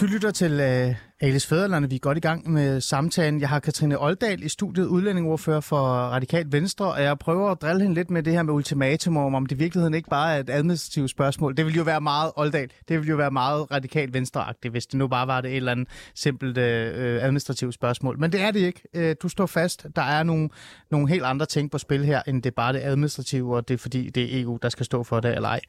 Du 0.00 0.06
lytter 0.06 0.30
til 0.30 0.60
øh, 0.60 0.94
Alice 1.20 1.48
Fæderlande, 1.48 1.88
vi 1.88 1.94
er 1.94 1.98
godt 2.00 2.18
i 2.18 2.20
gang 2.20 2.50
med 2.50 2.80
samtalen. 2.80 3.40
Jeg 3.40 3.48
har 3.48 3.60
Katrine 3.60 4.02
Oldal 4.02 4.42
i 4.42 4.48
studiet, 4.48 4.86
udlændingordfører 4.86 5.60
for 5.60 5.86
Radikalt 5.86 6.52
Venstre, 6.52 6.92
og 6.92 7.02
jeg 7.02 7.18
prøver 7.18 7.50
at 7.50 7.62
drille 7.62 7.82
hende 7.82 7.94
lidt 7.94 8.10
med 8.10 8.22
det 8.22 8.32
her 8.32 8.42
med 8.42 8.54
ultimatum, 8.54 9.16
om 9.16 9.46
det 9.46 9.56
i 9.56 9.58
virkeligheden 9.58 9.94
ikke 9.94 10.08
bare 10.10 10.34
er 10.34 10.40
et 10.40 10.50
administrativt 10.50 11.10
spørgsmål. 11.10 11.56
Det 11.56 11.66
vil 11.66 11.74
jo 11.74 11.82
være 11.82 12.00
meget, 12.00 12.32
Oldal, 12.36 12.70
det 12.88 13.00
vil 13.00 13.08
jo 13.08 13.16
være 13.16 13.30
meget 13.30 13.70
Radikalt 13.70 14.14
Venstreagtigt, 14.14 14.72
hvis 14.72 14.86
det 14.86 14.98
nu 14.98 15.08
bare 15.08 15.26
var 15.26 15.40
det 15.40 15.50
et 15.50 15.56
eller 15.56 15.72
andet 15.72 15.88
simpelt 16.14 16.58
øh, 16.58 17.22
administrativt 17.22 17.74
spørgsmål. 17.74 18.18
Men 18.20 18.32
det 18.32 18.40
er 18.40 18.50
det 18.50 18.60
ikke. 18.60 18.82
Øh, 18.94 19.16
du 19.22 19.28
står 19.28 19.46
fast. 19.46 19.86
Der 19.96 20.02
er 20.02 20.22
nogle, 20.22 20.48
nogle 20.90 21.08
helt 21.08 21.24
andre 21.24 21.46
ting 21.46 21.70
på 21.70 21.78
spil 21.78 22.04
her, 22.04 22.22
end 22.26 22.42
det 22.42 22.54
bare 22.54 22.72
det 22.72 22.80
administrative, 22.82 23.56
og 23.56 23.68
det 23.68 23.74
er 23.74 23.78
fordi, 23.78 24.10
det 24.10 24.22
er 24.36 24.42
EU, 24.42 24.58
der 24.62 24.68
skal 24.68 24.86
stå 24.86 25.02
for 25.02 25.20
det 25.20 25.34
eller 25.34 25.48
ej. 25.48 25.60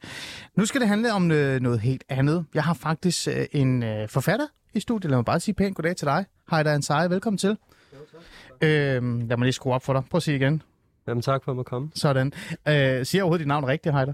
Nu 0.56 0.66
skal 0.66 0.80
det 0.80 0.88
handle 0.88 1.12
om 1.12 1.22
noget 1.22 1.80
helt 1.80 2.04
andet. 2.08 2.44
Jeg 2.54 2.62
har 2.62 2.74
faktisk 2.74 3.28
øh, 3.28 3.46
en 3.52 3.82
øh, 3.82 4.08
forfatter 4.08 4.46
i 4.78 4.80
studiet. 4.80 5.10
Lad 5.10 5.18
mig 5.18 5.24
bare 5.24 5.40
sige 5.40 5.54
pænt 5.54 5.76
goddag 5.76 5.96
til 5.96 6.06
dig. 6.06 6.24
Hej, 6.50 6.62
Ansari. 6.66 7.10
Velkommen 7.10 7.38
til. 7.38 7.48
Jo, 7.48 7.98
tak. 8.12 8.68
Øhm, 8.68 9.20
lad 9.28 9.36
mig 9.36 9.44
lige 9.44 9.52
skrue 9.52 9.74
op 9.74 9.82
for 9.82 9.92
dig. 9.92 10.02
Prøv 10.10 10.16
at 10.16 10.22
sige 10.22 10.36
igen. 10.36 10.62
Jamen 11.08 11.22
tak 11.22 11.44
for 11.44 11.60
at 11.60 11.66
komme. 11.66 11.90
Sådan. 11.94 12.32
Øh, 12.68 13.06
siger 13.06 13.22
overhovedet 13.22 13.40
dit 13.40 13.48
navn 13.48 13.66
rigtigt, 13.66 13.94
Heider? 13.94 14.12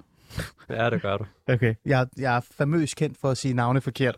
Ja, 0.70 0.90
det 0.90 1.02
gør 1.02 1.16
du. 1.16 1.24
Okay. 1.48 1.74
Jeg, 1.84 2.06
jeg 2.18 2.36
er 2.36 2.40
famøs 2.40 2.94
kendt 2.94 3.18
for 3.20 3.30
at 3.30 3.38
sige 3.38 3.54
navne 3.54 3.80
forkert. 3.80 4.16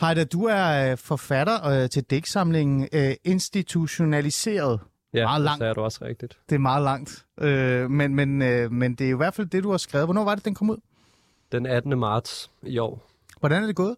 Heider, 0.00 0.24
du 0.24 0.44
er 0.44 0.90
øh, 0.90 0.98
forfatter 0.98 1.66
øh, 1.66 1.90
til 1.90 2.02
dæksamlingen 2.02 2.88
øh, 2.92 3.14
Institutionaliseret. 3.24 4.80
Ja, 5.14 5.24
meget 5.26 5.40
langt. 5.42 5.60
det 5.60 5.68
er 5.68 5.74
du 5.74 5.80
også 5.80 5.98
rigtigt. 6.04 6.38
Det 6.48 6.54
er 6.54 6.58
meget 6.58 6.82
langt. 6.82 7.24
Øh, 7.40 7.90
men, 7.90 8.14
men, 8.14 8.42
øh, 8.42 8.72
men 8.72 8.94
det 8.94 9.06
er 9.06 9.10
i 9.10 9.16
hvert 9.16 9.34
fald 9.34 9.46
det, 9.46 9.62
du 9.62 9.70
har 9.70 9.78
skrevet. 9.78 10.06
Hvornår 10.06 10.24
var 10.24 10.34
det, 10.34 10.44
den 10.44 10.54
kom 10.54 10.70
ud? 10.70 10.76
Den 11.52 11.66
18. 11.66 11.98
marts 11.98 12.50
i 12.62 12.78
år. 12.78 13.10
Hvordan 13.40 13.62
er 13.62 13.66
det 13.66 13.76
gået 13.76 13.96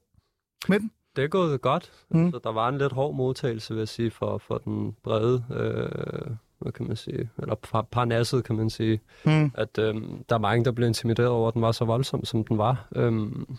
med 0.69 0.81
den? 0.81 0.91
Det 1.17 1.25
er 1.25 1.29
gået 1.29 1.61
godt. 1.61 1.93
Mm. 2.09 2.33
Så 2.33 2.41
der 2.45 2.53
var 2.53 2.69
en 2.69 2.79
lidt 2.79 2.93
hård 2.93 3.15
modtagelse, 3.15 3.75
vil 3.75 3.81
jeg 3.81 3.89
sige, 3.89 4.11
for, 4.11 4.39
for 4.39 4.59
den 4.59 4.97
brede, 5.03 5.45
øh, 5.51 6.37
hvad 6.59 6.73
kan 6.73 6.87
man 6.87 6.97
sige, 6.97 7.31
eller 7.39 7.55
par, 7.55 7.83
parnasset, 7.83 8.45
kan 8.45 8.57
man 8.57 8.71
sige. 8.71 9.01
Mm. 9.25 9.53
At 9.55 9.79
øh, 9.79 9.95
der 10.29 10.35
er 10.35 10.39
mange, 10.39 10.65
der 10.65 10.73
blev 10.73 10.89
intimideret 10.89 11.29
over, 11.29 11.49
at 11.49 11.55
den 11.55 11.63
var 11.63 11.73
så 11.73 11.85
voldsom, 11.85 12.25
som 12.25 12.45
den 12.45 12.59
var. 12.59 12.89
Øhm, 12.97 13.57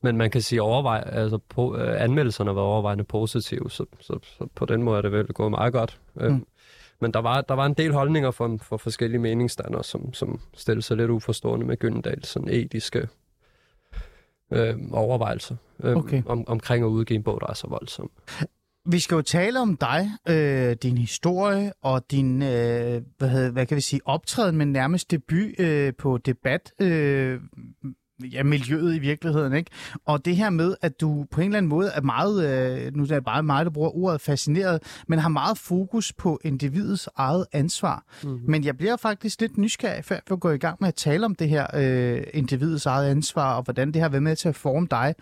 men 0.00 0.16
man 0.16 0.30
kan 0.30 0.42
sige, 0.42 0.62
overvej, 0.62 1.04
altså 1.06 1.38
på, 1.38 1.76
øh, 1.76 2.02
anmeldelserne 2.02 2.54
var 2.54 2.62
overvejende 2.62 3.04
positive, 3.04 3.70
så, 3.70 3.84
så, 4.00 4.18
så 4.22 4.46
på 4.54 4.64
den 4.64 4.82
måde 4.82 4.98
er 4.98 5.02
det 5.02 5.12
vel 5.12 5.26
gået 5.26 5.50
meget 5.50 5.72
godt. 5.72 6.00
Øhm, 6.20 6.32
mm. 6.32 6.46
Men 7.00 7.12
der 7.12 7.20
var, 7.20 7.40
der 7.40 7.54
var 7.54 7.66
en 7.66 7.74
del 7.74 7.92
holdninger 7.92 8.30
for, 8.30 8.58
for 8.62 8.76
forskellige 8.76 9.20
meningsstandere, 9.20 9.84
som, 9.84 10.14
som 10.14 10.40
stillede 10.54 10.82
sig 10.82 10.96
lidt 10.96 11.10
uforstående 11.10 11.66
med 11.66 11.76
Gyldendals 11.76 12.28
sådan 12.28 12.48
etiske 12.48 13.08
øh, 14.50 14.74
overvejelser 14.92 15.56
øh, 15.82 15.96
okay. 15.96 16.22
om, 16.26 16.44
omkring 16.46 16.84
at 16.84 16.88
udgive 16.88 17.16
en 17.16 17.22
bog, 17.22 17.40
der 17.40 17.46
er 17.46 17.54
så 17.54 17.66
voldsom. 17.66 18.10
Vi 18.86 18.98
skal 18.98 19.14
jo 19.14 19.22
tale 19.22 19.60
om 19.60 19.76
dig, 19.76 20.10
øh, 20.28 20.76
din 20.82 20.98
historie 20.98 21.72
og 21.82 22.10
din, 22.10 22.42
øh, 22.42 23.02
hvad, 23.18 23.28
hedder, 23.28 23.50
hvad 23.50 23.66
kan 23.66 23.76
vi 23.76 23.80
sige, 23.80 24.00
optræden, 24.04 24.56
men 24.56 24.72
nærmest 24.72 25.10
debut 25.10 25.60
øh, 25.60 25.92
på 25.98 26.18
debat 26.18 26.72
øh, 26.80 27.40
ja, 28.24 28.42
miljøet 28.42 28.94
i 28.94 28.98
virkeligheden, 28.98 29.52
ikke? 29.52 29.70
Og 30.06 30.24
det 30.24 30.36
her 30.36 30.50
med, 30.50 30.74
at 30.82 31.00
du 31.00 31.26
på 31.30 31.40
en 31.40 31.44
eller 31.44 31.58
anden 31.58 31.68
måde 31.68 31.90
er 31.94 32.00
meget, 32.00 32.44
øh, 32.86 32.96
nu 32.96 33.02
er 33.02 33.06
det 33.06 33.24
bare 33.24 33.42
mig, 33.42 33.64
der 33.64 33.70
bruger 33.70 33.96
ordet 33.96 34.20
fascineret, 34.20 34.82
men 35.08 35.18
har 35.18 35.28
meget 35.28 35.58
fokus 35.58 36.12
på 36.12 36.40
individets 36.44 37.08
eget 37.16 37.46
ansvar. 37.52 38.04
Mm-hmm. 38.22 38.40
Men 38.50 38.64
jeg 38.64 38.76
bliver 38.76 38.96
faktisk 38.96 39.40
lidt 39.40 39.58
nysgerrig, 39.58 40.04
før 40.04 40.16
vi 40.30 40.36
går 40.36 40.50
i 40.50 40.58
gang 40.58 40.76
med 40.80 40.88
at 40.88 40.94
tale 40.94 41.24
om 41.24 41.34
det 41.34 41.48
her 41.48 41.66
øh, 41.74 42.22
individets 42.34 42.86
eget 42.86 43.10
ansvar, 43.10 43.54
og 43.54 43.62
hvordan 43.62 43.92
det 43.92 44.02
har 44.02 44.08
været 44.08 44.22
med 44.22 44.36
til 44.36 44.48
at 44.48 44.56
forme 44.56 44.86
dig, 44.90 45.14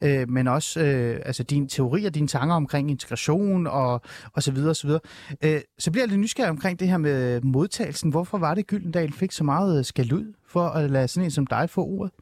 øh, 0.00 0.30
men 0.30 0.48
også 0.48 0.80
øh, 0.80 1.20
altså 1.24 1.42
din 1.42 1.68
teori 1.68 2.04
og 2.04 2.14
dine 2.14 2.28
tanker 2.28 2.54
omkring 2.54 2.90
integration 2.90 3.66
og, 3.66 4.00
og 4.32 4.42
så 4.42 4.52
videre, 4.52 4.70
og 4.70 4.76
så 4.76 4.86
videre. 4.86 5.00
Øh, 5.42 5.60
så 5.78 5.90
bliver 5.90 6.02
jeg 6.02 6.08
lidt 6.08 6.20
nysgerrig 6.20 6.50
omkring 6.50 6.80
det 6.80 6.88
her 6.88 6.98
med 6.98 7.40
modtagelsen. 7.40 8.10
Hvorfor 8.10 8.38
var 8.38 8.54
det, 8.54 8.66
Gyldendal 8.66 9.12
fik 9.12 9.32
så 9.32 9.44
meget 9.44 9.86
skal 9.86 10.12
ud 10.12 10.32
for 10.48 10.68
at 10.68 10.90
lade 10.90 11.08
sådan 11.08 11.24
en 11.24 11.30
som 11.30 11.46
dig 11.46 11.70
få 11.70 11.84
ordet? 11.84 12.12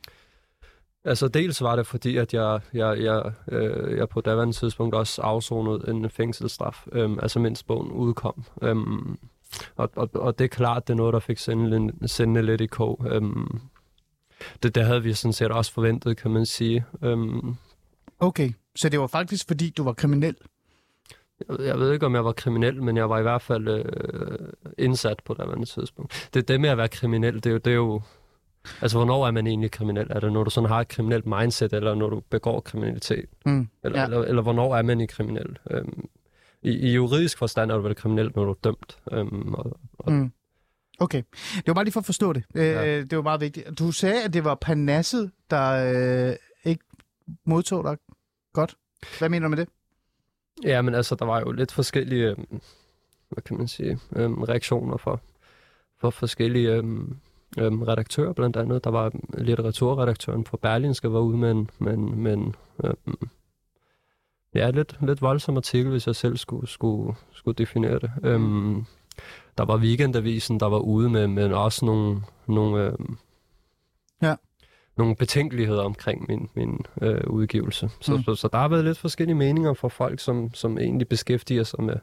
Altså 1.04 1.28
dels 1.28 1.62
var 1.62 1.76
det 1.76 1.86
fordi, 1.86 2.16
at 2.16 2.34
jeg, 2.34 2.60
jeg, 2.72 3.00
jeg, 3.00 3.32
øh, 3.48 3.98
jeg 3.98 4.08
på 4.08 4.20
daværende 4.20 4.52
tidspunkt 4.54 4.94
også 4.94 5.22
afsonede 5.22 5.84
en 5.88 6.10
fængselsstraf, 6.10 6.86
øh, 6.92 7.10
altså 7.22 7.38
mindst 7.38 7.66
bogen 7.66 7.92
udkom. 7.92 8.44
Øh, 8.62 8.76
og, 9.76 9.90
og, 9.96 10.10
og 10.14 10.38
det 10.38 10.44
er 10.44 10.48
klart, 10.48 10.88
det 10.88 10.92
er 10.92 10.96
noget, 10.96 11.12
der 11.12 11.20
fik 11.20 11.38
sende, 11.38 12.08
sende 12.08 12.42
lidt 12.42 12.60
i 12.60 12.66
kog. 12.66 13.06
Øh, 13.10 13.22
det, 14.62 14.74
det 14.74 14.84
havde 14.84 15.02
vi 15.02 15.12
sådan 15.12 15.32
set 15.32 15.50
også 15.50 15.72
forventet, 15.72 16.16
kan 16.16 16.30
man 16.30 16.46
sige. 16.46 16.84
Øh, 17.02 17.18
okay, 18.18 18.52
så 18.76 18.88
det 18.88 19.00
var 19.00 19.06
faktisk 19.06 19.46
fordi, 19.46 19.70
du 19.70 19.84
var 19.84 19.92
kriminel? 19.92 20.36
Jeg, 21.58 21.78
ved 21.78 21.92
ikke, 21.92 22.06
om 22.06 22.14
jeg 22.14 22.24
var 22.24 22.32
kriminel, 22.32 22.82
men 22.82 22.96
jeg 22.96 23.10
var 23.10 23.18
i 23.18 23.22
hvert 23.22 23.42
fald 23.42 23.68
øh, 23.68 24.48
indsat 24.78 25.20
på 25.24 25.34
daværende 25.34 25.66
tidspunkt. 25.66 26.30
Det, 26.34 26.48
det 26.48 26.60
med 26.60 26.68
at 26.68 26.78
være 26.78 26.88
kriminel, 26.88 27.34
det 27.34 27.46
er 27.46 27.50
jo, 27.50 27.58
det 27.58 27.70
er 27.70 27.74
jo 27.74 28.02
Altså, 28.82 28.98
hvornår 28.98 29.26
er 29.26 29.30
man 29.30 29.46
egentlig 29.46 29.70
kriminel? 29.70 30.06
Er 30.10 30.20
det, 30.20 30.32
når 30.32 30.44
du 30.44 30.50
sådan 30.50 30.70
har 30.70 30.80
et 30.80 30.88
kriminelt 30.88 31.26
mindset, 31.26 31.72
eller 31.72 31.94
når 31.94 32.10
du 32.10 32.20
begår 32.30 32.60
kriminalitet? 32.60 33.28
Mm, 33.46 33.68
eller, 33.84 33.98
ja. 33.98 34.04
eller, 34.04 34.22
eller 34.22 34.42
hvornår 34.42 34.76
er 34.76 34.82
man 34.82 35.00
i 35.00 35.06
kriminel? 35.06 35.58
Øhm, 35.70 36.08
i, 36.62 36.70
I 36.70 36.94
juridisk 36.94 37.38
forstand 37.38 37.70
er 37.70 37.76
du 37.76 37.82
vel 37.82 37.94
kriminel, 37.94 38.32
når 38.34 38.44
du 38.44 38.50
er 38.50 38.58
dømt. 38.64 38.98
Øhm, 39.12 39.54
og, 39.54 39.78
og... 39.98 40.12
Mm. 40.12 40.32
Okay. 40.98 41.22
Det 41.56 41.66
var 41.66 41.74
bare 41.74 41.84
lige 41.84 41.92
for 41.92 42.00
at 42.00 42.06
forstå 42.06 42.32
det. 42.32 42.44
Øh, 42.54 42.66
ja. 42.66 43.00
Det 43.00 43.16
var 43.16 43.22
meget 43.22 43.40
vigtigt. 43.40 43.78
Du 43.78 43.92
sagde, 43.92 44.24
at 44.24 44.32
det 44.32 44.44
var 44.44 44.54
Panasset, 44.54 45.30
der 45.50 46.30
øh, 46.30 46.36
ikke 46.64 46.84
modtog 47.44 47.84
dig 47.84 47.96
godt. 48.52 48.76
Hvad 49.18 49.28
mener 49.28 49.46
du 49.46 49.50
med 49.50 49.58
det? 49.58 49.68
Ja, 50.64 50.82
men 50.82 50.94
altså, 50.94 51.14
der 51.14 51.24
var 51.24 51.40
jo 51.40 51.52
lidt 51.52 51.72
forskellige, 51.72 52.30
øh, 52.30 52.36
hvad 53.28 53.42
kan 53.42 53.56
man 53.56 53.68
sige, 53.68 53.98
øh, 54.16 54.30
reaktioner 54.30 54.96
for, 54.96 55.20
for 56.00 56.10
forskellige... 56.10 56.70
Øh, 56.70 56.84
øhm, 57.58 57.82
redaktører 57.82 58.32
blandt 58.32 58.56
andet. 58.56 58.84
Der 58.84 58.90
var 58.90 59.12
litteraturredaktøren 59.38 60.44
for 60.44 60.56
Berlinske 60.56 61.12
var 61.12 61.20
ude 61.20 61.36
med 61.36 61.50
en, 61.50 61.70
med 61.78 61.94
en, 61.94 62.22
med 62.22 62.32
en 62.32 62.54
øhm, 62.84 63.28
ja, 64.54 64.70
lidt, 64.70 64.96
lidt 65.06 65.22
voldsom 65.22 65.56
artikel, 65.56 65.90
hvis 65.90 66.06
jeg 66.06 66.16
selv 66.16 66.36
skulle, 66.36 66.68
skulle, 66.68 67.14
skulle 67.32 67.54
definere 67.54 67.98
det. 67.98 68.10
Øhm, 68.22 68.84
der 69.58 69.64
var 69.64 69.76
Weekendavisen, 69.76 70.60
der 70.60 70.66
var 70.66 70.78
ude 70.78 71.10
med, 71.10 71.26
med 71.26 71.52
også 71.52 71.84
nogle, 71.84 72.22
nogle, 72.46 72.84
øhm, 72.84 73.16
ja. 74.22 74.34
nogle 74.96 75.16
betænkeligheder 75.16 75.82
omkring 75.82 76.24
min, 76.28 76.48
min 76.54 76.86
øh, 77.02 77.26
udgivelse. 77.26 77.90
Så, 78.00 78.16
mm. 78.16 78.22
så, 78.22 78.34
så 78.34 78.48
der 78.48 78.58
har 78.58 78.68
været 78.68 78.84
lidt 78.84 78.98
forskellige 78.98 79.36
meninger 79.36 79.74
fra 79.74 79.88
folk, 79.88 80.20
som, 80.20 80.54
som 80.54 80.78
egentlig 80.78 81.08
beskæftiger 81.08 81.64
sig 81.64 81.82
med 81.82 81.96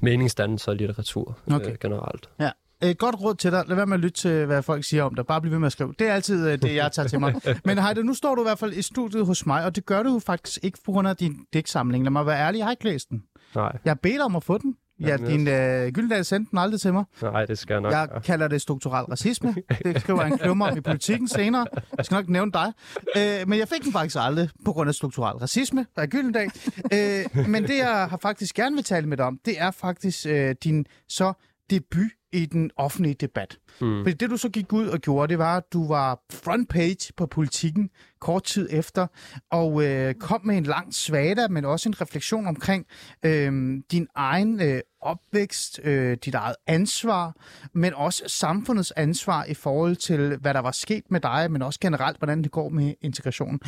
meningsdannelse 0.00 0.70
og 0.70 0.76
litteratur 0.76 1.38
okay. 1.52 1.70
øh, 1.70 1.76
generelt. 1.80 2.30
Ja. 2.40 2.50
Et 2.82 2.98
godt 2.98 3.20
råd 3.20 3.34
til 3.34 3.52
dig. 3.52 3.64
Lad 3.66 3.76
være 3.76 3.86
med 3.86 3.94
at 3.94 4.00
lytte 4.00 4.20
til, 4.20 4.46
hvad 4.46 4.62
folk 4.62 4.84
siger 4.84 5.02
om 5.02 5.14
dig. 5.14 5.26
Bare 5.26 5.40
bliv 5.40 5.52
ved 5.52 5.58
med 5.58 5.66
at 5.66 5.72
skrive. 5.72 5.94
Det 5.98 6.08
er 6.08 6.14
altid 6.14 6.48
øh, 6.48 6.62
det, 6.62 6.74
jeg 6.74 6.92
tager 6.92 7.08
til 7.08 7.20
mig. 7.20 7.34
Men 7.64 7.78
Heide, 7.78 8.04
nu 8.04 8.14
står 8.14 8.34
du 8.34 8.42
i 8.42 8.44
hvert 8.44 8.58
fald 8.58 8.72
i 8.72 8.82
studiet 8.82 9.26
hos 9.26 9.46
mig, 9.46 9.64
og 9.64 9.76
det 9.76 9.86
gør 9.86 10.02
du 10.02 10.12
jo 10.12 10.18
faktisk 10.18 10.58
ikke 10.62 10.78
på 10.84 10.92
grund 10.92 11.08
af 11.08 11.16
din 11.16 11.36
dæksamling. 11.52 12.04
Lad 12.04 12.10
mig 12.10 12.26
være 12.26 12.38
ærlig, 12.38 12.58
jeg 12.58 12.66
har 12.66 12.70
ikke 12.70 12.84
læst 12.84 13.10
den. 13.10 13.22
Nej. 13.54 13.78
Jeg 13.84 14.00
bedt 14.00 14.20
om 14.20 14.36
at 14.36 14.44
få 14.44 14.58
den. 14.58 14.76
Ja, 15.00 15.16
din 15.16 15.48
øh, 15.48 15.88
Gyldendal 15.92 16.24
sendte 16.24 16.50
den 16.50 16.58
aldrig 16.58 16.80
til 16.80 16.92
mig. 16.92 17.04
Nej, 17.22 17.44
det 17.44 17.58
skal 17.58 17.74
jeg 17.74 17.80
nok. 17.80 17.92
Jeg 17.92 18.08
kalder 18.24 18.48
det 18.48 18.62
strukturel 18.62 19.04
racisme. 19.04 19.54
Det 19.84 20.00
skriver 20.00 20.22
en 20.22 20.38
klummer 20.38 20.70
om 20.70 20.76
i 20.76 20.80
politikken 20.80 21.28
senere. 21.28 21.66
Jeg 21.96 22.04
skal 22.04 22.14
nok 22.14 22.28
nævne 22.28 22.52
dig. 22.52 22.72
Øh, 23.16 23.48
men 23.48 23.58
jeg 23.58 23.68
fik 23.68 23.84
den 23.84 23.92
faktisk 23.92 24.16
aldrig 24.18 24.48
på 24.64 24.72
grund 24.72 24.88
af 24.88 24.94
strukturel 24.94 25.36
racisme 25.36 25.86
af 25.96 26.08
Gyldendal. 26.08 26.50
Øh, 26.92 27.48
men 27.48 27.62
det, 27.62 27.78
jeg 27.78 28.06
har 28.10 28.18
faktisk 28.22 28.54
gerne 28.54 28.76
vil 28.76 28.84
tale 28.84 29.06
med 29.06 29.16
dig 29.16 29.26
om, 29.26 29.38
det 29.44 29.60
er 29.60 29.70
faktisk 29.70 30.26
øh, 30.26 30.54
din 30.64 30.86
så 31.08 31.32
debut 31.70 32.10
i 32.32 32.46
den 32.46 32.70
offentlige 32.76 33.14
debat. 33.14 33.58
Mm. 33.80 34.02
Fordi 34.04 34.12
det, 34.12 34.30
du 34.30 34.36
så 34.36 34.48
gik 34.48 34.72
ud 34.72 34.86
og 34.86 34.98
gjorde, 34.98 35.30
det 35.30 35.38
var, 35.38 35.56
at 35.56 35.72
du 35.72 35.88
var 35.88 36.20
front 36.32 36.68
page 36.68 37.12
på 37.16 37.26
politikken 37.26 37.90
kort 38.20 38.42
tid 38.42 38.68
efter, 38.70 39.06
og 39.50 39.84
øh, 39.84 40.14
kom 40.14 40.46
med 40.46 40.56
en 40.56 40.64
lang 40.64 40.94
svada, 40.94 41.48
men 41.48 41.64
også 41.64 41.88
en 41.88 42.00
refleksion 42.00 42.46
omkring 42.46 42.86
øh, 43.22 43.78
din 43.92 44.06
egen 44.14 44.60
øh, 44.62 44.80
opvækst, 45.00 45.80
øh, 45.84 46.16
dit 46.24 46.34
eget 46.34 46.56
ansvar, 46.66 47.36
men 47.72 47.94
også 47.94 48.22
samfundets 48.26 48.90
ansvar 48.96 49.44
i 49.44 49.54
forhold 49.54 49.96
til, 49.96 50.36
hvad 50.36 50.54
der 50.54 50.60
var 50.60 50.72
sket 50.72 51.10
med 51.10 51.20
dig, 51.20 51.50
men 51.50 51.62
også 51.62 51.80
generelt, 51.80 52.18
hvordan 52.18 52.42
det 52.42 52.50
går 52.50 52.68
med 52.68 52.94
integrationen. 53.00 53.60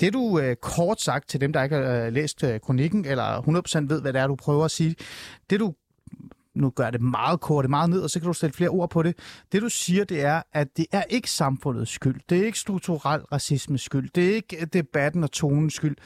Det 0.00 0.12
du 0.12 0.38
øh, 0.38 0.56
kort 0.56 1.00
sagt 1.00 1.28
til 1.28 1.40
dem, 1.40 1.52
der 1.52 1.62
ikke 1.62 1.76
har 1.76 2.06
øh, 2.06 2.12
læst 2.12 2.44
øh, 2.44 2.60
kronikken, 2.60 3.04
eller 3.04 3.40
100% 3.84 3.88
ved, 3.88 4.00
hvad 4.00 4.12
det 4.12 4.20
er, 4.20 4.26
du 4.26 4.36
prøver 4.36 4.64
at 4.64 4.70
sige, 4.70 4.94
det 5.50 5.60
du 5.60 5.74
nu 6.54 6.70
gør 6.70 6.90
det 6.90 7.00
meget 7.00 7.40
kort, 7.40 7.62
det 7.62 7.70
meget 7.70 7.90
ned, 7.90 8.00
og 8.00 8.10
så 8.10 8.20
kan 8.20 8.26
du 8.26 8.32
stille 8.32 8.52
flere 8.52 8.70
ord 8.70 8.90
på 8.90 9.02
det. 9.02 9.18
Det 9.52 9.62
du 9.62 9.68
siger, 9.68 10.04
det 10.04 10.24
er, 10.24 10.42
at 10.52 10.76
det 10.76 10.86
er 10.92 11.02
ikke 11.02 11.30
samfundets 11.30 11.90
skyld. 11.90 12.20
Det 12.28 12.38
er 12.38 12.44
ikke 12.46 12.58
strukturel 12.58 13.20
racismes 13.20 13.82
skyld. 13.82 14.10
Det 14.14 14.30
er 14.30 14.34
ikke 14.34 14.66
debatten 14.72 15.24
og 15.24 15.30
tonens 15.30 15.74
skyld. 15.74 15.96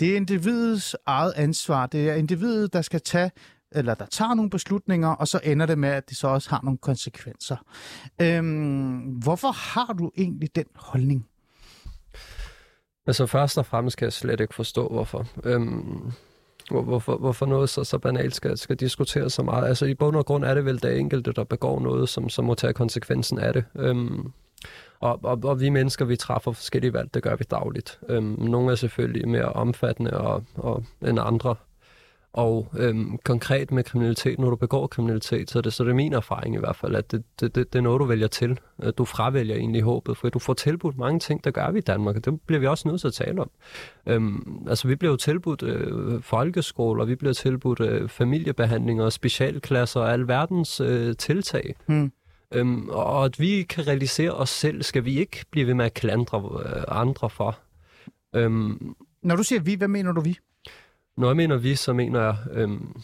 Det 0.00 0.12
er 0.12 0.16
individets 0.16 0.96
eget 1.06 1.32
ansvar. 1.36 1.86
Det 1.86 2.10
er 2.10 2.14
individet, 2.14 2.72
der 2.72 2.82
skal 2.82 3.00
tage 3.00 3.30
eller 3.72 3.94
der 3.94 4.06
tager 4.06 4.34
nogle 4.34 4.50
beslutninger, 4.50 5.08
og 5.08 5.28
så 5.28 5.40
ender 5.44 5.66
det 5.66 5.78
med, 5.78 5.88
at 5.88 6.08
det 6.08 6.16
så 6.16 6.28
også 6.28 6.50
har 6.50 6.60
nogle 6.62 6.78
konsekvenser. 6.78 7.56
Øhm, 8.22 8.98
hvorfor 8.98 9.50
har 9.50 9.92
du 9.92 10.10
egentlig 10.16 10.56
den 10.56 10.64
holdning? 10.74 11.26
Altså 13.06 13.26
først 13.26 13.58
og 13.58 13.66
fremmest 13.66 13.96
kan 13.96 14.04
jeg 14.04 14.12
slet 14.12 14.40
ikke 14.40 14.54
forstå, 14.54 14.88
hvorfor. 14.88 15.26
Øhm, 15.44 16.12
hvor, 16.70 16.82
hvorfor, 16.82 17.16
hvorfor 17.16 17.46
noget 17.46 17.68
så, 17.68 17.84
så 17.84 17.98
banalt 17.98 18.34
skal, 18.34 18.58
skal 18.58 18.76
diskuteres 18.76 19.32
så 19.32 19.42
meget. 19.42 19.68
Altså 19.68 19.86
i 19.86 19.94
bund 19.94 20.16
og 20.16 20.26
grund 20.26 20.44
er 20.44 20.54
det 20.54 20.64
vel 20.64 20.82
det 20.82 20.98
enkelte, 20.98 21.32
der 21.32 21.44
begår 21.44 21.80
noget, 21.80 22.08
som, 22.08 22.28
som 22.28 22.44
må 22.44 22.54
tage 22.54 22.72
konsekvensen 22.72 23.38
af 23.38 23.52
det. 23.52 23.64
Øhm, 23.76 24.32
og, 25.00 25.20
og, 25.24 25.40
og 25.44 25.60
vi 25.60 25.68
mennesker, 25.68 26.04
vi 26.04 26.16
træffer 26.16 26.52
forskellige 26.52 26.92
valg, 26.92 27.14
det 27.14 27.22
gør 27.22 27.36
vi 27.36 27.44
dagligt. 27.50 28.00
Øhm, 28.08 28.36
nogle 28.38 28.72
er 28.72 28.74
selvfølgelig 28.74 29.28
mere 29.28 29.52
omfattende 29.52 30.10
og, 30.10 30.44
og, 30.54 30.84
end 31.06 31.18
andre. 31.22 31.54
Og 32.36 32.68
øhm, 32.78 33.18
konkret 33.24 33.70
med 33.70 33.84
kriminalitet, 33.84 34.38
når 34.38 34.50
du 34.50 34.56
begår 34.56 34.86
kriminalitet, 34.86 35.50
så 35.50 35.58
er 35.58 35.62
det, 35.62 35.72
så 35.72 35.82
er 35.82 35.86
det 35.86 35.96
min 35.96 36.12
erfaring 36.12 36.54
i 36.54 36.58
hvert 36.58 36.76
fald, 36.76 36.94
at 36.94 37.12
det, 37.12 37.24
det, 37.40 37.54
det, 37.54 37.72
det 37.72 37.78
er 37.78 37.82
noget, 37.82 38.00
du 38.00 38.04
vælger 38.04 38.26
til. 38.26 38.58
At 38.78 38.98
du 38.98 39.04
fravælger 39.04 39.56
egentlig 39.56 39.82
håbet, 39.82 40.16
for 40.16 40.28
du 40.28 40.38
får 40.38 40.54
tilbudt 40.54 40.98
mange 40.98 41.20
ting, 41.20 41.44
der 41.44 41.50
gør 41.50 41.70
vi 41.70 41.78
i 41.78 41.82
Danmark, 41.82 42.16
og 42.16 42.24
det 42.24 42.40
bliver 42.40 42.60
vi 42.60 42.66
også 42.66 42.88
nødt 42.88 43.00
til 43.00 43.08
at 43.08 43.14
tale 43.14 43.40
om. 43.40 43.50
Øhm, 44.06 44.66
altså, 44.68 44.88
vi 44.88 44.94
bliver 44.94 45.12
jo 45.12 45.16
tilbudt 45.16 45.62
øh, 45.62 46.22
folkeskoler, 46.22 47.04
vi 47.04 47.14
bliver 47.14 47.34
tilbudt 47.34 47.80
øh, 47.80 48.08
familiebehandlinger, 48.08 49.10
specialklasser 49.10 50.00
og 50.00 50.12
alverdens 50.12 50.80
øh, 50.80 51.16
tiltag. 51.16 51.74
Hmm. 51.86 52.12
Øhm, 52.54 52.88
og 52.88 53.24
at 53.24 53.40
vi 53.40 53.62
kan 53.62 53.86
realisere 53.86 54.30
os 54.30 54.50
selv, 54.50 54.82
skal 54.82 55.04
vi 55.04 55.18
ikke 55.18 55.44
blive 55.50 55.66
ved 55.66 55.74
med 55.74 55.84
at 55.84 55.94
klandre 55.94 56.62
øh, 56.66 56.82
andre 56.88 57.30
for. 57.30 57.58
Øhm, 58.34 58.94
Når 59.22 59.36
du 59.36 59.42
siger 59.42 59.60
vi, 59.60 59.74
hvad 59.74 59.88
mener 59.88 60.12
du 60.12 60.20
vi? 60.20 60.38
Når 61.16 61.26
jeg 61.28 61.36
mener 61.36 61.56
vi, 61.56 61.74
så 61.74 61.92
mener 61.92 62.20
jeg, 62.20 62.36
øhm, 62.52 63.00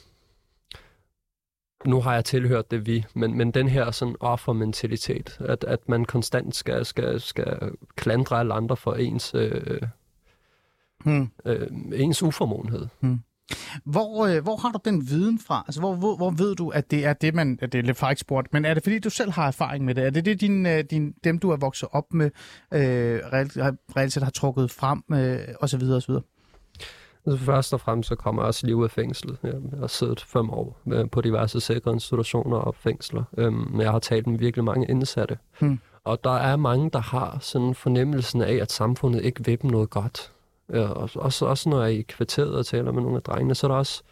nu 1.85 2.01
har 2.01 2.15
jeg 2.15 2.25
tilhørt 2.25 2.71
det 2.71 2.87
vi, 2.87 3.05
men, 3.15 3.37
men 3.37 3.51
den 3.51 3.69
her 3.69 3.91
sådan 3.91 4.17
offermentalitet, 4.21 5.37
at, 5.41 5.65
at 5.65 5.89
man 5.89 6.05
konstant 6.05 6.57
skal, 6.57 6.85
skal, 6.85 7.21
skal 7.21 7.71
klandre 7.97 8.39
alle 8.39 8.55
andre 8.55 8.77
for 8.77 8.93
ens, 8.95 9.35
øh, 9.35 9.83
Hmm. 11.05 11.29
øh, 11.45 11.67
ens 11.95 12.23
uformåenhed. 12.23 12.87
Hvor, 13.85 14.27
øh, 14.27 14.43
hvor 14.43 14.57
har 14.57 14.69
du 14.73 14.79
den 14.85 15.09
viden 15.09 15.39
fra? 15.39 15.65
Altså, 15.67 15.81
hvor, 15.81 15.95
hvor, 15.95 16.17
hvor 16.17 16.31
ved 16.31 16.55
du, 16.55 16.69
at 16.69 16.91
det 16.91 17.05
er 17.05 17.13
det, 17.13 17.35
man... 17.35 17.59
At 17.63 17.73
det 17.73 17.79
er 17.79 17.83
lidt 17.83 17.97
frækt 17.97 18.21
spurgt, 18.21 18.53
men 18.53 18.65
er 18.65 18.75
det 18.75 18.83
fordi, 18.83 18.99
du 18.99 19.11
selv 19.11 19.31
har 19.31 19.47
erfaring 19.47 19.85
med 19.85 19.95
det? 19.95 20.05
Er 20.07 20.11
det 20.11 20.25
det, 20.25 20.41
din, 20.41 20.67
øh, 20.67 20.85
din, 20.91 21.15
dem, 21.25 21.39
du 21.39 21.51
er 21.51 21.57
vokset 21.57 21.89
op 21.93 22.15
med, 22.15 22.31
øh, 22.75 22.81
reelt, 23.33 23.55
har- 23.63 23.77
reelt 23.97 24.13
set 24.13 24.23
har 24.23 24.31
trukket 24.31 24.71
frem, 24.71 25.03
øh, 25.13 25.39
og 25.61 25.69
så 25.69 25.77
videre, 25.79 25.97
og 25.97 26.03
så 26.03 26.09
videre? 26.09 26.23
Altså, 27.27 27.45
først 27.45 27.73
og 27.73 27.81
fremmest 27.81 28.09
så 28.09 28.15
kommer 28.15 28.43
jeg 28.43 28.47
også 28.47 28.67
lige 28.67 28.77
ud 28.77 28.85
af 28.85 28.91
fængslet. 28.91 29.39
Jeg 29.43 29.53
har 29.79 29.87
siddet 29.87 30.21
fem 30.21 30.51
år 30.51 30.81
øh, 30.87 31.11
på 31.11 31.21
diverse 31.21 31.61
sikre 31.61 31.93
institutioner 31.93 32.57
og 32.57 32.75
fængsler, 32.75 33.25
øhm, 33.37 33.69
men 33.71 33.81
jeg 33.81 33.91
har 33.91 33.99
talt 33.99 34.27
med 34.27 34.39
virkelig 34.39 34.65
mange 34.65 34.87
indsatte. 34.91 35.39
Hmm. 35.61 35.81
Og 36.05 36.25
der 36.25 36.37
er 36.37 36.57
mange, 36.57 36.91
der 36.91 36.99
har 36.99 37.39
sådan 37.41 37.75
fornemmelsen 37.75 38.43
af, 38.43 38.55
at 38.55 38.73
samfundet 38.73 39.25
ikke 39.25 39.45
vil 39.45 39.63
dem 39.63 39.71
noget 39.71 39.91
godt. 39.91 40.33
Og 40.69 41.11
også, 41.15 41.45
også 41.45 41.69
når 41.69 41.83
jeg 41.83 41.95
er 41.95 41.99
i 41.99 42.03
kvarteret 42.03 42.55
og 42.55 42.67
taler 42.67 42.93
med 42.93 43.03
nogle 43.03 43.17
af 43.17 43.23
drengene, 43.23 43.55
så 43.55 43.67
er 43.67 43.71
der 43.71 43.79
også 43.79 44.03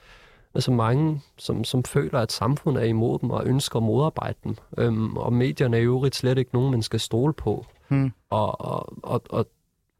altså 0.54 0.72
mange, 0.72 1.20
som, 1.38 1.64
som 1.64 1.84
føler, 1.84 2.18
at 2.18 2.32
samfundet 2.32 2.82
er 2.82 2.86
imod 2.86 3.18
dem 3.18 3.30
og 3.30 3.46
ønsker 3.46 3.76
at 3.76 3.82
modarbejde 3.82 4.38
dem. 4.44 4.56
Øhm, 4.78 5.16
og 5.16 5.32
medierne 5.32 5.76
er 5.76 5.80
i 5.80 5.84
øvrigt 5.84 6.16
slet 6.16 6.38
ikke 6.38 6.50
nogen, 6.54 6.70
man 6.70 6.82
skal 6.82 7.00
stole 7.00 7.32
på. 7.32 7.66
Hmm. 7.88 8.12
Og, 8.30 8.60
og, 8.60 8.92
og, 9.02 9.22
og, 9.30 9.46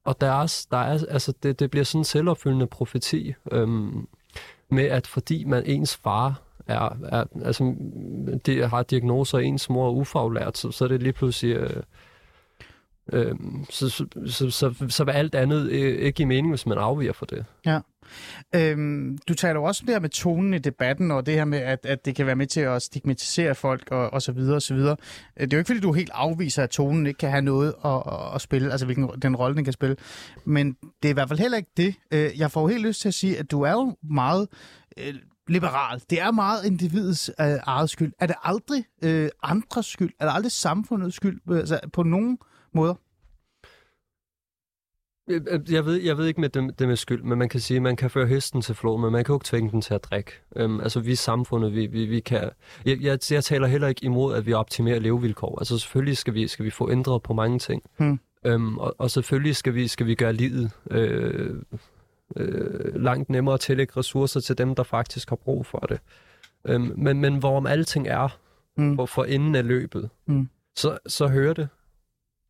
og 0.04 0.20
deres, 0.20 0.66
der 0.66 0.76
er, 0.76 0.98
altså 1.08 1.32
det, 1.42 1.60
det 1.60 1.70
bliver 1.70 1.84
sådan 1.84 2.00
en 2.00 2.04
selvopfyldende 2.04 2.66
profeti 2.66 3.34
øhm, 3.52 4.08
med, 4.70 4.84
at 4.84 5.06
fordi 5.06 5.44
man 5.44 5.62
ens 5.66 5.96
far 5.96 6.42
er, 6.66 6.96
er 7.04 7.24
altså, 7.44 7.74
det 8.46 8.70
har 8.70 8.82
diagnoser, 8.82 9.38
ens 9.38 9.70
mor 9.70 9.86
er 9.86 9.92
ufaglært, 9.92 10.58
så, 10.58 10.70
så 10.70 10.84
er 10.84 10.88
det 10.88 11.02
lige 11.02 11.12
pludselig... 11.12 11.56
Øh, 11.56 11.82
øh, 13.12 13.34
så, 13.70 13.88
så, 13.88 14.06
så, 14.26 14.50
så, 14.50 14.74
så 14.88 15.04
vil 15.04 15.12
alt 15.12 15.34
andet 15.34 15.70
øh, 15.70 15.98
ikke 15.98 16.12
give 16.16 16.28
mening, 16.28 16.48
hvis 16.48 16.66
man 16.66 16.78
afviger 16.78 17.12
for 17.12 17.26
det. 17.26 17.44
Ja. 17.66 17.80
Øhm, 18.55 19.18
du 19.29 19.35
taler 19.35 19.55
jo 19.55 19.64
også 19.64 19.83
om 19.83 19.87
det 19.87 19.94
her 19.94 20.01
med 20.01 20.09
tonen 20.09 20.55
i 20.55 20.59
debatten, 20.59 21.11
og 21.11 21.27
det 21.27 21.35
her 21.35 21.44
med, 21.44 21.59
at, 21.59 21.87
at 21.87 22.05
det 22.05 22.14
kan 22.16 22.27
være 22.27 22.37
med 22.37 22.46
til 22.46 22.61
at 22.61 22.83
stigmatisere 22.83 23.55
folk, 23.55 23.88
og, 23.90 24.12
og 24.12 24.23
så 24.23 24.33
videre, 24.33 24.57
og 24.57 24.62
så 24.62 24.75
videre. 24.75 24.96
Øh, 25.37 25.44
det 25.44 25.53
er 25.53 25.57
jo 25.57 25.59
ikke, 25.59 25.68
fordi 25.68 25.81
du 25.81 25.92
helt 25.92 26.11
afviser, 26.14 26.62
at 26.62 26.70
tonen 26.70 27.07
ikke 27.07 27.18
kan 27.18 27.31
have 27.31 27.42
noget 27.42 27.75
at, 27.85 27.90
at, 28.07 28.35
at 28.35 28.40
spille, 28.40 28.70
altså 28.70 28.87
hvilken, 28.87 29.11
den 29.23 29.37
rolle, 29.37 29.57
den 29.57 29.64
kan 29.64 29.73
spille. 29.73 29.96
Men 30.44 30.73
det 31.03 31.09
er 31.09 31.11
i 31.11 31.12
hvert 31.12 31.29
fald 31.29 31.38
heller 31.38 31.59
ikke 31.59 31.70
det. 31.77 31.94
Øh, 32.11 32.31
Jeg 32.38 32.51
får 32.51 32.61
jo 32.61 32.66
helt 32.66 32.87
lyst 32.87 33.01
til 33.01 33.09
at 33.09 33.14
sige, 33.14 33.38
at 33.38 33.51
du 33.51 33.62
er 33.62 33.73
jo 33.73 33.96
meget 34.03 34.49
øh, 34.99 35.14
liberal. 35.49 36.01
Det 36.11 36.20
er 36.20 36.31
meget 36.31 36.64
individets 36.64 37.31
øh, 37.40 37.46
eget 37.62 37.90
skyld. 37.90 38.12
Er 38.20 38.27
det 38.27 38.37
aldrig 38.42 38.85
øh, 39.05 39.29
andres 39.42 39.87
skyld? 39.87 40.11
Er 40.20 40.25
det 40.27 40.35
aldrig 40.35 40.53
samfundets 40.53 41.16
skyld? 41.16 41.40
Øh, 41.51 41.59
altså, 41.59 41.81
på 41.92 42.03
nogen 42.03 42.38
måder? 42.75 42.94
Jeg, 45.28 45.70
jeg, 45.70 45.87
ved, 45.87 45.96
jeg 45.96 46.18
ved 46.18 46.26
ikke 46.26 46.40
med 46.40 46.48
det, 46.48 46.78
det 46.78 46.88
med 46.88 46.96
skyld, 46.96 47.22
men 47.22 47.38
man 47.38 47.48
kan 47.48 47.61
sige, 47.61 47.76
at 47.76 47.83
man 47.83 47.96
kan 47.96 48.11
føre 48.11 48.26
hesten 48.26 48.62
til 48.62 48.74
flå, 48.74 48.96
men 48.96 49.12
man 49.12 49.24
kan 49.24 49.33
jo 49.33 49.37
ikke 49.37 49.44
tvinge 49.46 49.70
den 49.70 49.80
til 49.80 49.94
at 49.94 50.04
drikke. 50.04 50.33
Øhm, 50.56 50.80
altså 50.80 51.00
vi 51.00 51.12
er 51.12 51.16
samfundet, 51.16 51.74
vi, 51.74 51.87
vi, 51.87 52.06
vi 52.06 52.20
kan... 52.20 52.50
Jeg, 52.85 53.00
jeg, 53.00 53.18
jeg 53.30 53.44
taler 53.44 53.66
heller 53.66 53.88
ikke 53.88 54.04
imod, 54.04 54.35
at 54.35 54.46
vi 54.46 54.52
optimerer 54.52 54.98
levevilkår. 54.98 55.59
Altså 55.59 55.78
selvfølgelig 55.78 56.16
skal 56.16 56.35
vi, 56.35 56.48
skal 56.48 56.64
vi 56.64 56.70
få 56.70 56.90
ændret 56.90 57.22
på 57.22 57.33
mange 57.33 57.59
ting. 57.59 57.83
Hmm. 57.96 58.20
Øhm, 58.46 58.78
og, 58.78 58.94
og 58.98 59.11
selvfølgelig 59.11 59.56
skal 59.56 59.74
vi, 59.74 59.88
skal 59.88 60.06
vi 60.06 60.14
gøre 60.14 60.33
livet 60.33 60.70
øh, 60.90 61.62
øh, 62.37 62.94
langt 63.02 63.30
nemmere 63.30 63.54
at 63.54 63.61
tillægge 63.61 63.92
ressourcer 63.96 64.40
til 64.40 64.59
dem, 64.59 64.74
der 64.74 64.83
faktisk 64.83 65.28
har 65.28 65.37
brug 65.37 65.66
for 65.66 65.78
det. 65.78 66.00
Øhm, 66.64 66.92
men, 66.96 67.20
men 67.20 67.37
hvorom 67.37 67.66
alting 67.66 68.09
er 68.09 68.38
Hmm. 68.76 68.96
for, 68.96 69.06
for 69.06 69.24
enden 69.24 69.54
af 69.54 69.66
løbet, 69.66 70.11
Hmm. 70.26 70.48
så, 70.76 70.98
så 71.06 71.28
hører 71.28 71.52
det 71.54 71.68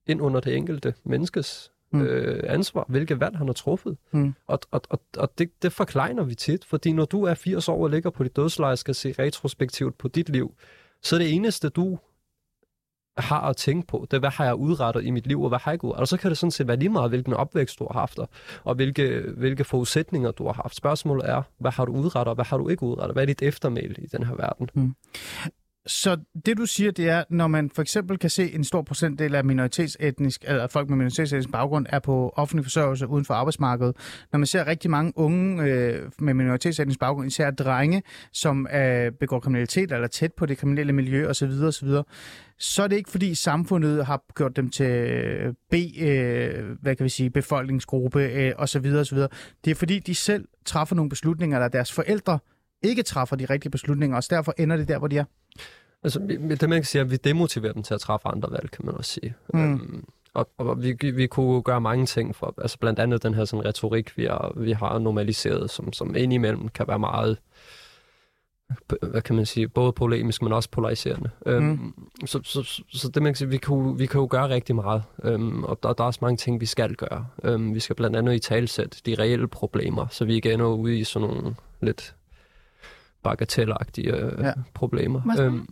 ind 0.06 0.22
under 0.22 0.40
det 0.40 0.56
enkelte 0.56 0.94
menneskes 1.04 1.70
Mm. 1.92 2.02
øh, 2.02 2.40
ansvar, 2.46 2.84
hvilke 2.88 3.20
valg 3.20 3.36
han 3.38 3.46
har 3.46 3.52
truffet. 3.54 3.96
Mm. 4.12 4.34
Og, 4.46 4.60
og, 4.70 4.80
og, 4.90 5.00
og 5.16 5.32
det, 5.38 5.62
det 5.62 5.72
forklejner 5.72 6.22
vi 6.24 6.34
tit, 6.34 6.64
fordi 6.64 6.92
når 6.92 7.04
du 7.04 7.22
er 7.24 7.34
80 7.34 7.68
år 7.68 7.82
og 7.82 7.90
ligger 7.90 8.10
på 8.10 8.24
dit 8.24 8.36
dødsleje 8.36 8.72
og 8.72 8.78
skal 8.78 8.94
se 8.94 9.14
retrospektivt 9.18 9.98
på 9.98 10.08
dit 10.08 10.28
liv, 10.28 10.54
så 11.02 11.16
er 11.16 11.18
det 11.20 11.34
eneste, 11.34 11.68
du 11.68 11.98
har 13.18 13.40
at 13.40 13.56
tænke 13.56 13.86
på, 13.86 14.06
det 14.10 14.16
er, 14.16 14.20
hvad 14.20 14.30
har 14.30 14.44
jeg 14.44 14.54
udrettet 14.54 15.04
i 15.04 15.10
mit 15.10 15.26
liv, 15.26 15.42
og 15.42 15.48
hvad 15.48 15.58
har 15.58 15.70
jeg 15.70 15.74
ikke 15.74 15.84
udrettet? 15.84 16.00
Og 16.00 16.08
så 16.08 16.16
kan 16.16 16.30
det 16.30 16.38
sådan 16.38 16.50
set 16.50 16.68
være 16.68 16.76
lige 16.76 16.88
meget, 16.88 17.10
hvilken 17.10 17.32
opvækst 17.34 17.78
du 17.78 17.86
har 17.90 18.00
haft, 18.00 18.18
og- 18.64 18.74
hvilke, 18.74 19.22
hvilke 19.36 19.64
forudsætninger 19.64 20.30
du 20.30 20.46
har 20.46 20.52
haft. 20.52 20.76
Spørgsmålet 20.76 21.28
er, 21.30 21.42
hvad 21.58 21.70
har 21.70 21.84
du 21.84 21.92
udrettet, 21.92 22.28
og 22.30 22.34
hvad 22.34 22.44
har 22.44 22.56
du 22.58 22.68
ikke 22.68 22.82
udrettet? 22.82 23.14
Hvad 23.14 23.22
er 23.22 23.26
dit 23.26 23.42
eftermæl 23.42 23.94
i 23.98 24.06
den 24.06 24.22
her 24.22 24.34
verden? 24.34 24.94
Så 25.86 26.16
det 26.46 26.58
du 26.58 26.66
siger, 26.66 26.90
det 26.90 27.08
er, 27.08 27.24
når 27.30 27.46
man 27.46 27.70
for 27.74 27.82
eksempel 27.82 28.18
kan 28.18 28.30
se 28.30 28.54
en 28.54 28.64
stor 28.64 28.82
procentdel 28.82 29.34
af 29.34 29.44
minoritetsetnisk, 29.44 30.44
eller 30.46 30.66
folk 30.66 30.88
med 30.88 30.96
minoritetsetnisk 30.96 31.52
baggrund 31.52 31.86
er 31.88 31.98
på 31.98 32.32
offentlig 32.36 32.64
forsørgelse 32.64 33.06
uden 33.08 33.24
for 33.24 33.34
arbejdsmarkedet. 33.34 33.96
Når 34.32 34.38
man 34.38 34.46
ser 34.46 34.66
rigtig 34.66 34.90
mange 34.90 35.12
unge 35.16 35.64
øh, 35.64 36.10
med 36.18 36.34
minoritetsetnisk 36.34 37.00
baggrund, 37.00 37.26
især 37.26 37.50
drenge, 37.50 38.02
som 38.32 38.68
øh, 38.74 39.12
begår 39.12 39.40
kriminalitet 39.40 39.92
eller 39.92 40.04
er 40.04 40.06
tæt 40.08 40.32
på 40.32 40.46
det 40.46 40.58
kriminelle 40.58 40.92
miljø 40.92 41.28
osv., 41.28 41.50
osv., 41.62 41.88
så 42.58 42.82
er 42.82 42.86
det 42.88 42.96
ikke 42.96 43.10
fordi 43.10 43.34
samfundet 43.34 44.06
har 44.06 44.22
gjort 44.36 44.56
dem 44.56 44.70
til 44.70 44.86
øh, 44.86 45.54
B, 45.70 45.74
øh, 46.00 46.76
hvad 46.82 46.96
kan 46.96 47.04
vi 47.04 47.08
sige, 47.08 47.30
befolkningsgruppe 47.30 48.22
øh, 48.22 48.52
osv. 48.58 48.86
osv. 48.86 49.18
Det 49.64 49.70
er 49.70 49.74
fordi 49.74 49.98
de 49.98 50.14
selv 50.14 50.44
træffer 50.64 50.96
nogle 50.96 51.08
beslutninger, 51.08 51.56
eller 51.56 51.68
deres 51.68 51.92
forældre 51.92 52.38
ikke 52.82 53.02
træffer 53.02 53.36
de 53.36 53.44
rigtige 53.44 53.70
beslutninger, 53.70 54.16
og 54.16 54.22
derfor 54.30 54.54
ender 54.58 54.76
det 54.76 54.88
der, 54.88 54.98
hvor 54.98 55.08
de 55.08 55.18
er. 55.18 55.24
Altså, 56.02 56.18
det 56.60 56.68
man 56.68 56.78
kan 56.78 56.84
sige, 56.84 57.02
at 57.02 57.10
vi 57.10 57.16
demotiverer 57.16 57.72
dem 57.72 57.82
til 57.82 57.94
at 57.94 58.00
træffe 58.00 58.28
andre 58.28 58.50
valg, 58.50 58.70
kan 58.70 58.86
man 58.86 58.94
også 58.94 59.10
sige. 59.10 59.34
Mm. 59.54 59.72
Øhm, 59.72 60.04
og, 60.34 60.48
og 60.58 60.82
vi, 60.82 60.92
vi 61.10 61.26
kunne 61.26 61.62
gøre 61.62 61.80
mange 61.80 62.06
ting 62.06 62.36
for, 62.36 62.54
altså 62.58 62.78
blandt 62.78 62.98
andet 62.98 63.22
den 63.22 63.34
her 63.34 63.44
sådan 63.44 63.64
retorik, 63.64 64.16
vi 64.16 64.24
har, 64.24 64.52
vi 64.56 64.72
har 64.72 64.98
normaliseret, 64.98 65.70
som, 65.70 65.92
som 65.92 66.16
indimellem 66.16 66.68
kan 66.68 66.88
være 66.88 66.98
meget, 66.98 67.38
hvad 69.02 69.22
kan 69.22 69.36
man 69.36 69.46
sige, 69.46 69.68
både 69.68 69.92
polemisk, 69.92 70.42
men 70.42 70.52
også 70.52 70.70
polariserende. 70.70 71.30
Mm. 71.46 71.52
Øhm, 71.52 71.94
så, 72.26 72.40
så, 72.44 72.62
så, 72.62 72.82
så 72.88 73.08
det 73.08 73.22
man 73.22 73.32
kan 73.32 73.36
sige, 73.36 73.48
vi 73.48 73.58
kan, 73.58 73.98
vi 73.98 74.06
kan 74.06 74.20
jo 74.20 74.28
gøre 74.30 74.48
rigtig 74.48 74.74
meget, 74.74 75.02
øhm, 75.24 75.64
og 75.64 75.78
der, 75.82 75.92
der 75.92 76.04
er 76.04 76.06
også 76.06 76.18
mange 76.22 76.36
ting, 76.36 76.60
vi 76.60 76.66
skal 76.66 76.94
gøre. 76.94 77.26
Øhm, 77.44 77.74
vi 77.74 77.80
skal 77.80 77.96
blandt 77.96 78.16
andet 78.16 78.34
i 78.34 78.38
talsæt 78.38 79.00
de 79.06 79.14
reelle 79.14 79.48
problemer, 79.48 80.06
så 80.10 80.24
vi 80.24 80.34
ikke 80.34 80.52
ender 80.52 80.66
ude 80.66 80.98
i 80.98 81.04
sådan 81.04 81.28
nogle 81.28 81.54
lidt 81.80 82.14
bagatelagtige 83.22 84.12
øh, 84.16 84.32
Ja. 84.40 84.46
ja. 84.46 84.52
problemer. 84.74 85.22
Må 85.24 85.32
jeg 85.32 85.36
spørge? 85.38 85.52
Øhm, 85.52 85.66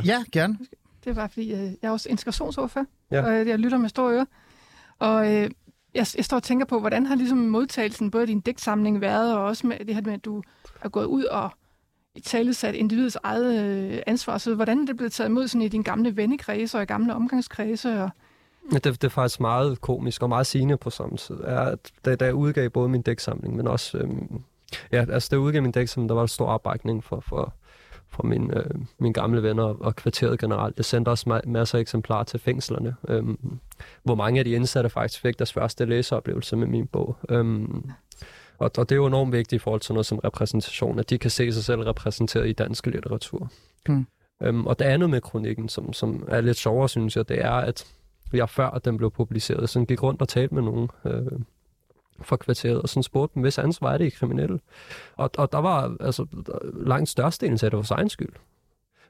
Øh, 0.00 0.06
ja, 0.06 0.24
gerne. 0.32 0.58
Det 1.04 1.16
var, 1.16 1.26
fordi 1.26 1.52
øh, 1.52 1.58
jeg 1.60 1.74
er 1.82 1.90
også 1.90 2.08
integrationsordfører, 2.08 2.84
Ja. 3.10 3.22
og 3.26 3.32
øh, 3.40 3.48
jeg 3.48 3.58
lytter 3.58 3.78
med 3.78 3.88
store 3.88 4.12
ører. 4.14 4.24
Og 4.98 5.26
øh, 5.32 5.50
jeg, 5.94 6.06
jeg 6.16 6.24
står 6.24 6.36
og 6.36 6.42
tænker 6.42 6.66
på, 6.66 6.80
hvordan 6.80 7.06
har 7.06 7.14
ligesom 7.14 7.38
modtagelsen 7.38 8.10
både 8.10 8.24
i 8.24 8.26
din 8.26 8.40
digtsamling 8.40 9.00
været, 9.00 9.36
og 9.36 9.44
også 9.44 9.66
med 9.66 9.78
det 9.86 9.94
her 9.94 10.02
med, 10.02 10.12
at 10.12 10.24
du 10.24 10.42
er 10.82 10.88
gået 10.88 11.04
ud 11.04 11.24
og 11.24 11.50
i 12.14 12.20
tale 12.20 12.54
sat 12.54 12.74
individets 12.74 13.18
eget 13.22 13.64
øh, 13.64 13.98
ansvar. 14.06 14.38
Så 14.38 14.54
hvordan 14.54 14.78
er 14.82 14.86
det 14.86 14.96
blevet 14.96 15.12
taget 15.12 15.28
imod 15.28 15.48
sådan 15.48 15.62
i 15.62 15.68
din 15.68 15.82
gamle 15.82 16.16
vennekredse 16.16 16.78
og 16.78 16.82
i 16.82 16.86
gamle 16.86 17.14
omgangskredse? 17.14 18.02
Og, 18.02 18.10
Ja, 18.72 18.78
Det, 18.78 18.84
det 18.84 19.04
er 19.04 19.08
faktisk 19.08 19.40
meget 19.40 19.80
komisk 19.80 20.22
og 20.22 20.28
meget 20.28 20.46
sigende 20.46 20.76
på 20.76 20.90
samme 20.90 21.16
tid, 21.16 21.34
er, 21.44 21.60
at 21.60 21.90
da, 22.04 22.16
da 22.16 22.24
jeg 22.24 22.34
udgav 22.34 22.68
både 22.70 22.88
min 22.88 23.02
dæksamling, 23.02 23.56
men 23.56 23.66
også... 23.66 23.98
Øhm, 23.98 24.42
ja, 24.92 25.04
altså 25.12 25.28
jeg 25.32 25.40
udgav 25.40 25.62
min 25.62 25.72
dæksamling, 25.72 26.08
der 26.08 26.14
var 26.14 26.22
der 26.22 26.26
stor 26.26 26.46
opbakning 26.46 27.04
for, 27.04 27.20
for, 27.20 27.54
fra 28.08 28.22
mine, 28.22 28.58
øh, 28.58 28.70
mine 28.98 29.14
gamle 29.14 29.42
venner 29.42 29.62
og, 29.62 29.76
og 29.80 29.96
kvarteret 29.96 30.38
generelt. 30.38 30.76
Jeg 30.76 30.84
sendte 30.84 31.08
også 31.08 31.30
ma- 31.30 31.48
masser 31.48 31.78
af 31.78 31.82
eksemplarer 31.82 32.24
til 32.24 32.40
fængslerne, 32.40 32.96
øhm, 33.08 33.58
hvor 34.02 34.14
mange 34.14 34.38
af 34.38 34.44
de 34.44 34.50
indsatte 34.50 34.90
faktisk 34.90 35.20
fik 35.20 35.38
deres 35.38 35.52
første 35.52 35.84
læseoplevelse 35.84 36.56
med 36.56 36.66
min 36.66 36.86
bog. 36.86 37.16
Øhm, 37.28 37.90
og, 38.58 38.70
og 38.78 38.88
det 38.88 38.92
er 38.92 38.96
jo 38.96 39.06
enormt 39.06 39.32
vigtigt 39.32 39.62
i 39.62 39.62
forhold 39.62 39.80
til 39.80 39.94
noget 39.94 40.06
som 40.06 40.18
repræsentation, 40.18 40.98
at 40.98 41.10
de 41.10 41.18
kan 41.18 41.30
se 41.30 41.52
sig 41.52 41.64
selv 41.64 41.80
repræsenteret 41.80 42.48
i 42.48 42.52
dansk 42.52 42.86
litteratur. 42.86 43.50
Mm. 43.88 44.06
Øhm, 44.42 44.66
og 44.66 44.78
det 44.78 44.84
andet 44.84 45.10
med 45.10 45.20
kronikken, 45.20 45.68
som, 45.68 45.92
som 45.92 46.24
er 46.28 46.40
lidt 46.40 46.56
sjovere, 46.56 46.88
synes 46.88 47.16
jeg, 47.16 47.28
det 47.28 47.44
er, 47.44 47.52
at 47.52 47.86
jeg 48.32 48.48
før 48.48 48.70
den 48.70 48.96
blev 48.96 49.10
publiceret, 49.10 49.68
sådan 49.68 49.86
gik 49.86 50.02
rundt 50.02 50.22
og 50.22 50.28
talte 50.28 50.54
med 50.54 50.62
nogen 50.62 50.88
øh, 51.04 51.40
fra 52.22 52.36
kvarteret, 52.36 52.82
og 52.82 52.88
sådan 52.88 53.02
spurgte 53.02 53.34
dem, 53.34 53.42
hvis 53.42 53.58
ansvar 53.58 53.92
er 53.92 53.98
det 53.98 54.04
i 54.04 54.10
kriminelle? 54.10 54.60
Og, 55.16 55.30
og 55.38 55.52
der 55.52 55.58
var 55.58 55.96
altså 56.00 56.26
langt 56.72 57.08
størstedelen 57.08 57.58
af 57.62 57.70
det 57.70 57.72
vores 57.72 57.90
egen 57.90 58.08
skyld. 58.08 58.32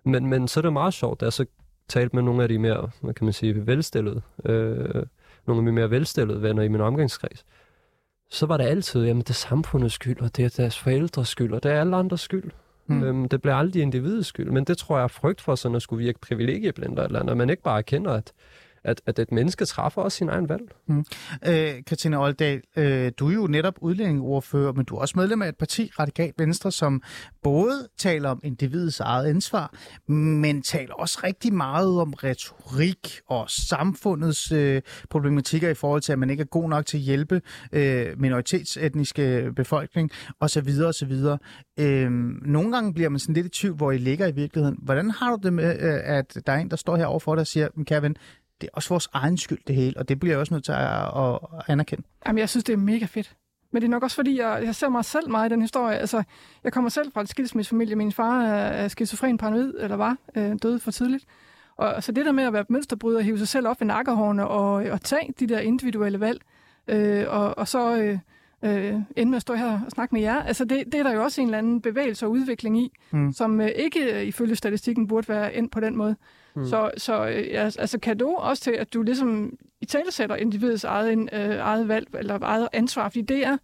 Men, 0.05 0.27
men 0.27 0.49
så 0.49 0.61
er 0.61 0.63
det 0.63 0.73
meget 0.73 0.95
sjovt, 0.95 1.21
da 1.21 1.25
jeg 1.25 1.33
så 1.33 1.45
talte 1.89 2.17
med 2.17 2.23
nogle 2.23 2.43
af 2.43 2.49
de 2.49 2.59
mere, 2.59 2.91
hvad 3.01 3.15
kan 3.15 3.25
man 3.25 3.33
sige, 3.33 3.67
velstillede, 3.67 4.23
øh, 4.45 5.03
nogle 5.47 5.59
af 5.59 5.63
mine 5.63 5.73
mere 5.73 5.91
velstillede 5.91 6.43
venner 6.43 6.63
i 6.63 6.69
min 6.69 6.81
omgangskreds, 6.81 7.45
så 8.31 8.47
var 8.47 8.57
det 8.57 8.65
altid, 8.65 9.05
jamen 9.05 9.23
det 9.23 9.31
er 9.31 9.35
samfundets 9.35 9.95
skyld, 9.95 10.21
og 10.21 10.37
det 10.37 10.45
er 10.45 10.49
deres 10.49 10.79
forældres 10.79 11.29
skyld, 11.29 11.53
og 11.53 11.63
det 11.63 11.73
er 11.73 11.81
alle 11.81 11.97
andres 11.97 12.21
skyld. 12.21 12.51
Mm. 12.87 13.03
Øhm, 13.03 13.29
det 13.29 13.43
bliver 13.43 13.55
aldrig 13.55 13.83
individets 13.83 14.29
skyld, 14.29 14.51
men 14.51 14.65
det 14.65 14.79
tror 14.79 14.97
jeg 14.97 15.05
er 15.05 15.09
frygt 15.09 15.41
for 15.41 15.55
sådan 15.55 15.77
at 15.77 15.83
skulle 15.83 16.05
virke 16.05 16.19
privilegieblind 16.19 16.99
eller 16.99 17.21
andet, 17.21 17.31
at 17.31 17.37
man 17.37 17.51
ikke 17.51 17.63
bare 17.63 17.79
erkender, 17.79 18.13
at, 18.13 18.33
at, 18.85 19.01
at 19.07 19.19
et 19.19 19.33
menneske 19.33 19.65
træffer 19.65 20.03
også 20.03 20.19
sin 20.19 20.29
egen 20.29 20.49
valg. 20.49 20.63
Mm. 20.87 21.05
Øh, 21.47 21.75
Katrine 21.87 22.19
Oldal, 22.19 22.63
øh, 22.77 23.13
du 23.19 23.29
er 23.29 23.35
jo 23.35 23.47
netop 23.47 23.75
udlændingeordfører, 23.81 24.73
men 24.73 24.85
du 24.85 24.97
er 24.97 25.01
også 25.01 25.15
medlem 25.19 25.43
af 25.43 25.49
et 25.49 25.57
parti, 25.57 25.91
Radikalt 25.99 26.35
Venstre, 26.39 26.73
som 26.73 27.03
både 27.43 27.89
taler 27.99 28.31
om 28.31 28.41
individets 28.45 29.01
eget 29.01 29.27
ansvar, 29.27 29.75
men 30.13 30.63
taler 30.63 30.95
også 30.95 31.21
rigtig 31.25 31.53
meget 31.55 32.01
om 32.01 32.13
retorik 32.13 33.21
og 33.29 33.51
samfundets 33.51 34.53
øh, 34.53 34.83
problematikker 35.11 35.69
i 35.69 35.75
forhold 35.75 36.03
til, 36.03 36.13
at 36.13 36.19
man 36.19 36.31
ikke 36.31 36.41
er 36.41 36.47
god 36.47 36.69
nok 36.69 36.87
til 36.87 36.97
at 36.97 37.03
hjælpe 37.03 37.43
øh, 37.73 38.21
minoritetsetniske 38.21 39.53
befolkning 39.57 40.11
osv. 40.41 40.69
osv. 40.85 41.13
Øh, 41.79 42.11
nogle 42.43 42.73
gange 42.73 42.95
bliver 42.95 43.09
man 43.09 43.19
sådan 43.19 43.35
lidt 43.35 43.47
i 43.47 43.49
tvivl, 43.49 43.77
hvor 43.77 43.93
I 43.93 43.99
ligger 43.99 44.27
i 44.27 44.33
virkeligheden. 44.33 44.79
Hvordan 44.83 45.11
har 45.11 45.37
du 45.37 45.39
det 45.43 45.53
med, 45.53 45.77
øh, 45.81 46.01
at 46.05 46.39
der 46.47 46.53
er 46.53 46.57
en, 46.57 46.71
der 46.71 46.77
står 46.77 46.97
her 46.97 47.07
overfor 47.07 47.35
dig 47.35 47.41
og 47.41 47.47
siger, 47.47 47.69
"Men 47.75 47.85
kære 47.85 48.03
ven, 48.03 48.17
det 48.61 48.67
er 48.67 48.71
også 48.73 48.89
vores 48.89 49.09
egen 49.13 49.39
skyld, 49.39 49.59
det 49.67 49.75
hele, 49.75 49.97
og 49.97 50.09
det 50.09 50.21
bliver 50.21 50.33
jeg 50.33 50.41
også 50.41 50.55
nødt 50.55 50.65
til 50.65 50.73
at, 50.73 51.25
at 51.25 51.39
anerkende. 51.69 52.03
Jamen, 52.27 52.39
jeg 52.39 52.49
synes, 52.49 52.65
det 52.65 52.73
er 52.73 52.77
mega 52.77 53.05
fedt. 53.05 53.35
Men 53.73 53.83
det 53.83 53.89
er 53.89 53.91
nok 53.91 54.03
også, 54.03 54.15
fordi 54.17 54.41
jeg, 54.41 54.63
jeg 54.65 54.75
ser 54.75 54.89
mig 54.89 55.05
selv 55.05 55.31
meget 55.31 55.51
i 55.51 55.53
den 55.53 55.61
historie. 55.63 55.99
Altså, 55.99 56.23
jeg 56.65 56.73
kommer 56.73 56.91
selv 56.91 57.13
fra 57.13 57.21
en 57.21 57.27
skilsmissefamilie. 57.27 57.97
Min 57.97 58.13
far 58.13 58.43
er, 58.43 58.55
er 58.67 58.89
skizofren 58.89 59.39
paranoid, 59.39 59.75
eller 59.79 59.97
var, 59.97 60.17
øh, 60.35 60.53
døde 60.63 60.79
for 60.81 60.91
tidligt. 60.91 61.25
Og 61.77 62.03
så 62.03 62.13
det 62.13 62.27
der 62.27 62.33
med 62.33 62.45
at 62.45 62.53
være 62.53 62.65
mønsterbryder, 62.69 63.21
hive 63.21 63.39
sig 63.39 63.49
selv 63.49 63.69
op 63.69 63.83
i 63.83 63.85
nakkehårene 63.85 64.47
og, 64.49 64.73
og 64.73 65.01
tage 65.03 65.35
de 65.41 65.47
der 65.47 65.59
individuelle 65.59 66.21
valg, 66.21 66.41
øh, 66.89 67.25
og, 67.29 67.59
og 67.59 67.69
så 67.69 67.97
øh, 67.97 68.19
øh, 68.63 68.95
ende 69.17 69.31
med 69.31 69.37
at 69.37 69.43
stå 69.43 69.55
her 69.55 69.81
og 69.87 69.91
snakke 69.91 70.15
med 70.15 70.23
jer, 70.23 70.43
altså 70.43 70.65
det, 70.65 70.85
det 70.87 70.95
er 70.95 71.03
der 71.03 71.13
jo 71.13 71.23
også 71.23 71.41
en 71.41 71.47
eller 71.47 71.59
anden 71.59 71.81
bevægelse 71.81 72.27
og 72.27 72.31
udvikling 72.31 72.79
i, 72.79 72.93
Mm. 73.11 73.33
som 73.33 73.61
øh, 73.61 73.69
ikke 73.69 74.01
øh, 74.21 74.23
ifølge 74.23 74.57
statistikken 74.57 75.07
burde 75.07 75.29
være 75.29 75.55
endt 75.55 75.73
på 75.73 75.81
den 75.81 75.97
måde. 75.97 76.17
Mm. 76.57 76.67
Så, 76.67 76.91
så 76.97 77.27
øh, 77.27 77.47
ja, 77.47 77.65
altså 77.65 77.99
kan 77.99 78.19
du 78.19 78.35
også 78.35 78.63
til, 78.63 78.71
at 78.71 78.95
du 78.95 79.03
ligesom 79.03 79.53
i 79.81 79.85
talesætter 79.85 80.37
individets 80.37 80.85
eget, 80.85 81.29
øh, 81.33 81.57
eget 81.57 81.89
valg, 81.89 82.07
eller 82.15 82.39
eget 82.43 82.69
ansvar, 82.73 83.09
fordi 83.09 83.23
det 83.23 83.47
er, 83.47 83.57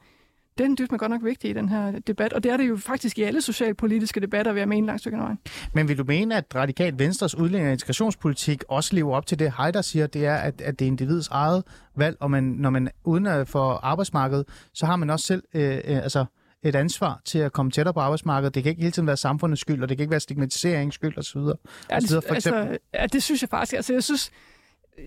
det 0.59 0.65
er 0.65 0.69
en 0.69 0.77
dybt 0.79 0.99
godt 0.99 1.11
nok 1.11 1.25
vigtigt 1.25 1.57
i 1.57 1.59
den 1.59 1.69
her 1.69 1.99
debat, 2.07 2.33
og 2.33 2.43
det 2.43 2.53
er 2.53 2.57
det 2.57 2.69
jo 2.69 2.77
faktisk 2.77 3.19
i 3.19 3.23
alle 3.23 3.43
socialpolitiske 3.43 4.21
debatter, 4.21 4.53
vil 4.53 4.61
jeg 4.61 4.69
mene 4.69 4.87
langt 4.87 5.01
stykke 5.01 5.19
vejen. 5.19 5.39
Men 5.73 5.89
vil 5.89 5.99
du 5.99 6.05
mene, 6.05 6.37
at 6.37 6.45
Radikalt 6.55 6.99
Venstres 6.99 7.35
udlænding- 7.35 7.67
og 7.67 7.73
integrationspolitik 7.73 8.65
også 8.69 8.95
lever 8.95 9.17
op 9.17 9.27
til 9.27 9.39
det, 9.39 9.53
Heider 9.59 9.83
siger, 9.83 10.07
det 10.07 10.27
er, 10.27 10.35
at, 10.35 10.61
at 10.61 10.79
det 10.79 10.85
er 10.85 10.87
individets 10.87 11.29
eget 11.29 11.65
valg, 11.97 12.17
og 12.21 12.31
man, 12.31 12.45
når 12.45 12.71
man 12.71 12.91
uden 13.05 13.47
for 13.47 13.81
arbejdsmarkedet, 13.83 14.47
så 14.75 14.87
har 14.87 14.97
man 14.97 15.11
også 15.11 15.27
selv 15.27 15.43
øh, 15.55 15.75
øh, 15.75 15.81
altså 15.85 16.25
et 16.63 16.75
ansvar 16.77 17.21
til 17.25 17.39
at 17.39 17.53
komme 17.53 17.71
tættere 17.73 17.95
på 17.95 18.01
arbejdsmarkedet. 18.01 18.55
Det 18.55 18.63
kan 18.63 18.71
ikke 18.71 18.83
hele 18.83 18.93
tiden 18.93 19.07
være 19.07 19.17
samfundets 19.17 19.61
skyld, 19.61 19.83
og 19.83 19.89
det 19.89 19.97
kan 19.97 20.03
ikke 20.05 20.11
være 20.11 20.21
stigmatiseringens 20.21 20.95
skyld 20.95 21.19
osv. 21.19 21.39
Ja, 21.39 21.53
Altså, 21.89 22.17
det, 22.17 22.25
for 22.29 22.35
eksempel- 22.35 22.61
altså, 22.63 22.79
ja, 22.95 23.07
det 23.07 23.23
synes 23.23 23.43
jeg 23.43 23.49
faktisk. 23.51 23.73
Altså, 23.73 23.93
jeg 23.93 24.05
synes, 24.05 24.31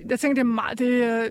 jeg 0.09 0.19
tænker, 0.19 0.33
det 0.33 0.39
er 0.49 0.53
meget, 0.53 0.79
det, 0.79 1.03
er- 1.03 1.29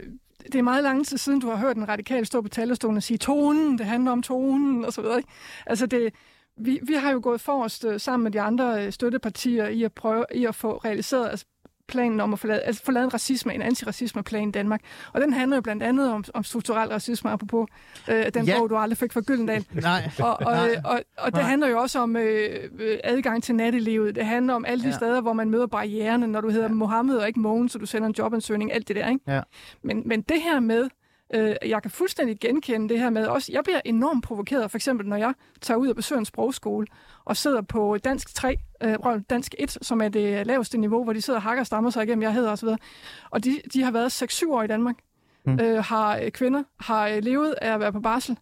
det 0.52 0.54
er 0.54 0.62
meget 0.62 0.82
lang 0.84 1.06
tid 1.06 1.18
siden, 1.18 1.40
du 1.40 1.48
har 1.48 1.56
hørt 1.56 1.76
en 1.76 1.88
radikal 1.88 2.26
stå 2.26 2.40
på 2.42 2.48
talerstolen 2.48 2.96
og 2.96 3.02
sige, 3.02 3.18
tonen, 3.18 3.78
det 3.78 3.86
handler 3.86 4.10
om 4.12 4.22
tonen, 4.22 4.84
og 4.84 4.92
så 4.92 5.00
videre. 5.02 5.16
Ikke? 5.16 5.28
Altså, 5.66 5.86
det, 5.86 6.12
vi, 6.56 6.80
vi 6.82 6.94
har 6.94 7.10
jo 7.12 7.20
gået 7.22 7.40
forrest 7.40 7.84
øh, 7.84 8.00
sammen 8.00 8.24
med 8.24 8.32
de 8.32 8.40
andre 8.40 8.86
øh, 8.86 8.92
støttepartier 8.92 9.66
i 9.68 9.82
at 9.82 9.92
prøve 9.92 10.24
i 10.34 10.44
at 10.44 10.54
få 10.54 10.76
realiseret 10.76 11.28
altså, 11.30 11.46
planen 11.88 12.20
om 12.20 12.32
at 12.32 12.44
lavet, 12.44 12.62
altså 12.64 12.92
lavet 12.92 13.04
en 13.04 13.14
racisme, 13.14 13.54
en 13.54 13.62
antiracismeplan 13.62 14.48
i 14.48 14.52
Danmark. 14.52 14.80
Og 15.12 15.20
den 15.20 15.32
handler 15.32 15.56
jo 15.56 15.60
blandt 15.60 15.82
andet 15.82 16.12
om, 16.12 16.24
om 16.34 16.44
strukturel 16.44 16.88
racisme, 16.88 17.30
apropos 17.30 17.68
øh, 18.08 18.26
den 18.34 18.44
Ja. 18.44 18.58
bog, 18.58 18.70
du 18.70 18.76
aldrig 18.76 18.98
fik 18.98 19.12
fra 19.12 19.20
Gyldendal. 19.20 19.64
Nej, 19.82 20.10
Og, 20.18 20.30
og, 20.30 20.40
Nej. 20.44 20.76
og, 20.84 21.00
og 21.18 21.26
det 21.26 21.34
Nej. 21.34 21.42
handler 21.42 21.68
jo 21.68 21.78
også 21.78 21.98
om 21.98 22.16
øh, 22.16 22.70
øh, 22.78 22.98
adgang 23.04 23.42
til 23.42 23.54
nattelivet. 23.54 24.14
Det 24.14 24.26
handler 24.26 24.54
om 24.54 24.64
alle 24.64 24.82
de 24.84 24.88
ja. 24.88 24.94
steder, 24.94 25.20
hvor 25.20 25.32
man 25.32 25.50
møder 25.50 25.66
barriererne, 25.66 26.26
når 26.26 26.40
du 26.40 26.50
hedder 26.50 26.68
ja. 26.68 26.74
Mohammed 26.74 27.16
og 27.16 27.26
ikke 27.28 27.40
Mogen, 27.40 27.68
så 27.68 27.78
du 27.78 27.86
sender 27.86 28.08
en 28.08 28.14
jobansøgning, 28.18 28.72
alt 28.72 28.88
det 28.88 28.96
der. 28.96 29.08
Ikke? 29.08 29.20
Ja. 29.32 29.40
Men, 29.82 30.02
men 30.06 30.20
det 30.22 30.42
her 30.42 30.60
med, 30.60 30.88
øh, 31.34 31.54
jeg 31.66 31.82
kan 31.82 31.90
fuldstændig 31.90 32.40
genkende 32.40 32.88
det 32.88 32.98
her 32.98 33.10
med 33.10 33.26
også, 33.26 33.52
jeg 33.52 33.64
bliver 33.64 33.80
enormt 33.84 34.24
provokeret, 34.24 34.70
for 34.70 34.78
eksempel 34.78 35.06
når 35.06 35.16
jeg 35.16 35.34
tager 35.60 35.78
ud 35.78 35.88
og 35.88 35.96
besøger 35.96 36.18
en 36.18 36.24
sprogskole, 36.24 36.86
og 37.24 37.36
sidder 37.36 37.60
på 37.62 37.98
dansk 38.04 38.34
3, 38.34 38.56
øh, 38.82 38.96
dansk 39.30 39.54
1, 39.58 39.78
som 39.82 40.00
er 40.00 40.08
det 40.08 40.46
laveste 40.46 40.78
niveau, 40.78 41.04
hvor 41.04 41.12
de 41.12 41.22
sidder 41.22 41.38
og 41.38 41.42
hakker 41.42 41.60
og 41.62 41.66
stammer 41.66 41.90
sig 41.90 42.04
igennem, 42.04 42.22
jeg 42.22 42.32
hedder 42.32 42.50
osv. 42.52 42.68
Og 43.30 43.44
de, 43.44 43.60
de 43.72 43.82
har 43.82 43.90
været 43.90 44.22
6-7 44.42 44.50
år 44.52 44.62
i 44.62 44.66
Danmark, 44.66 44.94
Mm. 45.44 45.52
mm. 45.52 45.60
øh, 45.60 45.84
har 45.84 46.18
øh, 46.18 46.30
kvinder, 46.30 46.62
har 46.80 47.08
øh, 47.08 47.22
levet 47.22 47.54
af 47.62 47.74
at 47.74 47.80
være 47.80 47.92
på 47.92 48.00
barsel, 48.00 48.38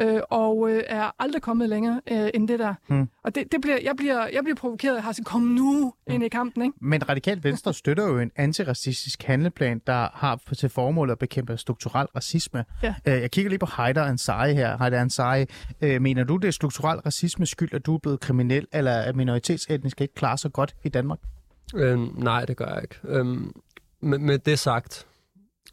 øh, 0.00 0.20
og 0.30 0.70
øh, 0.70 0.82
er 0.86 1.10
aldrig 1.18 1.42
kommet 1.42 1.68
længere 1.68 2.00
øh, 2.10 2.28
end 2.34 2.48
det 2.48 2.58
der. 2.58 2.74
Mm. 2.88 3.08
Og 3.24 3.34
det, 3.34 3.52
det 3.52 3.60
bliver, 3.60 3.78
jeg, 3.82 3.94
bliver, 3.96 4.26
jeg 4.26 4.42
bliver 4.44 4.56
provokeret, 4.56 5.02
har 5.02 5.12
sagt, 5.12 5.26
kom 5.26 5.42
nu 5.42 5.94
ind 6.06 6.24
i 6.24 6.28
kampen, 6.28 6.62
ikke? 6.62 6.74
Men 6.80 7.08
Radikalt 7.08 7.44
Venstre 7.44 7.74
støtter 7.74 8.06
jo 8.08 8.18
en 8.18 8.30
antiracistisk 8.36 9.22
handleplan, 9.22 9.80
der 9.86 10.08
har 10.14 10.40
til 10.56 10.68
formål 10.68 11.10
at 11.10 11.18
bekæmpe 11.18 11.56
strukturel 11.56 12.06
racisme. 12.16 12.64
Ja. 12.82 12.94
Øh, 13.06 13.20
Jeg 13.20 13.30
kigger 13.30 13.48
lige 13.48 13.58
på 13.58 13.68
Heider 13.76 14.04
Ansari 14.04 14.54
her. 14.54 14.78
Heider 14.78 15.00
Ansari, 15.00 15.46
øh, 15.80 16.02
mener 16.02 16.24
du, 16.24 16.36
det 16.36 16.48
er 16.48 16.52
strukturel 16.52 16.98
racisme 16.98 17.46
skyld, 17.46 17.74
at 17.74 17.86
du 17.86 17.94
er 17.94 17.98
blevet 17.98 18.20
kriminel, 18.20 18.66
eller 18.72 18.92
at 18.92 19.16
minoritetsetniske 19.16 20.04
ikke 20.04 20.14
klarer 20.14 20.36
sig 20.36 20.52
godt 20.52 20.74
i 20.84 20.88
Danmark? 20.88 21.18
Øhm, 21.74 22.08
nej, 22.16 22.44
det 22.44 22.56
gør 22.56 22.66
jeg 22.66 22.82
ikke. 22.82 22.96
Øhm, 23.04 23.52
med, 24.00 24.18
med 24.18 24.38
det 24.38 24.58
sagt, 24.58 25.06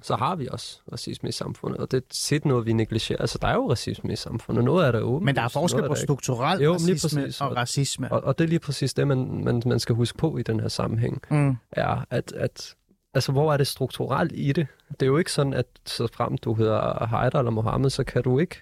så 0.01 0.15
har 0.15 0.35
vi 0.35 0.47
også 0.51 0.79
racisme 0.91 1.29
i 1.29 1.31
samfundet, 1.31 1.79
og 1.79 1.91
det 1.91 1.97
er 1.97 2.05
tit 2.09 2.45
noget, 2.45 2.65
vi 2.65 2.73
negligerer. 2.73 3.19
Altså, 3.19 3.37
der 3.41 3.47
er 3.47 3.53
jo 3.53 3.71
racisme 3.71 4.13
i 4.13 4.15
samfundet. 4.15 4.63
Noget 4.63 4.87
er 4.87 4.91
der 4.91 4.99
åbent. 5.01 5.25
Men 5.25 5.35
der 5.35 5.41
er 5.41 5.47
forskel 5.47 5.87
på 5.87 5.95
strukturel 5.95 6.61
Jo, 6.61 6.73
racisme 6.73 7.21
præcis. 7.21 7.41
og 7.41 7.55
racisme. 7.55 8.11
Og, 8.11 8.23
og 8.23 8.37
det 8.37 8.43
er 8.43 8.47
lige 8.49 8.59
præcis 8.59 8.93
det, 8.93 9.07
man, 9.07 9.41
man, 9.43 9.61
man 9.65 9.79
skal 9.79 9.95
huske 9.95 10.17
på 10.17 10.37
i 10.37 10.43
den 10.43 10.59
her 10.59 10.67
sammenhæng, 10.67 11.21
Mm. 11.31 11.55
er, 11.71 12.05
at, 12.09 12.31
at 12.33 12.75
altså, 13.13 13.31
hvor 13.31 13.53
er 13.53 13.57
det 13.57 13.67
strukturelt 13.67 14.31
i 14.35 14.51
det? 14.51 14.67
Det 14.89 15.01
er 15.01 15.05
jo 15.05 15.17
ikke 15.17 15.31
sådan, 15.31 15.53
at 15.53 15.65
så 15.85 16.07
frem 16.13 16.37
du 16.37 16.53
hedder 16.53 17.05
Haider 17.05 17.39
eller 17.39 17.51
Mohammed, 17.51 17.89
så 17.89 18.03
kan 18.03 18.23
du 18.23 18.39
ikke 18.39 18.55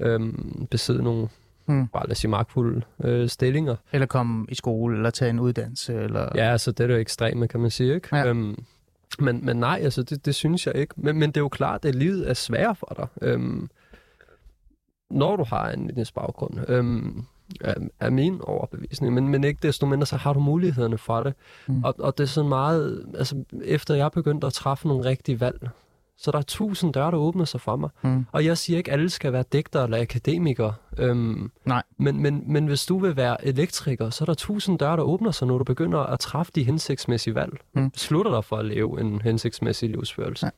øhm, 0.00 0.66
besidde 0.70 1.02
nogle, 1.02 1.28
Hmm. 1.66 1.88
bare 1.88 2.06
lad 2.06 2.10
os 2.12 2.18
sige, 2.18 2.30
magtfulde 2.30 2.82
øh, 3.04 3.28
stillinger. 3.28 3.76
Eller 3.92 4.06
komme 4.06 4.46
i 4.48 4.54
skole, 4.54 4.96
eller 4.96 5.10
tage 5.10 5.30
en 5.30 5.40
uddannelse, 5.40 5.94
eller... 5.94 6.28
Ja, 6.34 6.50
altså 6.52 6.72
det 6.72 6.90
er 6.90 6.94
jo 6.94 7.00
ekstreme, 7.00 7.48
kan 7.48 7.60
man 7.60 7.70
sige, 7.70 7.94
ikke? 7.94 8.16
Ja. 8.16 8.26
Øhm, 8.26 8.64
men, 9.18 9.46
men 9.46 9.56
nej, 9.56 9.80
altså 9.82 10.02
det, 10.02 10.26
det 10.26 10.34
synes 10.34 10.66
jeg 10.66 10.74
ikke. 10.76 10.94
Men, 10.96 11.18
men 11.18 11.30
det 11.30 11.36
er 11.36 11.40
jo 11.40 11.48
klart, 11.48 11.84
at 11.84 11.94
livet 11.94 12.30
er 12.30 12.34
sværere 12.34 12.74
for 12.74 12.94
dig, 12.96 13.28
øhm, 13.28 13.70
når 15.10 15.36
du 15.36 15.44
har 15.44 15.70
en 15.70 15.90
etnisk 15.90 16.14
baggrund, 16.14 16.70
øhm, 16.70 17.24
er, 17.60 17.74
er 18.00 18.10
min 18.10 18.40
overbevisning. 18.40 19.14
Men, 19.14 19.28
men 19.28 19.44
ikke 19.44 19.58
desto 19.62 19.86
mindre, 19.86 20.06
så 20.06 20.16
har 20.16 20.32
du 20.32 20.40
mulighederne 20.40 20.98
for 20.98 21.22
det. 21.22 21.34
Mm. 21.66 21.74
Mm. 21.74 21.84
Og, 21.84 21.94
og 21.98 22.18
det 22.18 22.24
er 22.24 22.28
sådan 22.28 22.48
meget, 22.48 23.06
altså 23.14 23.44
efter 23.64 23.94
jeg 23.94 24.12
begyndte 24.12 24.46
at 24.46 24.52
træffe 24.52 24.88
nogle 24.88 25.04
rigtige 25.04 25.40
valg, 25.40 25.68
så 26.18 26.30
der 26.30 26.38
er 26.38 26.42
tusind 26.42 26.94
døre, 26.94 27.10
der 27.10 27.16
åbner 27.16 27.44
sig 27.44 27.60
for 27.60 27.76
mig. 27.76 27.90
Mm. 28.02 28.26
Og 28.32 28.44
jeg 28.44 28.58
siger 28.58 28.76
ikke, 28.76 28.92
at 28.92 28.98
alle 28.98 29.10
skal 29.10 29.32
være 29.32 29.44
digtere 29.52 29.84
eller 29.84 30.00
akademikere. 30.00 30.74
Øhm, 30.98 31.50
Nej. 31.64 31.82
Men, 31.98 32.22
men, 32.22 32.42
men 32.46 32.66
hvis 32.66 32.86
du 32.86 32.98
vil 32.98 33.16
være 33.16 33.46
elektriker, 33.46 34.10
så 34.10 34.24
er 34.24 34.26
der 34.26 34.34
tusind 34.34 34.78
døre, 34.78 34.96
der 34.96 35.02
åbner 35.02 35.30
sig, 35.30 35.48
når 35.48 35.58
du 35.58 35.64
begynder 35.64 35.98
at 35.98 36.20
træffe 36.20 36.52
de 36.54 36.64
hensigtsmæssige 36.64 37.34
valg. 37.34 37.52
Mm. 37.74 37.90
Beslutter 37.90 38.32
dig 38.32 38.44
for 38.44 38.56
at 38.56 38.64
leve 38.64 39.00
en 39.00 39.20
hensigtsmæssig 39.20 39.90
livsførelse. 39.90 40.46
Ja. 40.46 40.50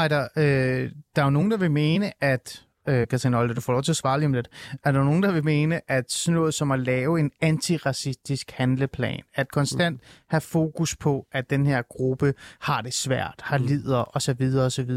Heider, 0.00 0.28
øh, 0.36 0.90
der 1.16 1.22
er 1.22 1.26
jo 1.26 1.30
nogen, 1.30 1.50
der 1.50 1.56
vil 1.56 1.70
mene, 1.70 2.12
at 2.24 2.65
øh, 2.88 3.06
Katrine 3.08 3.38
Olde, 3.38 3.54
du 3.54 3.60
får 3.60 3.72
lov 3.72 3.82
til 3.82 3.92
at 3.92 3.96
svare 3.96 4.18
lige 4.18 4.26
om 4.26 4.32
lidt. 4.32 4.48
Er 4.84 4.92
der 4.92 5.04
nogen, 5.04 5.22
der 5.22 5.32
vil 5.32 5.44
mene, 5.44 5.80
at 5.90 6.12
sådan 6.12 6.34
noget 6.34 6.54
som 6.54 6.70
at 6.70 6.80
lave 6.80 7.20
en 7.20 7.30
antiracistisk 7.40 8.50
handleplan, 8.50 9.20
at 9.34 9.48
konstant 9.52 10.00
have 10.28 10.40
fokus 10.40 10.96
på, 10.96 11.26
at 11.32 11.50
den 11.50 11.66
her 11.66 11.82
gruppe 11.82 12.34
har 12.60 12.80
det 12.80 12.94
svært, 12.94 13.34
har 13.42 13.58
lider 13.58 14.16
osv. 14.16 14.42
osv., 14.58 14.90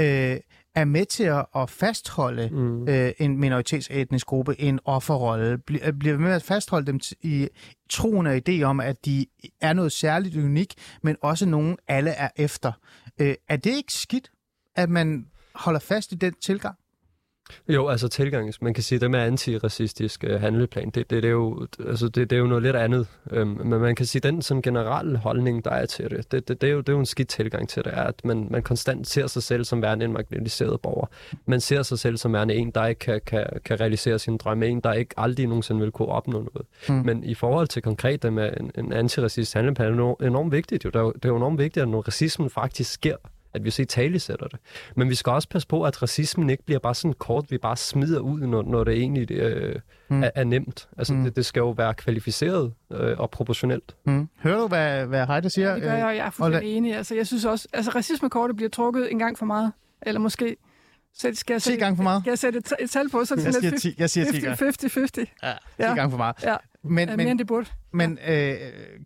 øh, 0.00 0.36
er 0.74 0.84
med 0.84 1.04
til 1.06 1.24
at, 1.24 1.46
at 1.56 1.70
fastholde 1.70 2.48
Mm. 2.52 2.88
øh, 2.88 3.12
en 3.18 3.38
minoritetsetnisk 3.38 4.26
gruppe 4.26 4.60
en 4.60 4.80
offerrolle, 4.84 5.58
bl- 5.70 5.86
øh, 5.86 5.92
bliver 5.92 6.18
med 6.18 6.32
at 6.32 6.42
fastholde 6.42 6.86
dem 6.86 7.00
i 7.22 7.48
troen 7.90 8.26
og 8.26 8.40
idé 8.48 8.62
om, 8.62 8.80
at 8.80 9.04
de 9.04 9.26
er 9.60 9.72
noget 9.72 9.92
særligt 9.92 10.36
unik, 10.36 10.74
men 11.02 11.16
også 11.22 11.46
nogen 11.46 11.76
alle 11.88 12.10
er 12.10 12.28
efter. 12.36 12.72
Øh, 13.20 13.34
er 13.48 13.56
det 13.56 13.70
ikke 13.76 13.92
skidt, 13.92 14.30
at 14.76 14.90
man 14.90 15.26
holder 15.54 15.80
fast 15.80 16.12
i 16.12 16.14
den 16.14 16.34
tilgang? 16.42 16.76
Jo, 17.68 17.88
altså 17.88 18.08
tilgangs, 18.08 18.62
man 18.62 18.74
kan 18.74 18.82
sige, 18.82 18.98
det 18.98 19.10
med 19.10 19.20
antiracistisk 19.20 20.24
øh, 20.24 20.40
handleplan, 20.40 20.90
det, 20.90 20.94
det, 20.94 21.22
det, 21.22 21.24
er 21.24 21.32
jo, 21.32 21.66
altså, 21.86 22.08
det, 22.08 22.30
det 22.30 22.36
er 22.36 22.40
jo 22.40 22.46
noget 22.46 22.62
lidt 22.62 22.76
andet. 22.76 23.06
Øhm, 23.30 23.48
men 23.48 23.80
man 23.80 23.94
kan 23.94 24.06
sige, 24.06 24.20
den 24.20 24.42
sådan 24.42 24.62
generelle 24.62 25.18
holdning, 25.18 25.64
der 25.64 25.70
er 25.70 25.86
til 25.86 26.10
det, 26.10 26.32
det, 26.32 26.48
det, 26.48 26.60
det, 26.60 26.68
er, 26.68 26.72
jo, 26.72 26.78
det 26.78 26.88
er 26.88 26.92
jo 26.92 26.98
en 26.98 27.06
skidt 27.06 27.28
tilgang 27.28 27.68
til 27.68 27.84
det, 27.84 27.94
er, 27.94 28.02
at 28.02 28.24
man, 28.24 28.46
man 28.50 28.62
konstant 28.62 29.06
ser 29.06 29.26
sig 29.26 29.42
selv 29.42 29.64
som 29.64 29.82
værende 29.82 30.04
en 30.04 30.12
marginaliseret 30.12 30.80
borger. 30.80 31.06
Man 31.46 31.60
ser 31.60 31.82
sig 31.82 31.98
selv 31.98 32.16
som 32.16 32.32
værende 32.32 32.54
en, 32.54 32.70
der 32.70 32.86
ikke 32.86 32.98
kan, 32.98 33.20
kan, 33.26 33.46
kan 33.64 33.80
realisere 33.80 34.18
sine 34.18 34.38
drømme, 34.38 34.66
en, 34.66 34.80
der 34.80 34.92
ikke 34.92 35.14
aldrig 35.16 35.46
nogensinde 35.46 35.80
vil 35.80 35.90
kunne 35.90 36.08
opnå 36.08 36.38
noget. 36.38 36.66
Mm. 36.88 36.94
Men 36.94 37.24
i 37.24 37.34
forhold 37.34 37.68
til 37.68 37.82
konkret 37.82 38.22
det 38.22 38.32
med 38.32 38.50
en, 38.60 38.70
en 38.78 38.92
antiracistisk 38.92 39.54
handleplan, 39.54 39.98
er 39.98 40.14
det 40.20 40.26
enormt 40.26 40.52
vigtigt. 40.52 40.84
Jo. 40.84 40.90
Det, 40.90 40.96
er 40.96 41.02
jo, 41.02 41.12
det 41.12 41.24
er 41.24 41.28
jo 41.28 41.36
enormt 41.36 41.58
vigtigt, 41.58 41.82
at 41.82 41.88
når 41.88 42.00
racismen 42.00 42.50
faktisk 42.50 42.92
sker, 42.92 43.16
at 43.54 43.64
vi 43.64 43.70
så 43.70 43.82
i 43.82 43.84
tale 43.84 44.18
sætter 44.18 44.46
det. 44.48 44.58
Men 44.96 45.08
vi 45.08 45.14
skal 45.14 45.32
også 45.32 45.48
passe 45.48 45.68
på, 45.68 45.82
at 45.84 46.02
racismen 46.02 46.50
ikke 46.50 46.64
bliver 46.64 46.78
bare 46.78 46.94
sådan 46.94 47.12
kort, 47.18 47.44
vi 47.50 47.58
bare 47.58 47.76
smider 47.76 48.20
ud, 48.20 48.40
når, 48.40 48.62
når 48.62 48.84
det 48.84 48.94
egentlig 48.94 49.30
øh, 49.30 49.80
Mm. 50.08 50.22
er, 50.22 50.30
er 50.34 50.44
nemt. 50.44 50.88
Altså, 50.98 51.14
Mm. 51.14 51.24
det, 51.24 51.36
det 51.36 51.46
skal 51.46 51.60
jo 51.60 51.70
være 51.70 51.94
kvalificeret 51.94 52.72
øh, 52.92 53.18
og 53.20 53.30
proportionelt. 53.30 53.96
Mm. 54.06 54.28
Hører 54.42 54.58
du, 54.60 54.68
hvad, 54.68 55.06
hvad 55.06 55.26
Heide 55.26 55.50
siger? 55.50 55.68
Ja, 55.68 55.74
det 55.74 55.82
gør 55.82 55.92
jeg, 55.92 56.06
og 56.06 56.16
jeg 56.16 56.26
er 56.26 56.30
fuldstændig 56.30 56.76
enig. 56.76 56.96
Altså, 56.96 57.14
jeg 57.14 57.26
synes 57.26 57.44
også, 57.44 57.68
altså 57.72 57.90
racismekortet 57.90 58.56
bliver 58.56 58.68
trukket 58.70 59.12
en 59.12 59.18
gang 59.18 59.38
for 59.38 59.46
meget. 59.46 59.72
Eller 60.02 60.20
måske... 60.20 60.56
Sæt, 61.14 61.36
skal 61.36 61.54
jeg 61.54 61.62
10 61.62 61.64
sætte, 61.70 61.84
gange 61.84 61.96
for 61.96 62.02
meget? 62.02 62.22
Skal 62.22 62.30
jeg 62.30 62.38
sætte 62.38 62.58
et, 62.58 62.72
et 62.80 62.90
tal 62.90 63.10
på, 63.10 63.24
så 63.24 63.34
er 63.34 63.36
det 63.36 63.44
Jeg 63.44 63.52
sådan 63.54 63.60
siger 63.62 63.70
lidt 63.70 63.82
10, 63.82 63.94
jeg 63.98 64.10
siger 64.10 64.24
10 64.32 64.40
gange. 64.40 64.56
50-50. 64.66 65.42
Ja, 65.42 65.52
10 65.52 65.56
Ja. 65.78 65.94
gange 65.94 66.10
for 66.10 66.16
meget. 66.18 66.36
Ja, 66.42 66.56
Men, 66.84 67.08
men, 67.08 67.16
mere 67.16 67.30
end 67.30 67.38
det 67.38 67.46
burde. 67.46 67.66
men 67.92 68.18
øh, 68.28 68.56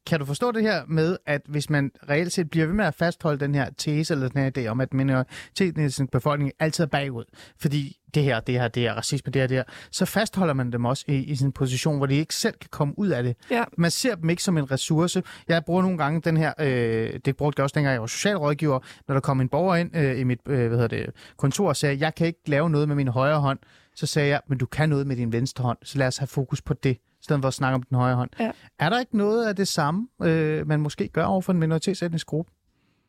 kan 0.07 0.19
du 0.19 0.25
forstå 0.25 0.53
det 0.53 0.63
her 0.63 0.83
med, 0.89 1.17
at 1.27 1.43
hvis 1.49 1.71
man 1.71 1.91
reelt 2.09 2.33
set 2.33 2.51
bliver 2.51 2.67
ved 2.67 2.75
med 2.75 2.85
at 2.85 2.95
fastholde 2.95 3.41
den 3.41 3.55
her 3.55 3.71
tese 3.79 4.15
eller 4.15 4.29
den 4.29 4.43
her 4.43 4.51
idé 4.59 4.67
om, 4.67 4.81
at 4.81 4.95
minoritetens 4.95 6.03
befolkning 6.13 6.53
altid 6.59 6.85
er 6.85 6.89
bagud, 6.89 7.25
fordi 7.59 7.97
det 8.15 8.25
her, 8.25 8.41
det 8.41 8.55
her, 8.55 8.69
det 8.69 8.87
er 8.87 8.95
racisme, 8.95 9.31
det 9.31 9.43
her, 9.43 9.47
det 9.47 9.57
her, 9.57 9.65
så 9.91 10.05
fastholder 10.05 10.55
man 10.55 10.73
dem 10.73 10.85
også 10.85 11.05
i, 11.09 11.15
i 11.15 11.37
sin 11.37 11.53
position, 11.53 11.97
hvor 11.97 12.07
de 12.07 12.15
ikke 12.15 12.35
selv 12.35 12.55
kan 12.61 12.69
komme 12.71 12.99
ud 12.99 13.09
af 13.09 13.23
det. 13.23 13.37
Ja. 13.51 13.65
Man 13.79 13.91
ser 13.91 14.15
dem 14.15 14.31
ikke 14.31 14.43
som 14.43 14.59
en 14.59 14.71
ressource. 14.71 15.23
Jeg 15.49 15.65
bruger 15.65 15.83
nogle 15.83 15.99
gange 15.99 16.21
den 16.21 16.37
her, 16.37 16.53
øh, 16.61 17.21
det 17.25 17.37
brugte 17.37 17.61
jeg 17.61 17.65
også 17.65 17.75
dengang 17.75 17.93
jeg 17.93 18.01
var 18.01 18.07
socialrådgiver, 18.07 18.79
når 19.09 19.15
der 19.15 19.21
kom 19.21 19.41
en 19.41 19.49
borger 19.49 19.77
ind 19.77 19.97
øh, 19.97 20.21
i 20.21 20.25
mit 20.25 20.41
øh, 20.47 20.69
hvad 20.69 20.79
hedder 20.79 20.89
det, 20.89 21.11
kontor 21.37 21.69
og 21.69 21.77
sagde, 21.77 21.97
jeg 22.01 22.15
kan 22.15 22.27
ikke 22.27 22.41
lave 22.47 22.71
noget 22.71 22.89
med 22.89 22.97
min 22.97 23.09
højre 23.09 23.41
hånd, 23.41 23.59
så 23.95 24.07
sagde 24.07 24.29
jeg, 24.29 24.41
men 24.49 24.59
du 24.59 24.67
kan 24.67 24.89
noget 24.89 25.07
med 25.07 25.17
din 25.17 25.33
venstre 25.33 25.65
hånd, 25.65 25.79
så 25.83 25.99
lad 25.99 26.07
os 26.07 26.17
have 26.17 26.27
fokus 26.27 26.63
på 26.63 26.75
det, 26.75 26.99
stedet 27.27 27.43
for 27.43 27.49
at 27.49 27.55
snakke 27.55 27.75
om 27.75 27.83
den 27.83 27.97
højre 27.97 28.17
hånd. 28.17 28.31
Ja. 28.41 28.51
Er 28.79 28.89
der 28.89 28.99
ikke 28.99 29.17
noget 29.17 29.47
af 29.47 29.57
det 29.57 29.69
samme, 29.69 30.09
øh, 30.23 30.67
man 30.67 30.81
måske 30.81 31.09
gør 31.09 31.25
over 31.25 31.41
for 31.41 31.53
en 31.53 31.59
minoritetsetnisk 31.59 32.27
gruppe? 32.27 32.53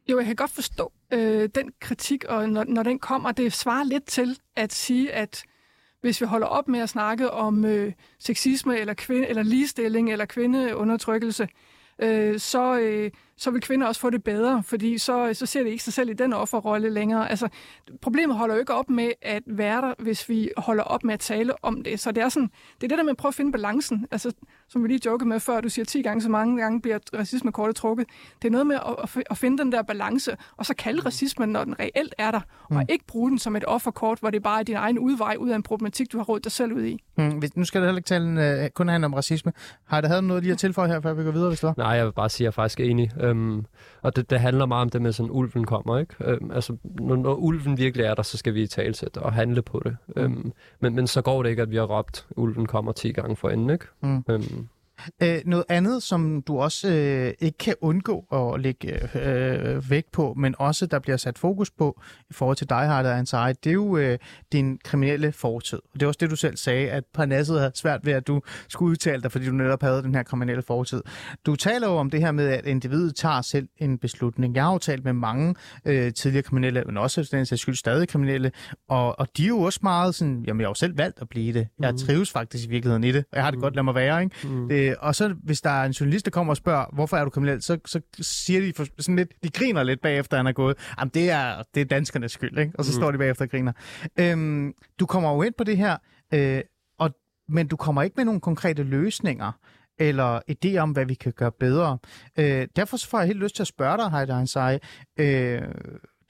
Jo, 0.10 0.18
jeg 0.18 0.26
kan 0.26 0.36
godt 0.36 0.52
forstå 0.52 0.92
øh, 1.14 1.50
den 1.56 1.72
kritik, 1.82 2.24
og 2.24 2.50
når, 2.50 2.64
når 2.64 2.84
den 2.84 3.00
kommer, 3.00 3.32
det 3.32 3.54
svarer 3.54 3.84
lidt 3.84 4.06
til 4.06 4.40
at 4.56 4.74
sige, 4.74 5.14
at 5.14 5.44
hvis 6.02 6.22
vi 6.22 6.26
holder 6.26 6.48
op 6.48 6.68
med 6.68 6.80
at 6.80 6.90
snakke 6.90 7.32
om 7.32 7.66
øh, 7.66 7.94
sexisme 8.20 8.78
eller, 8.78 8.94
kvinde, 8.94 9.28
eller 9.28 9.44
ligestilling 9.44 10.12
eller 10.12 10.26
kvindeundertrykkelse, 10.26 11.48
øh, 12.00 12.40
så, 12.40 12.80
øh, 12.80 13.12
så 13.38 13.52
vil 13.52 13.62
kvinder 13.62 13.88
også 13.88 14.02
få 14.02 14.10
det 14.10 14.24
bedre, 14.24 14.64
fordi 14.64 14.98
så, 14.98 15.30
så 15.34 15.46
ser 15.46 15.64
de 15.64 15.70
ikke 15.70 15.84
sig 15.84 15.94
selv 15.94 16.10
i 16.10 16.14
den 16.14 16.34
offerrolle 16.34 16.90
længere. 16.90 17.30
Altså, 17.30 17.48
problemet 18.02 18.38
holder 18.38 18.56
jo 18.56 18.60
ikke 18.60 18.74
op 18.74 18.90
med 18.90 19.12
at 19.22 19.44
være 19.46 19.82
der, 19.82 19.94
hvis 20.00 20.30
vi 20.30 20.50
holder 20.58 20.84
op 20.84 21.04
med 21.04 21.14
at 21.14 21.20
tale 21.20 21.64
om 21.66 21.84
det. 21.84 22.00
Så 22.00 22.12
det 22.12 22.24
er, 22.24 22.30
sådan, 22.30 22.50
det, 22.76 22.84
er 22.84 22.88
det 22.88 22.98
der 22.98 23.04
med 23.04 23.12
at 23.12 23.18
prøve 23.18 23.30
at 23.30 23.36
finde 23.36 23.52
balancen. 23.52 24.06
Altså, 24.12 24.32
som 24.70 24.84
vi 24.84 24.88
lige 24.88 25.00
jokede 25.06 25.30
med 25.30 25.40
før, 25.40 25.62
du 25.62 25.70
siger 25.70 25.86
10 25.86 26.02
gange 26.02 26.22
så 26.22 26.30
mange 26.30 26.62
gange 26.62 26.82
bliver 26.82 27.00
racismekortet 27.18 27.76
trukket. 27.76 28.06
Det 28.42 28.48
er 28.48 28.52
noget 28.52 28.68
med 28.68 28.76
at, 28.76 29.24
at, 29.30 29.38
finde 29.38 29.58
den 29.64 29.72
der 29.72 29.82
balance, 29.82 30.32
og 30.58 30.66
så 30.66 30.74
kalde 30.76 31.02
racismen, 31.06 31.50
når 31.50 31.64
den 31.64 31.80
reelt 31.80 32.16
er 32.18 32.32
der, 32.32 32.42
og 32.64 32.84
ikke 32.90 33.06
bruge 33.08 33.30
den 33.30 33.40
som 33.40 33.56
et 33.56 33.64
offerkort, 33.68 34.20
hvor 34.20 34.30
det 34.30 34.44
bare 34.44 34.60
er 34.60 34.64
din 34.64 34.76
egen 34.76 35.00
udvej 35.00 35.36
ud 35.40 35.50
af 35.50 35.56
en 35.56 35.64
problematik, 35.64 36.12
du 36.12 36.18
har 36.18 36.24
rådet 36.26 36.44
dig 36.44 36.52
selv 36.52 36.74
ud 36.74 36.84
i. 36.84 37.04
Hvis- 37.40 37.58
nu 37.58 37.64
skal 37.66 37.82
det 37.82 37.88
heller 37.88 38.00
ikke 38.00 38.08
tale 38.08 38.64
øh, 38.64 38.70
kun 38.70 38.88
handle 38.88 39.06
om 39.06 39.14
racisme. 39.14 39.54
Har 39.86 40.02
der 40.02 40.08
havde 40.08 40.22
noget 40.22 40.44
lige 40.44 40.52
at 40.54 40.58
tilføje 40.60 40.88
her, 40.88 41.02
før 41.02 41.14
vi 41.14 41.24
går 41.24 41.32
videre, 41.32 41.48
hvis 41.50 41.60
det 41.60 41.68
var? 41.68 41.74
Nej, 41.78 41.88
jeg 41.88 42.06
vil 42.06 42.12
bare 42.14 42.30
sige, 42.30 42.44
at 42.44 42.46
jeg 42.46 42.48
er 42.48 42.52
faktisk 42.64 42.80
enig. 42.80 43.12
Øhm, 43.30 43.66
og 44.02 44.16
det, 44.16 44.30
det 44.30 44.40
handler 44.40 44.66
meget 44.66 44.82
om 44.82 44.90
det 44.90 45.02
med, 45.02 45.12
sådan 45.12 45.32
ulven 45.32 45.66
kommer, 45.66 46.00
ikke? 46.00 46.16
Øhm, 46.22 46.52
altså, 46.52 46.78
når, 46.84 47.16
når 47.16 47.36
ulven 47.36 47.78
virkelig 47.78 48.06
er 48.06 48.14
der, 48.14 48.24
så 48.24 48.38
skal 48.38 48.54
vi 48.54 48.62
i 48.62 48.68
talsætte 48.68 49.18
og 49.18 49.34
handle 49.34 49.62
på 49.62 49.82
det. 49.86 49.98
Mm. 50.08 50.22
Øhm, 50.22 50.52
men, 50.80 50.96
men 50.96 51.08
så 51.08 51.22
går 51.22 51.44
det 51.44 51.50
ikke, 51.50 51.62
at 51.62 51.72
vi 51.72 51.76
har 51.76 51.98
råbt, 51.98 52.28
ulven 52.36 52.66
kommer 52.66 52.92
10 52.92 53.12
gange 53.12 53.36
for 53.36 53.50
enden, 53.50 53.70
ikke? 53.70 53.86
Mm. 54.02 54.24
Øhm, 54.30 54.68
Øh, 55.24 55.42
noget 55.46 55.66
andet, 55.70 56.04
som 56.04 56.42
du 56.42 56.60
også 56.60 56.90
øh, 56.90 57.34
ikke 57.40 57.58
kan 57.58 57.76
undgå 57.82 58.20
at 58.20 58.62
lægge 58.62 59.18
øh, 59.18 59.90
vægt 59.90 60.12
på, 60.12 60.34
men 60.38 60.56
også 60.60 60.86
der 60.86 61.00
bliver 61.00 61.18
sat 61.18 61.38
fokus 61.38 61.72
på 61.72 62.02
i 62.30 62.34
forhold 62.34 62.58
til 62.58 62.70
dig, 62.70 62.78
Harder 62.78 63.16
Ansari, 63.16 63.54
det 63.54 63.70
er 63.70 63.74
jo 63.74 63.98
øh, 63.98 64.18
din 64.52 64.80
kriminelle 64.84 65.32
fortid. 65.32 65.78
Og 65.78 65.94
det 65.94 66.04
er 66.04 66.08
også 66.08 66.18
det, 66.22 66.30
du 66.30 66.36
selv 66.36 66.58
sagde, 66.58 66.90
at 66.90 67.04
Parnasset 67.14 67.60
havde 67.60 67.72
svært 67.76 68.06
ved, 68.06 68.14
at 68.14 68.28
du 68.28 68.42
skulle 68.70 68.90
udtale 68.92 69.22
dig, 69.22 69.32
fordi 69.32 69.46
du 69.46 69.52
netop 69.52 69.82
havde 69.82 70.04
den 70.04 70.16
her 70.16 70.24
kriminelle 70.24 70.62
fortid. 70.62 71.02
Du 71.46 71.56
taler 71.56 71.88
jo 71.88 71.94
om 71.94 72.10
det 72.10 72.20
her 72.20 72.32
med, 72.32 72.48
at 72.48 72.66
individet 72.66 73.16
tager 73.16 73.42
selv 73.42 73.68
en 73.78 73.98
beslutning. 73.98 74.56
Jeg 74.56 74.64
har 74.64 74.72
jo 74.72 74.78
talt 74.78 75.04
med 75.06 75.14
mange 75.14 75.56
øh, 75.86 76.14
tidligere 76.14 76.44
kriminelle, 76.44 76.84
men 76.86 76.98
også 76.98 77.30
den 77.32 77.46
sags 77.46 77.62
skyld 77.62 77.76
stadig 77.76 78.08
kriminelle, 78.08 78.52
og, 78.90 79.20
og 79.20 79.28
de 79.38 79.44
er 79.44 79.48
jo 79.48 79.60
også 79.60 79.80
meget 79.84 80.16
sådan, 80.16 80.44
jamen 80.48 80.60
jeg 80.62 80.66
har 80.66 80.70
jo 80.70 80.74
selv 80.74 80.98
valgt 80.98 81.22
at 81.22 81.30
blive 81.30 81.54
det. 81.54 81.68
Jeg 81.80 81.96
trives 81.96 82.32
faktisk 82.32 82.66
i 82.66 82.70
virkeligheden 82.70 83.04
i 83.04 83.12
det, 83.12 83.26
og 83.32 83.36
jeg 83.36 83.44
har 83.44 83.52
det 83.52 83.60
godt, 83.60 83.76
lad 83.76 83.84
mig 83.84 83.96
være, 83.96 84.24
ikke? 84.24 84.48
mm. 84.48 84.72
Øh, 84.88 84.96
og 85.00 85.16
så 85.16 85.36
hvis 85.44 85.62
der 85.62 85.70
er 85.70 85.86
en 85.86 85.92
journalist, 85.92 86.26
der 86.26 86.32
kommer 86.32 86.54
og 86.54 86.58
spørger, 86.58 86.86
hvorfor 86.94 87.18
er 87.18 87.24
du 87.24 87.30
kriminel, 87.30 87.62
så, 87.62 87.78
så 87.86 88.02
siger 88.22 88.62
de 88.62 88.74
for, 88.74 88.86
sådan 89.00 89.16
lidt, 89.16 89.34
de 89.44 89.50
griner 89.50 89.84
lidt 89.84 90.02
bagefter, 90.02 90.38
han 90.38 90.48
er 90.48 90.52
gået. 90.52 90.78
Jamen, 91.00 91.12
det 91.14 91.30
er, 91.30 91.64
det 91.76 91.82
er 91.82 91.86
danskernes 91.86 92.32
skyld, 92.32 92.58
ikke? 92.58 92.72
Og 92.78 92.86
så 92.86 92.92
mm. 92.92 93.02
står 93.02 93.12
de 93.12 93.18
bagefter 93.18 93.46
og 93.46 93.52
griner. 93.52 93.74
Øhm, 94.20 94.74
du 95.00 95.06
kommer 95.06 95.34
jo 95.34 95.42
ind 95.42 95.54
på 95.58 95.64
det 95.64 95.78
her, 95.78 95.98
øh, 96.34 96.62
og, 97.00 97.10
men 97.50 97.68
du 97.68 97.76
kommer 97.76 98.02
ikke 98.04 98.14
med 98.18 98.26
nogle 98.26 98.42
konkrete 98.42 98.84
løsninger 98.84 99.52
eller 100.00 100.40
idéer 100.52 100.78
om, 100.78 100.92
hvad 100.92 101.06
vi 101.06 101.14
kan 101.14 101.34
gøre 101.34 101.52
bedre. 101.52 101.98
Øh, 102.40 102.68
derfor 102.76 102.98
så 102.98 103.08
får 103.08 103.20
jeg 103.20 103.28
helt 103.28 103.40
lyst 103.40 103.56
til 103.56 103.64
at 103.64 103.68
spørge 103.68 103.98
dig, 103.98 104.12
Heider 104.12 104.38
Ansari. 104.38 104.78
Øh, 105.20 105.62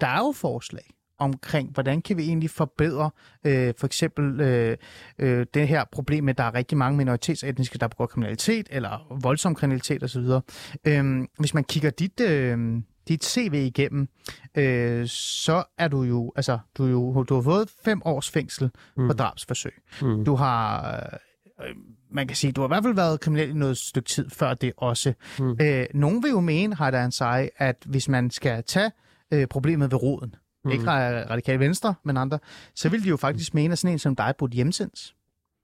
der 0.01 0.07
er 0.07 0.17
jo 0.17 0.31
forslag 0.31 0.96
omkring, 1.17 1.71
hvordan 1.73 2.01
kan 2.01 2.17
vi 2.17 2.23
egentlig 2.23 2.49
forbedre 2.49 3.09
øh, 3.43 3.73
for 3.77 3.85
eksempel 3.85 4.41
øh, 4.41 4.77
øh, 5.19 5.45
det 5.53 5.67
her 5.67 5.83
problem 5.91 6.23
med, 6.23 6.33
at 6.33 6.37
der 6.37 6.43
er 6.43 6.53
rigtig 6.53 6.77
mange 6.77 6.97
minoritetsetniske, 6.97 7.77
der 7.77 7.87
begår 7.87 8.05
kriminalitet 8.05 8.67
eller 8.71 9.17
voldsom 9.21 9.55
kriminalitet 9.55 10.03
osv. 10.03 10.25
Øh, 10.87 11.27
hvis 11.39 11.53
man 11.53 11.63
kigger 11.63 11.89
dit, 11.89 12.19
øh, 12.19 12.81
dit 13.07 13.25
CV 13.25 13.53
igennem, 13.53 14.07
øh, 14.57 15.07
så 15.07 15.63
er 15.77 15.87
du 15.87 16.03
jo, 16.03 16.33
altså, 16.35 16.59
du, 16.77 16.85
jo, 16.85 17.23
du 17.23 17.35
har 17.35 17.41
fået 17.41 17.69
fem 17.85 18.01
års 18.05 18.29
fængsel 18.29 18.69
mm. 18.97 19.07
for 19.07 19.13
drabsforsøg. 19.13 19.73
Mm. 20.01 20.25
Du 20.25 20.35
har, 20.35 20.89
øh, 21.61 21.75
man 22.11 22.27
kan 22.27 22.35
sige, 22.35 22.51
du 22.51 22.61
har 22.61 22.67
i 22.67 22.71
hvert 22.71 22.83
fald 22.83 22.95
været 22.95 23.19
kriminel 23.19 23.49
i 23.49 23.53
noget 23.53 23.77
stykke 23.77 24.09
tid 24.09 24.29
før 24.29 24.53
det 24.53 24.73
også. 24.77 25.13
Mm. 25.39 25.57
Øh, 25.61 25.85
nogen 25.93 26.23
vil 26.23 26.31
jo 26.31 26.39
mene, 26.39 26.75
har 26.75 26.91
der 26.91 27.05
en 27.05 27.11
sej, 27.11 27.49
at 27.57 27.75
hvis 27.85 28.09
man 28.09 28.31
skal 28.31 28.63
tage 28.63 28.91
øh, 29.33 29.47
problemet 29.47 29.91
ved 29.91 30.03
roden, 30.03 30.35
mm. 30.67 30.73
ikke 30.73 30.85
ra- 30.85 31.29
radikale 31.29 31.59
venstre, 31.59 31.95
men 32.03 32.17
andre, 32.17 32.39
så 32.75 32.89
vil 32.89 33.03
de 33.03 33.09
jo 33.09 33.17
faktisk 33.17 33.53
mene, 33.53 33.71
at 33.71 33.77
sådan 33.77 33.93
en 33.93 33.99
som 33.99 34.15
dig 34.15 34.33
burde 34.37 34.55
hjemsendes. 34.55 35.15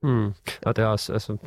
Mm. 0.03 0.33
Og 0.61 0.75
det 0.75 0.81
er 0.81 0.85
også, 0.85 1.13
altså... 1.13 1.37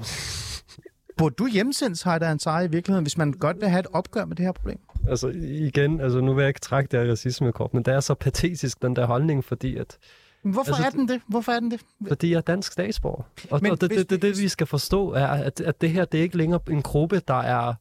Burde 1.16 1.34
du 1.38 1.46
hjemsendes, 1.46 2.02
har 2.02 2.18
der 2.18 2.32
en 2.32 2.38
sej 2.38 2.62
i 2.62 2.70
virkeligheden, 2.70 3.04
hvis 3.04 3.18
man 3.18 3.32
godt 3.32 3.60
vil 3.60 3.68
have 3.68 3.80
et 3.80 3.86
opgør 3.92 4.24
med 4.24 4.36
det 4.36 4.44
her 4.44 4.52
problem? 4.52 4.78
Altså 5.08 5.28
igen, 5.38 6.00
altså 6.00 6.20
nu 6.20 6.34
vil 6.34 6.42
jeg 6.42 6.48
ikke 6.48 6.60
trække 6.60 6.88
det 6.92 7.00
her 7.00 7.10
racismekort, 7.10 7.74
men 7.74 7.82
det 7.82 7.94
er 7.94 8.00
så 8.00 8.14
patetisk, 8.14 8.82
den 8.82 8.96
der 8.96 9.06
holdning, 9.06 9.44
fordi 9.44 9.76
at 9.76 9.98
Hvorfor 10.42 10.60
Altså, 10.60 10.84
altså, 10.84 10.98
er 10.98 11.00
den 11.00 11.08
det? 11.08 11.20
Hvorfor 11.28 11.52
er 11.52 11.60
den 11.60 11.70
det? 11.70 11.80
Fordi 12.08 12.30
jeg 12.30 12.36
er 12.36 12.40
dansk 12.40 12.72
statsborger. 12.72 13.22
Og, 13.50 13.60
Men 13.62 13.72
og 13.72 13.80
det, 13.80 13.88
hvis 13.88 13.98
det, 13.98 14.10
det, 14.10 14.22
det, 14.22 14.42
vi 14.42 14.48
skal 14.48 14.66
forstå, 14.66 15.12
er, 15.12 15.26
at, 15.26 15.60
at 15.60 15.80
det 15.80 15.90
her 15.90 16.04
det 16.04 16.18
er 16.18 16.22
ikke 16.22 16.36
længere 16.36 16.60
en 16.70 16.82
gruppe, 16.82 17.22
der 17.28 17.40
er 17.40 17.74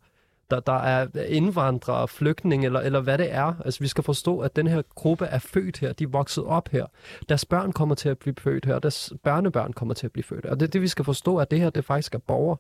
der, 0.52 0.60
der 0.60 0.74
er 0.74 1.24
indvandrere, 1.28 2.08
flygtninge, 2.08 2.66
eller, 2.66 2.80
eller 2.80 3.02
hvad 3.02 3.18
det 3.18 3.34
er. 3.34 3.54
Altså, 3.66 3.80
vi 3.80 3.88
skal 3.88 4.04
forstå, 4.04 4.40
at 4.40 4.56
den 4.56 4.68
her 4.68 4.82
gruppe 4.96 5.26
er 5.26 5.40
født 5.40 5.80
her. 5.80 5.94
De 5.94 6.04
er 6.04 6.08
vokset 6.08 6.44
op 6.44 6.70
her. 6.70 6.86
Deres 7.30 7.46
børn 7.46 7.72
kommer 7.72 7.96
til 7.96 8.10
at 8.10 8.18
blive 8.18 8.36
født 8.40 8.66
her. 8.66 8.80
Deres 8.80 9.14
børnebørn 9.24 9.74
kommer 9.74 9.94
til 9.94 10.08
at 10.08 10.12
blive 10.12 10.24
født 10.24 10.46
her. 10.46 10.52
Og 10.52 10.60
det 10.60 10.66
er 10.68 10.72
det, 10.72 10.82
vi 10.82 10.88
skal 10.88 11.06
forstå, 11.06 11.38
at 11.38 11.52
det 11.52 11.60
her 11.60 11.70
det 11.70 11.86
faktisk 11.86 12.16
er 12.16 12.20
borgere. 12.20 12.58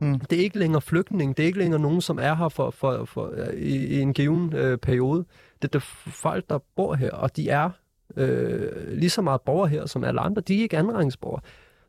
Mm. 0.00 0.20
Det 0.20 0.38
er 0.38 0.42
ikke 0.42 0.58
længere 0.58 0.80
flygtninge. 0.80 1.34
Det 1.34 1.42
er 1.42 1.46
ikke 1.46 1.58
længere 1.58 1.80
nogen, 1.80 2.00
som 2.00 2.18
er 2.18 2.34
her 2.34 2.48
for, 2.48 2.70
for, 2.70 3.04
for, 3.04 3.34
i, 3.54 3.76
i 3.76 4.00
en 4.00 4.12
given 4.12 4.52
øh, 4.52 4.78
periode. 4.78 5.24
Det 5.62 5.68
er 5.68 5.78
det 5.78 5.82
folk, 6.06 6.50
der 6.50 6.58
bor 6.76 6.94
her, 6.94 7.10
og 7.10 7.36
de 7.36 7.48
er 7.48 7.70
øh, 8.16 8.88
lige 8.88 9.10
så 9.10 9.22
meget 9.22 9.40
borgere 9.40 9.68
her 9.68 9.86
som 9.86 10.04
alle 10.04 10.20
andre. 10.20 10.42
De 10.42 10.58
er 10.58 10.62
ikke 10.62 10.78
andenrangsborgere. 10.78 11.40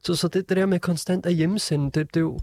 Så, 0.04 0.16
så 0.16 0.28
det, 0.28 0.50
det 0.50 0.58
der 0.58 0.66
med 0.66 0.80
konstant 0.80 1.26
at 1.26 1.34
hjemmesende, 1.34 1.86
det, 1.86 1.96
det 2.14 2.18
er 2.18 2.22
jo... 2.22 2.40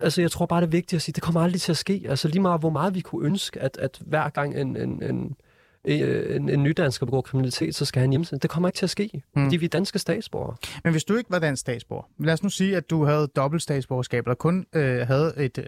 Altså, 0.00 0.20
jeg 0.20 0.30
tror 0.30 0.46
bare, 0.46 0.60
det 0.60 0.66
er 0.66 0.70
vigtigt 0.70 0.98
at 0.98 1.02
sige, 1.02 1.12
det 1.12 1.22
kommer 1.22 1.40
aldrig 1.40 1.60
til 1.60 1.72
at 1.72 1.76
ske. 1.76 2.02
Altså, 2.08 2.28
lige 2.28 2.42
meget, 2.42 2.60
hvor 2.60 2.70
meget 2.70 2.94
vi 2.94 3.00
kunne 3.00 3.26
ønske, 3.26 3.60
at, 3.60 3.76
at 3.80 3.98
hver 4.06 4.28
gang 4.28 4.56
en, 4.60 4.76
en, 4.76 5.02
en, 5.02 5.36
øh, 5.84 6.36
en, 6.36 6.48
en 6.48 6.62
nydansker 6.62 7.06
begår 7.06 7.20
kriminalitet, 7.20 7.74
så 7.74 7.84
skal 7.84 8.00
han 8.00 8.10
hjemsendes. 8.10 8.40
Det 8.40 8.50
kommer 8.50 8.68
ikke 8.68 8.76
til 8.76 8.86
at 8.86 8.90
ske, 8.90 9.10
Mm. 9.14 9.20
mm. 9.40 9.46
fordi 9.46 9.56
vi 9.56 9.64
er 9.64 9.68
danske 9.68 9.98
statsborgere. 9.98 10.56
Men 10.84 10.92
hvis 10.92 11.04
du 11.04 11.16
ikke 11.16 11.30
var 11.30 11.38
dansk 11.38 11.60
statsborger, 11.60 12.02
lad 12.18 12.32
os 12.32 12.42
nu 12.42 12.48
sige, 12.48 12.76
at 12.76 12.90
du 12.90 13.04
havde 13.04 13.26
dobbelt 13.36 13.62
statsborgerskab, 13.62 14.26
eller 14.26 14.34
kun 14.34 14.66
øh, 14.72 15.06
havde 15.06 15.34
et, 15.36 15.58
øh, 15.58 15.64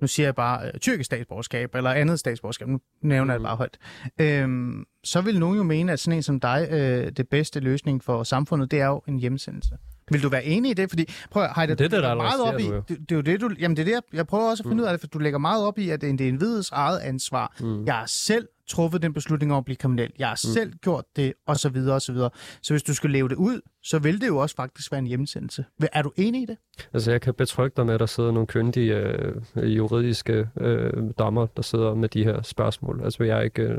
nu 0.00 0.06
siger 0.06 0.26
jeg 0.26 0.34
bare, 0.34 0.66
øh, 0.66 0.80
tyrkisk 0.80 1.06
statsborgerskab, 1.06 1.74
eller 1.74 1.90
andet 1.90 2.18
statsborgerskab, 2.18 2.68
nu 2.68 2.80
nævner 3.02 3.34
jeg 3.34 3.40
det 3.40 3.44
bare 3.46 3.56
højt, 3.56 3.78
øhm, 4.20 4.84
så 5.04 5.20
vil 5.20 5.38
nogen 5.40 5.56
jo 5.56 5.62
mene, 5.62 5.92
at 5.92 6.00
sådan 6.00 6.16
en 6.18 6.22
som 6.22 6.40
dig, 6.40 6.68
øh, 6.70 7.12
det 7.16 7.28
bedste 7.28 7.60
løsning 7.60 8.04
for 8.04 8.22
samfundet, 8.22 8.70
det 8.70 8.80
er 8.80 8.86
jo 8.86 9.02
en 9.08 9.18
hjemsendelse. 9.18 9.76
Vil 10.10 10.22
du 10.22 10.28
være 10.28 10.44
enig 10.44 10.70
i 10.70 10.74
det? 10.74 10.90
Fordi, 10.90 11.04
prøv 11.30 11.42
at 11.42 11.50
Heide, 11.56 11.74
Det 11.74 11.84
er 11.84 11.88
du 11.88 11.96
det, 11.96 12.02
der 12.02 12.14
meget 12.14 12.40
op 12.42 12.60
i, 12.60 12.62
det, 12.62 12.88
det, 12.88 13.12
er 13.12 13.16
jo 13.16 13.20
det, 13.20 13.40
du, 13.40 13.50
jamen 13.60 13.76
det 13.76 13.88
er 13.88 14.00
det, 14.00 14.02
jeg, 14.12 14.26
prøver 14.26 14.50
også 14.50 14.62
at 14.62 14.68
finde 14.68 14.82
ud 14.82 14.86
af 14.88 14.92
det, 14.92 15.00
for 15.00 15.06
du 15.06 15.18
lægger 15.18 15.38
meget 15.38 15.64
op 15.64 15.78
i, 15.78 15.90
at 15.90 16.00
det 16.00 16.20
er 16.20 16.28
en 16.28 16.36
hvides 16.36 16.70
eget 16.70 16.98
ansvar. 16.98 17.56
Mm. 17.60 17.84
Jeg 17.84 17.94
har 17.94 18.06
selv 18.06 18.48
truffet 18.68 19.02
den 19.02 19.12
beslutning 19.12 19.52
om 19.52 19.58
at 19.58 19.64
blive 19.64 19.76
kriminel. 19.76 20.10
Jeg 20.18 20.28
har 20.28 20.40
mm. 20.44 20.52
selv 20.52 20.72
gjort 20.72 21.04
det, 21.16 21.32
og 21.46 21.56
så 21.56 21.68
videre, 21.68 21.94
og 21.94 22.02
så 22.02 22.12
videre. 22.12 22.30
Så 22.62 22.72
hvis 22.72 22.82
du 22.82 22.94
skal 22.94 23.10
leve 23.10 23.28
det 23.28 23.34
ud, 23.34 23.60
så 23.82 23.98
vil 23.98 24.20
det 24.20 24.26
jo 24.26 24.36
også 24.36 24.56
faktisk 24.56 24.92
være 24.92 24.98
en 24.98 25.06
hjemsendelse. 25.06 25.64
Er 25.92 26.02
du 26.02 26.12
enig 26.16 26.42
i 26.42 26.46
det? 26.46 26.56
Altså, 26.92 27.10
jeg 27.10 27.20
kan 27.20 27.34
betrygge 27.34 27.74
dig 27.76 27.86
med, 27.86 27.94
at 27.94 28.00
der 28.00 28.06
sidder 28.06 28.32
nogle 28.32 28.46
kyndige 28.46 28.94
øh, 28.96 29.76
juridiske 29.76 30.48
øh, 30.60 30.92
dommer, 31.18 31.46
der 31.46 31.62
sidder 31.62 31.94
med 31.94 32.08
de 32.08 32.24
her 32.24 32.42
spørgsmål. 32.42 33.00
Altså, 33.04 33.24
jeg 33.24 33.38
er 33.38 33.42
ikke... 33.42 33.62
Øh, 33.62 33.78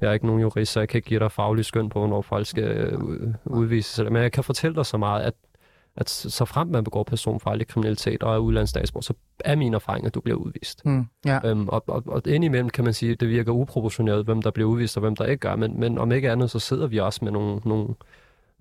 jeg 0.00 0.08
er 0.08 0.12
ikke 0.12 0.26
nogen 0.26 0.40
jurist, 0.40 0.72
så 0.72 0.80
jeg 0.80 0.88
kan 0.88 0.98
ikke 0.98 1.08
give 1.08 1.20
dig 1.20 1.32
faglig 1.32 1.64
skøn 1.64 1.88
på, 1.88 1.98
hvornår 1.98 2.22
folk 2.22 2.46
skal 2.46 2.64
øh, 2.64 2.98
ud- 2.98 3.34
udvises. 3.44 4.04
Men 4.10 4.22
jeg 4.22 4.32
kan 4.32 4.44
fortælle 4.44 4.76
dig 4.76 4.86
så 4.86 4.96
meget, 4.96 5.22
at, 5.22 5.34
at 6.00 6.10
så 6.10 6.44
frem 6.44 6.68
man 6.68 6.84
begår 6.84 7.02
personfarlig 7.02 7.66
kriminalitet 7.66 8.22
og 8.22 8.34
er 8.34 8.38
udlandsstatsborger, 8.38 9.02
så 9.02 9.14
er 9.44 9.56
min 9.56 9.74
erfaring, 9.74 10.06
at 10.06 10.14
du 10.14 10.20
bliver 10.20 10.38
udvist. 10.38 10.86
Mm. 10.86 11.06
Ja. 11.24 11.40
Øhm, 11.44 11.68
og, 11.68 11.84
og, 11.86 12.02
og 12.06 12.22
indimellem 12.26 12.70
kan 12.70 12.84
man 12.84 12.92
sige, 12.92 13.12
at 13.12 13.20
det 13.20 13.28
virker 13.28 13.52
uproportioneret, 13.52 14.24
hvem 14.24 14.42
der 14.42 14.50
bliver 14.50 14.68
udvist 14.68 14.96
og 14.96 15.00
hvem 15.00 15.16
der 15.16 15.24
ikke 15.24 15.40
gør, 15.40 15.56
men, 15.56 15.80
men 15.80 15.98
om 15.98 16.12
ikke 16.12 16.30
andet, 16.30 16.50
så 16.50 16.58
sidder 16.58 16.86
vi 16.86 16.98
også 16.98 17.20
med 17.22 17.32
nogle, 17.32 17.60
nogle, 17.64 17.94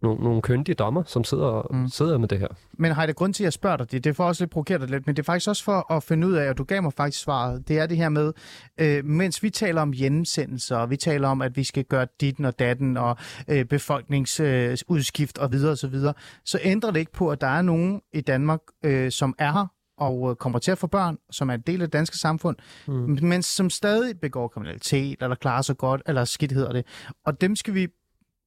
nogle, 0.02 0.24
nogle 0.24 0.42
kyndige 0.42 0.76
dommer, 0.76 1.04
som 1.06 1.24
sidder, 1.24 1.68
Mm. 1.72 1.88
sidder 1.88 2.18
med 2.18 2.28
det 2.28 2.40
her. 2.40 2.48
Men 2.78 2.92
har 2.92 3.06
det 3.06 3.16
grund 3.16 3.34
til, 3.34 3.44
at 3.44 3.46
jeg 3.46 3.54
spørger 3.54 3.78
dig 3.78 3.92
det? 3.92 4.04
Det 4.04 4.16
for 4.16 4.24
også 4.24 4.44
lidt 4.44 4.52
provokeret 4.52 4.82
dig 4.82 4.90
lidt, 4.90 5.08
men 5.08 5.16
det 5.16 5.22
er 5.22 5.26
faktisk 5.26 5.50
også 5.50 5.64
for 5.64 5.94
at 5.94 6.04
finde 6.04 6.28
ud 6.28 6.34
af, 6.34 6.50
og 6.50 6.58
du 6.58 6.64
gav 6.64 6.84
mig 6.84 6.94
faktisk 6.94 7.24
svaret, 7.24 7.68
det 7.68 7.80
er 7.80 7.86
det 7.86 7.98
her 7.98 8.10
med, 8.10 8.34
øh, 8.78 9.06
mens 9.06 9.44
vi 9.44 9.50
taler 9.50 9.82
om 9.82 9.92
hjemsendelser, 9.92 10.78
og 10.78 10.90
vi 10.90 10.98
taler 10.98 11.28
om, 11.28 11.42
at 11.42 11.58
vi 11.58 11.64
skal 11.64 11.84
gøre 11.84 12.08
ditten 12.22 12.46
og 12.46 12.60
datten, 12.60 12.98
og 12.98 13.18
øh, 13.48 13.66
befolkningsudskift 13.66 15.38
øh, 15.38 15.44
og 15.44 15.52
videre 15.52 15.72
og 15.72 15.78
så 15.78 15.88
videre, 15.88 16.14
så 16.46 16.60
ændrer 16.64 16.92
det 16.92 17.00
ikke 17.00 17.12
på, 17.14 17.30
at 17.32 17.42
der 17.42 17.48
er 17.48 17.62
nogen 17.62 18.02
i 18.14 18.22
Danmark, 18.22 18.60
øh, 18.84 19.12
som 19.12 19.36
er 19.40 19.52
her, 19.52 19.68
og 19.98 20.30
øh, 20.30 20.36
kommer 20.36 20.60
til 20.60 20.72
at 20.72 20.78
få 20.78 20.88
børn, 20.88 21.18
som 21.32 21.50
er 21.50 21.54
en 21.54 21.62
del 21.68 21.82
af 21.82 21.88
det 21.88 21.94
danske 21.94 22.18
samfund, 22.18 22.56
mm. 22.88 23.20
men 23.22 23.44
som 23.44 23.70
stadig 23.70 24.20
begår 24.20 24.48
kriminalitet, 24.48 25.22
eller 25.22 25.36
klarer 25.36 25.62
sig 25.62 25.78
godt, 25.78 26.02
eller 26.06 26.26
skidt 26.26 26.52
hedder 26.52 26.74
det. 26.74 26.86
Og 27.26 27.42
dem 27.42 27.56
skal 27.56 27.74
vi 27.74 27.88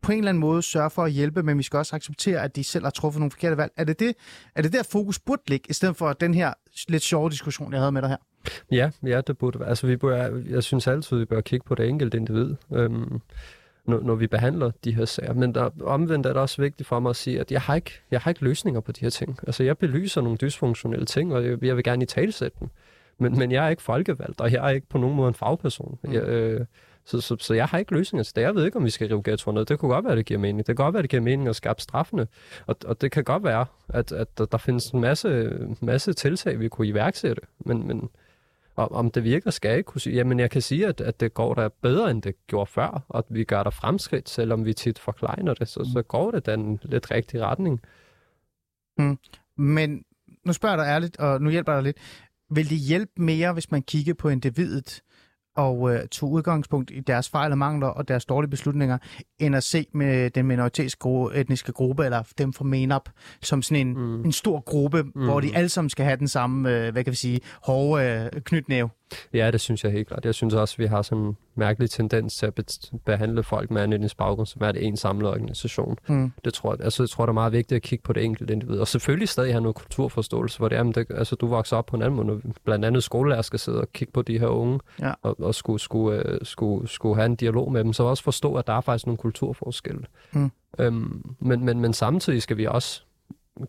på 0.03 0.13
en 0.13 0.19
eller 0.19 0.29
anden 0.29 0.41
måde 0.41 0.63
sørge 0.63 0.91
for 0.91 1.05
at 1.05 1.13
hjælpe, 1.13 1.43
men 1.43 1.59
vi 1.59 1.63
skal 1.63 1.77
også 1.77 1.97
acceptere, 1.97 2.43
at 2.43 2.57
de 2.57 2.65
selv 2.65 2.85
har 2.85 2.91
truffet 2.91 3.21
nogle 3.21 3.31
forkerte 3.31 3.57
valg. 3.57 3.73
Er 3.77 3.85
det, 3.85 4.01
det, 4.01 4.15
er 4.55 4.63
det 4.63 4.73
der 4.73 4.83
fokus 4.83 5.19
burde 5.19 5.43
ligge, 5.49 5.67
i 5.71 5.73
stedet 5.73 5.97
for 5.97 6.13
den 6.13 6.35
her 6.35 6.53
lidt 6.89 7.03
sjove 7.03 7.31
diskussion, 7.31 7.73
jeg 7.73 7.81
havde 7.81 7.93
med 7.93 8.03
dig 8.03 8.11
her? 8.11 8.17
Ja, 8.73 8.91
ja, 9.07 9.21
det 9.21 9.39
burde 9.39 9.61
være. 9.61 9.69
Altså, 9.69 9.87
vi 9.87 9.97
bør, 9.97 10.43
jeg 10.51 10.63
synes 10.63 10.87
altid, 10.87 11.17
vi 11.17 11.25
bør 11.25 11.41
kigge 11.41 11.65
på 11.67 11.75
det 11.75 11.89
enkelte 11.89 12.17
individ, 12.17 12.55
øhm, 12.73 13.21
når, 13.87 14.01
når 14.01 14.15
vi 14.15 14.27
behandler 14.27 14.71
de 14.85 14.95
her 14.95 15.05
sager. 15.05 15.33
Men 15.33 15.55
der, 15.55 15.71
omvendt 15.83 16.27
er 16.27 16.33
det 16.33 16.43
også 16.43 16.63
vigtigt 16.63 16.89
for 16.89 17.01
mig 17.01 17.11
at 17.11 17.17
sige, 17.17 17.41
at 17.41 17.53
jeg 17.53 17.61
har 17.61 17.75
ikke, 17.75 17.91
jeg 18.11 18.21
har 18.21 18.31
ikke 18.31 18.45
løsninger 18.45 18.81
på 18.81 18.93
de 18.93 19.01
her 19.01 19.11
ting. 19.11 19.39
Altså, 19.47 19.63
jeg 19.63 19.79
belyser 19.79 20.21
nogle 20.21 20.39
dysfunktionelle 20.39 21.07
ting, 21.07 21.35
og 21.35 21.45
jeg, 21.45 21.65
jeg 21.65 21.77
vil 21.77 21.85
gerne 21.85 22.03
i 22.03 22.07
talsætte 22.07 22.57
dem. 22.61 22.69
Men, 23.19 23.39
men 23.39 23.53
jeg 23.53 23.65
er 23.65 23.69
ikke 23.69 23.83
folkevalgt, 23.83 24.41
og 24.41 24.53
jeg 24.53 24.65
er 24.65 24.71
ikke 24.71 24.89
på 24.89 24.99
nogen 24.99 25.17
måde 25.17 25.29
en 25.29 25.35
fagperson. 25.35 25.99
Mm. 26.03 26.13
Jeg, 26.13 26.23
øh, 26.23 26.67
så, 27.11 27.21
så, 27.21 27.37
så 27.41 27.55
jeg 27.55 27.67
har 27.67 27.79
ikke 27.79 27.93
løsninger 27.93 28.25
til 28.25 28.37
det. 28.37 28.43
Jeg 28.43 28.55
ved 28.55 28.65
ikke, 28.65 28.77
om 28.77 28.85
vi 28.85 28.91
skal 28.91 29.07
rive 29.09 29.23
ghettoer 29.25 29.55
ned. 29.55 29.65
Det 29.65 29.79
kunne 29.79 29.95
godt 29.95 30.05
være, 30.05 30.17
det 30.17 30.27
giver 30.27 30.41
mening. 30.41 30.59
Det 30.59 30.67
kan 30.67 30.75
godt 30.75 30.95
være, 30.95 31.03
det 31.03 31.11
giver 31.11 31.23
mening 31.23 31.49
at 31.49 31.57
skærpe 31.57 31.83
straffene. 31.83 32.27
Og, 32.67 32.77
og 32.85 33.01
det 33.01 33.13
kan 33.13 33.25
godt 33.25 33.45
være, 33.45 33.67
at, 33.89 34.13
at 34.13 34.39
der, 34.39 34.47
der 34.47 34.59
findes 34.59 34.91
en 34.91 35.01
masse, 35.01 35.59
masse 35.81 36.13
tiltag, 36.13 36.61
vi 36.61 36.69
kunne 36.69 36.87
iværksætte. 36.87 37.43
Men, 37.59 37.87
men 37.87 38.11
og 38.77 38.93
om 38.93 39.11
det 39.11 39.25
virker, 39.25 39.51
skal 39.51 39.69
jeg 39.69 39.79
ikke 39.79 39.89
kunne 39.89 40.01
sige. 40.01 40.17
Jamen, 40.17 40.41
jeg 40.41 40.51
kan 40.51 40.63
sige, 40.63 40.87
at, 40.87 41.01
at 41.01 41.21
det 41.21 41.35
går 41.35 41.55
der 41.55 41.69
bedre, 41.69 42.11
end 42.11 42.23
det 42.23 42.47
gjorde 42.47 42.71
før, 42.71 43.05
og 43.09 43.19
at 43.19 43.25
vi 43.29 43.45
gør 43.45 43.63
der 43.63 43.71
fremskridt, 43.71 44.29
selvom 44.29 44.65
vi 44.65 44.73
tit 44.73 44.99
forkleiner 44.99 45.55
det, 45.55 45.69
så, 45.69 45.91
så 45.93 46.03
går 46.03 46.31
det 46.31 46.47
den 46.47 46.81
lidt 46.83 47.11
rigtig 47.11 47.43
retning. 47.43 47.81
Men 49.57 50.05
nu 50.47 50.53
spørger 50.53 50.77
jeg 50.77 50.85
dig 50.85 50.91
ærligt, 50.91 51.17
og 51.17 51.43
nu 51.43 51.51
hjælper 51.51 51.73
jeg 51.73 51.83
dig 51.83 51.85
lidt. 51.85 51.97
Vil 52.51 52.71
det 52.71 52.79
hjælpe 52.79 53.13
mere, 53.17 53.53
hvis 53.53 53.71
man 53.71 53.83
kigger 53.83 54.15
på 54.15 54.29
individet 54.29 55.03
og 55.57 55.95
øh, 55.95 56.09
tog 56.09 56.31
udgangspunkt 56.31 56.91
i 56.91 57.01
deres 57.01 57.29
fejl 57.29 57.53
og 57.53 57.59
mangler 57.59 57.87
og 57.87 58.09
deres 58.09 58.25
dårlige 58.25 58.51
beslutninger, 58.51 58.99
end 59.39 59.57
at 59.57 59.65
se 59.65 59.87
med 59.95 60.31
den 60.31 60.47
minoritetsetniske 60.47 61.73
gruppe, 61.73 62.05
eller 62.05 62.23
dem 62.39 62.53
fra 62.53 62.65
MENAP, 62.65 63.09
som 63.43 63.63
sådan 63.63 63.87
en, 63.87 63.95
mm. 63.95 64.25
en 64.25 64.33
stor 64.33 64.61
gruppe, 64.61 65.03
mm. 65.03 65.25
hvor 65.25 65.41
de 65.41 65.57
alle 65.57 65.69
sammen 65.69 65.91
skal 65.91 66.05
have 66.05 66.17
den 66.17 66.29
samme, 66.29 66.71
øh, 66.71 66.93
hvad 66.93 67.05
kan 67.05 67.11
vi 67.11 67.17
sige, 67.17 67.41
hårde 67.63 68.31
øh, 68.35 68.43
knytnæve? 68.43 68.91
Ja, 69.33 69.51
det 69.51 69.61
synes 69.61 69.85
jeg 69.85 69.93
helt 69.93 70.09
klart. 70.09 70.25
Jeg 70.25 70.35
synes 70.35 70.55
også, 70.55 70.75
at 70.75 70.79
vi 70.79 70.87
har 70.87 71.03
sådan 71.03 71.25
en 71.25 71.37
mærkelig 71.55 71.91
tendens 71.91 72.37
til 72.37 72.47
at 72.47 72.55
be- 72.55 72.99
behandle 73.05 73.43
folk 73.43 73.71
med 73.71 73.83
anden 73.83 74.11
baggrund, 74.19 74.47
som 74.47 74.63
er 74.63 74.73
det 74.73 74.87
en 74.87 74.97
samlet 74.97 75.29
organisation. 75.29 75.97
Mm. 76.09 76.33
Det 76.45 76.55
tror 76.55 76.73
jeg, 76.73 76.81
altså, 76.85 77.03
jeg 77.03 77.11
tror, 77.11 77.27
det 77.27 77.31
er 77.31 77.35
meget 77.35 77.53
vigtigt 77.53 77.77
at 77.77 77.83
kigge 77.83 78.03
på 78.03 78.13
det 78.13 78.25
enkelte 78.25 78.53
individ. 78.53 78.79
Og 78.79 78.89
selvfølgelig 78.89 79.29
stadig 79.29 79.53
have 79.53 79.61
noget 79.61 79.75
kulturforståelse, 79.77 80.59
hvor 80.59 80.69
det 80.69 80.79
er, 80.79 80.83
det, 80.83 81.07
altså, 81.11 81.37
du 81.37 81.47
vokser 81.47 81.77
op 81.77 81.87
på 81.87 81.97
en 81.97 82.03
anden 82.03 82.27
måde, 82.27 82.41
blandt 82.65 82.85
andet 82.85 83.03
skolelærer 83.03 83.43
skal 83.43 83.59
sidde 83.59 83.81
og 83.81 83.93
kigge 83.93 84.13
på 84.13 84.23
de 84.23 84.39
her 84.39 84.47
unge, 84.47 84.81
Ja. 85.01 85.13
og, 85.23 85.41
og 85.41 85.55
skulle, 85.55 85.81
skulle, 85.81 86.23
øh, 86.29 86.39
skulle, 86.43 86.89
skulle 86.89 87.15
have 87.17 87.27
en 87.27 87.37
dialog 87.37 87.73
med 87.73 87.85
dem, 87.85 87.93
så 87.93 88.03
også 88.03 88.23
forstå, 88.23 88.55
at 88.55 88.67
der 88.67 88.73
er 88.73 88.81
faktisk 88.81 89.07
nogle 89.07 89.19
kulturforskelle. 89.19 90.03
Mm. 90.33 90.51
Øhm, 90.79 91.35
men, 91.39 91.65
men, 91.65 91.81
men 91.81 91.93
samtidig 91.93 92.43
skal 92.43 92.57
vi 92.57 92.67
også 92.67 93.03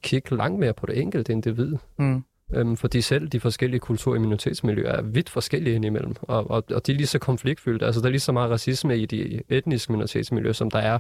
kigge 0.04 0.36
langt 0.36 0.60
mere 0.60 0.74
på 0.74 0.86
det 0.86 1.02
enkelte 1.02 1.32
individ. 1.32 1.76
Mm. 1.98 2.24
Øhm, 2.54 2.78
fordi 2.78 3.02
selv 3.02 3.28
de 3.28 3.40
forskellige 3.40 3.80
kultur- 3.80 4.14
og 4.14 4.22
minoritetsmiljøer 4.22 4.92
er 4.92 5.02
vidt 5.02 5.30
forskellige 5.30 5.76
indimellem, 5.76 6.16
og, 6.22 6.52
og, 6.52 6.64
og 6.72 6.88
de 6.88 6.92
er 6.92 6.96
lige 6.96 7.08
så 7.08 7.20
konfliktfyldte. 7.20 7.86
Altså, 7.86 8.02
der 8.02 8.08
er 8.08 8.12
lige 8.12 8.20
så 8.20 8.32
meget 8.32 8.52
racisme 8.52 8.98
i 8.98 9.06
de 9.06 9.42
etniske 9.50 9.92
minoritetsmiljøer, 9.92 10.54
som 10.54 10.72
der 10.72 10.80
er 10.80 11.00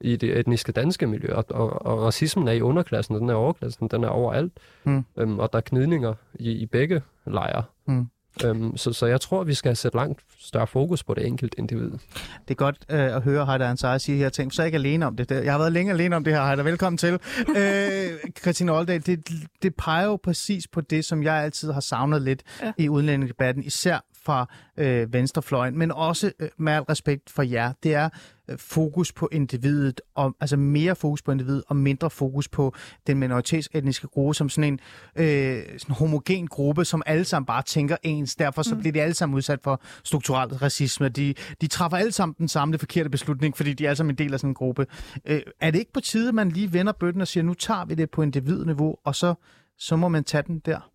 i 0.00 0.16
det 0.16 0.38
etniske 0.38 0.72
danske 0.72 1.06
miljø. 1.06 1.34
Og, 1.34 1.44
og, 1.48 1.86
og 1.86 2.02
racismen 2.02 2.48
er 2.48 2.52
i 2.52 2.60
underklassen, 2.60 3.14
og 3.14 3.20
den 3.20 3.28
er 3.28 3.32
i 3.32 3.36
overklassen, 3.36 3.88
den 3.88 4.04
er 4.04 4.08
overalt. 4.08 4.52
Mm. 4.84 5.04
Øhm, 5.16 5.38
og 5.38 5.52
der 5.52 5.56
er 5.56 5.62
knidninger 5.62 6.14
i, 6.34 6.50
i 6.50 6.66
begge 6.66 7.02
lejre. 7.26 7.62
Mm. 7.86 8.06
Øhm, 8.44 8.76
så, 8.76 8.92
så 8.92 9.06
jeg 9.06 9.20
tror, 9.20 9.44
vi 9.44 9.54
skal 9.54 9.76
sætte 9.76 9.96
langt 9.96 10.20
større 10.38 10.66
fokus 10.66 11.04
på 11.04 11.14
det 11.14 11.26
enkelte 11.26 11.58
individ. 11.58 11.90
Det 11.90 12.50
er 12.50 12.54
godt 12.54 12.76
øh, 12.88 13.16
at 13.16 13.22
høre 13.22 13.46
Heider 13.46 13.68
Ansari 13.68 13.98
sige 13.98 14.18
her 14.18 14.28
ting, 14.28 14.52
for 14.52 14.54
så 14.54 14.62
er 14.62 14.64
jeg 14.64 14.68
ikke 14.68 14.88
alene 14.88 15.06
om 15.06 15.16
det. 15.16 15.30
Jeg 15.30 15.52
har 15.52 15.58
været 15.58 15.72
længe 15.72 15.92
alene 15.92 16.16
om 16.16 16.24
det 16.24 16.32
her, 16.32 16.46
Heider. 16.46 16.62
Velkommen 16.62 16.98
til. 16.98 17.12
øh, 17.56 18.30
Christine 18.40 18.72
Oldal, 18.72 19.06
det, 19.06 19.28
det 19.62 19.74
peger 19.74 20.06
jo 20.06 20.16
præcis 20.16 20.68
på 20.68 20.80
det, 20.80 21.04
som 21.04 21.22
jeg 21.22 21.34
altid 21.34 21.72
har 21.72 21.80
savnet 21.80 22.22
lidt 22.22 22.42
ja. 22.60 22.66
Ja. 22.66 22.72
i 22.78 22.88
udlændingedebatten, 22.88 23.64
især 23.64 24.04
fra 24.24 24.46
øh, 24.76 25.12
venstrefløjen, 25.12 25.78
men 25.78 25.90
også 25.92 26.32
øh, 26.38 26.48
med 26.56 26.72
al 26.72 26.82
respekt 26.82 27.30
for 27.30 27.42
jer. 27.42 27.72
Det 27.82 27.94
er 27.94 28.08
øh, 28.50 28.58
fokus 28.58 29.12
på 29.12 29.28
individet, 29.32 30.00
og, 30.14 30.36
altså 30.40 30.56
mere 30.56 30.96
fokus 30.96 31.22
på 31.22 31.32
individet, 31.32 31.62
og 31.68 31.76
mindre 31.76 32.10
fokus 32.10 32.48
på 32.48 32.74
den 33.06 33.18
minoritetsetniske 33.18 34.06
gruppe, 34.06 34.34
som 34.34 34.48
sådan 34.48 34.72
en 34.72 34.80
øh, 35.16 35.62
sådan 35.78 35.96
homogen 35.96 36.46
gruppe, 36.46 36.84
som 36.84 37.02
alle 37.06 37.24
sammen 37.24 37.46
bare 37.46 37.62
tænker 37.62 37.96
ens. 38.02 38.36
Derfor 38.36 38.62
så 38.62 38.74
mm. 38.74 38.80
bliver 38.80 38.92
de 38.92 39.02
alle 39.02 39.14
sammen 39.14 39.36
udsat 39.36 39.60
for 39.62 39.82
strukturel 40.04 40.48
racisme. 40.48 41.08
De, 41.08 41.34
de 41.60 41.66
træffer 41.66 41.96
alle 41.96 42.12
sammen 42.12 42.34
den 42.38 42.48
samme 42.48 42.78
forkerte 42.78 43.10
beslutning, 43.10 43.56
fordi 43.56 43.72
de 43.72 43.84
er 43.84 43.88
alle 43.88 43.96
sammen 43.96 44.12
en 44.12 44.18
del 44.18 44.32
af 44.32 44.40
sådan 44.40 44.50
en 44.50 44.54
gruppe. 44.54 44.86
Øh, 45.24 45.42
er 45.60 45.70
det 45.70 45.78
ikke 45.78 45.92
på 45.92 46.00
tide, 46.00 46.28
at 46.28 46.34
man 46.34 46.48
lige 46.48 46.72
vender 46.72 46.92
bøtten 46.92 47.20
og 47.20 47.28
siger, 47.28 47.44
nu 47.44 47.54
tager 47.54 47.84
vi 47.84 47.94
det 47.94 48.10
på 48.10 48.22
individniveau, 48.22 48.96
og 49.04 49.14
så, 49.14 49.34
så 49.78 49.96
må 49.96 50.08
man 50.08 50.24
tage 50.24 50.42
den 50.42 50.58
der? 50.58 50.90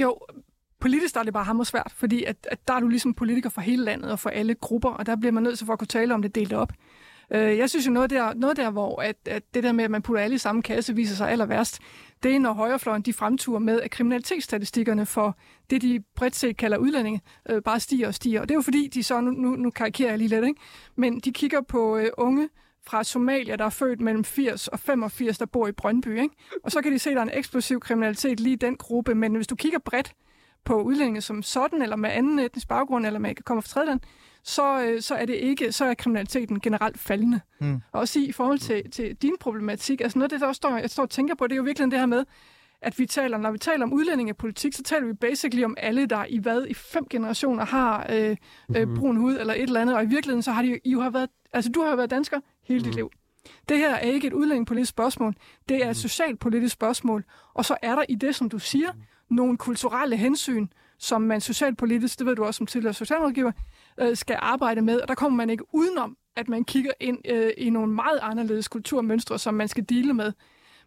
Jo, 0.00 0.18
politisk 0.82 1.14
der 1.14 1.20
er 1.20 1.24
det 1.24 1.32
bare 1.32 1.44
hammer 1.44 1.64
svært, 1.64 1.92
fordi 1.96 2.24
at, 2.24 2.36
at 2.50 2.68
der 2.68 2.74
er 2.74 2.80
du 2.80 2.88
ligesom 2.88 3.14
politiker 3.14 3.50
for 3.50 3.60
hele 3.60 3.84
landet 3.84 4.10
og 4.10 4.18
for 4.18 4.30
alle 4.30 4.54
grupper, 4.54 4.88
og 4.88 5.06
der 5.06 5.16
bliver 5.16 5.32
man 5.32 5.42
nødt 5.42 5.58
til 5.58 5.66
for 5.66 5.72
at 5.72 5.78
kunne 5.78 5.86
tale 5.86 6.14
om 6.14 6.22
det 6.22 6.34
delt 6.34 6.52
op. 6.52 6.72
Øh, 7.30 7.58
jeg 7.58 7.70
synes 7.70 7.86
jo 7.86 7.92
noget 7.92 8.10
der, 8.10 8.34
noget 8.34 8.56
der 8.56 8.70
hvor 8.70 9.02
at, 9.02 9.16
at 9.26 9.42
det 9.54 9.62
der 9.62 9.72
med, 9.72 9.84
at 9.84 9.90
man 9.90 10.02
putter 10.02 10.22
alle 10.22 10.34
i 10.34 10.38
samme 10.38 10.62
kasse, 10.62 10.94
viser 10.94 11.14
sig 11.14 11.30
aller 11.30 11.46
værst, 11.46 11.78
det 12.22 12.34
er, 12.34 12.38
når 12.38 12.52
højrefløjen 12.52 13.02
de 13.02 13.12
fremturer 13.12 13.58
med, 13.58 13.80
at 13.80 13.90
kriminalitetsstatistikkerne 13.90 15.06
for 15.06 15.36
det, 15.70 15.82
de 15.82 16.00
bredt 16.14 16.36
set 16.36 16.56
kalder 16.56 16.76
udlændinge, 16.76 17.20
øh, 17.50 17.62
bare 17.62 17.80
stiger 17.80 18.06
og 18.06 18.14
stiger. 18.14 18.40
Og 18.40 18.48
det 18.48 18.54
er 18.54 18.58
jo 18.58 18.62
fordi, 18.62 18.88
de 18.94 19.02
så, 19.02 19.20
nu, 19.20 19.30
nu, 19.30 19.56
nu 19.56 19.70
karikerer 19.70 20.08
jeg 20.08 20.18
lige 20.18 20.28
lidt, 20.28 20.44
ikke? 20.44 20.60
men 20.96 21.20
de 21.20 21.32
kigger 21.32 21.60
på 21.60 21.96
øh, 21.96 22.08
unge 22.18 22.48
fra 22.86 23.04
Somalia, 23.04 23.56
der 23.56 23.64
er 23.64 23.70
født 23.70 24.00
mellem 24.00 24.24
80 24.24 24.68
og 24.68 24.78
85, 24.78 25.38
der 25.38 25.46
bor 25.46 25.68
i 25.68 25.72
Brøndby. 25.72 26.20
Ikke? 26.22 26.34
Og 26.64 26.70
så 26.70 26.82
kan 26.82 26.92
de 26.92 26.98
se, 26.98 27.10
at 27.10 27.16
der 27.16 27.22
er 27.22 27.26
en 27.26 27.38
eksplosiv 27.38 27.80
kriminalitet 27.80 28.40
lige 28.40 28.52
i 28.52 28.56
den 28.56 28.76
gruppe. 28.76 29.14
Men 29.14 29.34
hvis 29.34 29.46
du 29.46 29.56
kigger 29.56 29.78
bredt 29.78 30.14
på 30.64 30.82
udlændinge 30.82 31.20
som 31.20 31.42
sådan, 31.42 31.82
eller 31.82 31.96
med 31.96 32.10
anden 32.10 32.38
etnisk 32.38 32.68
baggrund, 32.68 33.06
eller 33.06 33.18
med 33.18 33.34
kommer 33.34 33.62
fra 33.62 33.68
tredjeland, 33.68 34.00
så, 34.44 34.82
øh, 34.82 35.02
så 35.02 35.14
er 35.14 35.26
det 35.26 35.34
ikke, 35.34 35.72
så 35.72 35.84
er 35.84 35.94
kriminaliteten 35.94 36.60
generelt 36.60 36.98
faldende. 36.98 37.40
Mm. 37.60 37.80
Og 37.92 38.00
også 38.00 38.18
i 38.20 38.32
forhold 38.32 38.58
til, 38.58 38.90
til 38.90 39.14
din 39.14 39.34
problematik, 39.40 40.00
altså 40.00 40.18
noget 40.18 40.24
af 40.24 40.30
det, 40.30 40.40
der 40.40 40.46
også 40.46 40.56
står, 40.56 40.76
jeg 40.76 40.90
står 40.90 41.02
og 41.02 41.10
tænker 41.10 41.34
på, 41.34 41.46
det 41.46 41.52
er 41.52 41.56
jo 41.56 41.62
virkelig 41.62 41.90
det 41.90 41.98
her 41.98 42.06
med, 42.06 42.24
at 42.82 42.98
vi 42.98 43.06
taler, 43.06 43.38
når 43.38 43.50
vi 43.50 43.58
taler 43.58 43.84
om 43.84 43.92
udlændingepolitik, 43.92 44.72
så 44.72 44.82
taler 44.82 45.06
vi 45.06 45.12
basically 45.12 45.64
om 45.64 45.74
alle, 45.78 46.06
der 46.06 46.24
i 46.28 46.38
hvad, 46.38 46.66
i 46.66 46.74
fem 46.74 47.06
generationer 47.10 47.64
har 47.64 48.06
øh, 48.10 48.36
øh, 48.76 48.96
brun 48.96 49.16
hud 49.16 49.36
eller 49.36 49.54
et 49.54 49.62
eller 49.62 49.80
andet, 49.80 49.96
og 49.96 50.04
i 50.04 50.06
virkeligheden 50.06 50.42
så 50.42 50.52
har 50.52 50.62
de, 50.62 50.78
I 50.84 50.90
jo 50.90 51.00
har 51.00 51.10
været, 51.10 51.30
altså 51.52 51.70
du 51.70 51.82
har 51.82 51.90
jo 51.90 51.96
været 51.96 52.10
dansker 52.10 52.40
hele 52.64 52.84
dit 52.84 52.94
liv. 52.94 53.10
Det 53.68 53.78
her 53.78 53.94
er 53.94 54.00
ikke 54.00 54.26
et 54.26 54.32
udlændingepolitisk 54.32 54.90
spørgsmål, 54.90 55.34
det 55.68 55.84
er 55.84 55.90
et 55.90 55.96
socialpolitisk 55.96 56.72
spørgsmål, 56.72 57.24
og 57.54 57.64
så 57.64 57.76
er 57.82 57.94
der 57.94 58.04
i 58.08 58.14
det, 58.14 58.34
som 58.34 58.48
du 58.48 58.58
siger, 58.58 58.88
nogle 59.32 59.56
kulturelle 59.56 60.16
hensyn, 60.16 60.66
som 60.98 61.22
man 61.22 61.40
socialpolitisk, 61.40 62.18
det 62.18 62.26
ved 62.26 62.36
du 62.36 62.44
også 62.44 62.58
som 62.58 62.66
tidligere 62.66 62.94
socialrådgiver, 62.94 63.52
øh, 64.00 64.16
skal 64.16 64.36
arbejde 64.40 64.82
med, 64.82 65.00
og 65.00 65.08
der 65.08 65.14
kommer 65.14 65.36
man 65.36 65.50
ikke 65.50 65.74
udenom, 65.74 66.16
at 66.36 66.48
man 66.48 66.64
kigger 66.64 66.90
ind 67.00 67.18
øh, 67.28 67.50
i 67.58 67.70
nogle 67.70 67.92
meget 67.92 68.18
anderledes 68.22 68.68
kulturmønstre, 68.68 69.38
som 69.38 69.54
man 69.54 69.68
skal 69.68 69.84
dele 69.88 70.14
med. 70.14 70.32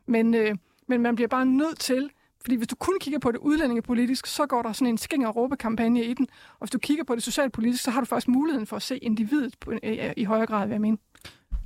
Men, 0.07 0.33
øh, 0.33 0.55
men 0.87 1.01
man 1.01 1.15
bliver 1.15 1.27
bare 1.27 1.45
nødt 1.45 1.79
til, 1.79 2.09
fordi 2.41 2.55
hvis 2.55 2.67
du 2.67 2.75
kun 2.75 2.93
kigger 3.01 3.19
på 3.19 3.31
det 3.31 3.37
udlændingepolitisk, 3.37 4.25
så 4.25 4.45
går 4.45 4.61
der 4.61 4.73
sådan 4.73 4.87
en 4.87 4.97
skæng 4.97 5.27
og 5.27 5.35
råbekampagne 5.35 6.03
i 6.03 6.13
den, 6.13 6.27
og 6.51 6.59
hvis 6.59 6.71
du 6.71 6.79
kigger 6.79 7.03
på 7.03 7.15
det 7.15 7.23
socialpolitisk, 7.23 7.83
så 7.83 7.91
har 7.91 7.99
du 7.99 8.05
faktisk 8.05 8.27
muligheden 8.27 8.67
for 8.67 8.75
at 8.75 8.81
se 8.81 8.97
individet 8.97 9.55
på, 9.59 9.71
øh, 9.83 10.13
i 10.17 10.23
højere 10.23 10.45
grad, 10.45 10.65
hvad 10.65 10.75
jeg 10.75 10.81
mener. 10.81 10.97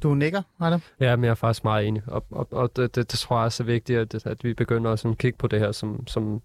Du 0.04 0.14
nikker, 0.14 0.42
Adam? 0.62 0.82
Ja, 1.00 1.16
men 1.16 1.24
jeg 1.24 1.32
er 1.32 1.36
faktisk 1.36 1.64
meget 1.64 1.88
enig, 1.88 2.04
og, 2.08 2.26
og, 2.32 2.48
og 2.52 2.76
det, 2.76 2.96
det, 2.96 3.12
det 3.12 3.20
tror 3.20 3.38
jeg 3.38 3.46
også 3.46 3.64
er 3.64 3.66
vigtigt, 3.66 4.00
at, 4.00 4.26
at 4.26 4.44
vi 4.44 4.54
begynder 4.54 4.92
at 4.92 5.00
sådan, 5.00 5.16
kigge 5.16 5.38
på 5.38 5.48
det 5.48 5.60
her 5.60 5.72
som, 5.72 6.08
som, 6.08 6.42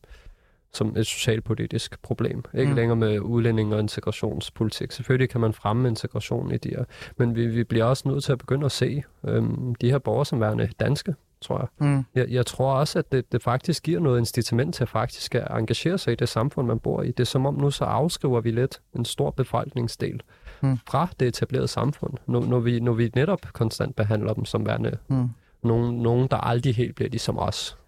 som 0.76 0.96
et 0.96 1.06
socialpolitisk 1.06 2.02
problem. 2.02 2.44
Ikke 2.54 2.70
Mm. 2.70 2.76
længere 2.76 2.96
med 2.96 3.20
udlænding 3.20 3.74
og 3.74 3.80
integrationspolitik. 3.80 4.92
Selvfølgelig 4.92 5.28
kan 5.30 5.40
man 5.40 5.52
fremme 5.52 5.88
integration 5.88 6.52
i 6.52 6.56
de 6.56 6.68
her, 6.68 6.84
men 7.16 7.36
vi, 7.36 7.46
vi 7.46 7.64
bliver 7.64 7.84
også 7.84 8.08
nødt 8.08 8.24
til 8.24 8.32
at 8.32 8.38
begynde 8.38 8.64
at 8.66 8.72
se 8.72 9.02
øhm, 9.28 9.74
de 9.74 9.90
her 9.90 9.98
borgere 9.98 10.26
som 10.26 10.40
værende 10.40 10.68
danske, 10.80 11.14
tror 11.40 11.58
jeg. 11.58 11.88
Mm. 11.88 12.04
Jeg, 12.14 12.28
jeg 12.28 12.46
tror 12.46 12.74
også, 12.74 12.98
at 12.98 13.12
det, 13.12 13.32
det 13.32 13.42
faktisk 13.42 13.82
giver 13.82 14.00
noget 14.00 14.18
incitament 14.18 14.74
til 14.74 14.82
at 14.82 14.88
faktisk 14.88 15.34
at 15.34 15.46
engagere 15.50 15.98
sig 15.98 16.12
i 16.12 16.16
det 16.16 16.28
samfund, 16.28 16.66
man 16.66 16.78
bor 16.78 17.02
i. 17.02 17.06
Det 17.08 17.20
er 17.20 17.24
som 17.24 17.46
om 17.46 17.54
nu 17.54 17.70
så 17.70 17.84
afskriver 17.84 18.40
vi 18.40 18.50
lidt 18.50 18.80
en 18.96 19.04
stor 19.04 19.30
befolkningsdel 19.30 20.22
mm. 20.62 20.78
fra 20.90 21.08
det 21.20 21.28
etablerede 21.28 21.68
samfund, 21.68 22.12
når, 22.26 22.40
når, 22.46 22.60
vi, 22.60 22.80
når 22.80 22.92
vi 22.92 23.10
netop 23.14 23.40
konstant 23.52 23.96
behandler 23.96 24.32
dem 24.34 24.44
som 24.44 24.66
værende 24.66 24.98
Mm. 25.08 25.28
nogen, 25.62 25.98
nogen, 26.02 26.28
der 26.30 26.36
aldrig 26.36 26.74
helt 26.74 26.94
bliver 26.94 27.08
ligesom 27.10 27.38
os. 27.38 27.78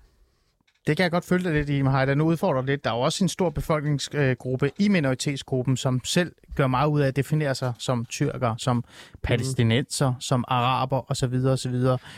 Det 0.87 0.97
kan 0.97 1.03
jeg 1.05 1.11
godt 1.11 1.24
følge 1.24 1.45
dig 1.45 1.53
lidt 1.53 1.68
i, 1.68 1.82
Mahajda. 1.82 2.14
Nu 2.14 2.24
udfordrer 2.24 2.62
lidt. 2.62 2.84
Der 2.84 2.91
er 2.91 2.95
jo 2.95 3.01
også 3.01 3.24
en 3.24 3.28
stor 3.28 3.51
befolkningsgruppe 3.51 4.70
i 4.78 4.89
minoritetsgruppen, 4.89 5.76
som 5.76 6.01
selv 6.05 6.32
gør 6.57 6.66
meget 6.66 6.89
ud 6.89 7.01
af 7.01 7.07
at 7.09 7.16
definere 7.16 7.55
sig 7.55 7.72
som 7.78 8.05
tyrker, 8.05 8.55
som 8.59 8.84
palæstinenser, 9.22 10.14
som 10.20 10.45
araber 10.49 11.11
osv. 11.11 11.34
osv. 11.47 11.74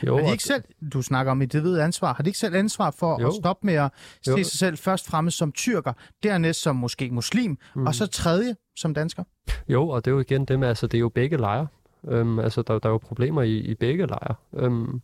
Jo, 0.07 0.17
Har 0.17 0.25
de 0.25 0.33
ikke 0.33 0.45
selv, 0.45 0.63
du 0.93 1.03
snakker 1.03 1.33
om 1.33 1.43
et 1.43 1.55
individ 1.55 1.79
ansvar, 1.79 2.15
har 2.15 2.23
de 2.23 2.29
ikke 2.29 2.39
selv 2.39 2.55
ansvar 2.55 2.91
for 2.91 3.21
Jo. 3.21 3.29
at 3.29 3.35
stoppe 3.35 3.67
med 3.67 3.75
at 3.75 3.91
se 4.25 4.31
Jo. 4.31 4.37
sig 4.37 4.47
selv 4.59 4.79
først 4.79 5.11
fremme 5.11 5.31
som 5.31 5.53
tyrker, 5.53 5.93
dernæst 6.23 6.63
som 6.63 6.77
måske 6.77 7.11
muslim, 7.11 7.59
mm. 7.75 7.87
og 7.87 7.95
så 7.95 8.07
tredje 8.07 8.57
som 8.77 8.95
dansker? 8.95 9.25
Jo, 9.69 9.89
og 9.89 10.05
det 10.05 10.11
er 10.11 10.15
jo 10.15 10.21
igen 10.21 10.45
det 10.45 10.59
med, 10.59 10.69
altså 10.69 10.87
det 10.87 10.95
er 10.99 11.01
jo 11.01 11.09
begge 11.09 11.37
lejre. 11.37 11.67
Øhm, 12.09 12.39
altså 12.39 12.63
der, 12.63 12.79
der 12.79 12.89
er 12.89 12.93
jo 12.93 12.99
problemer 12.99 13.43
i, 13.43 13.59
i 13.59 13.75
begge 13.75 14.07
lejre. 14.07 14.35
Øhm, 14.57 15.01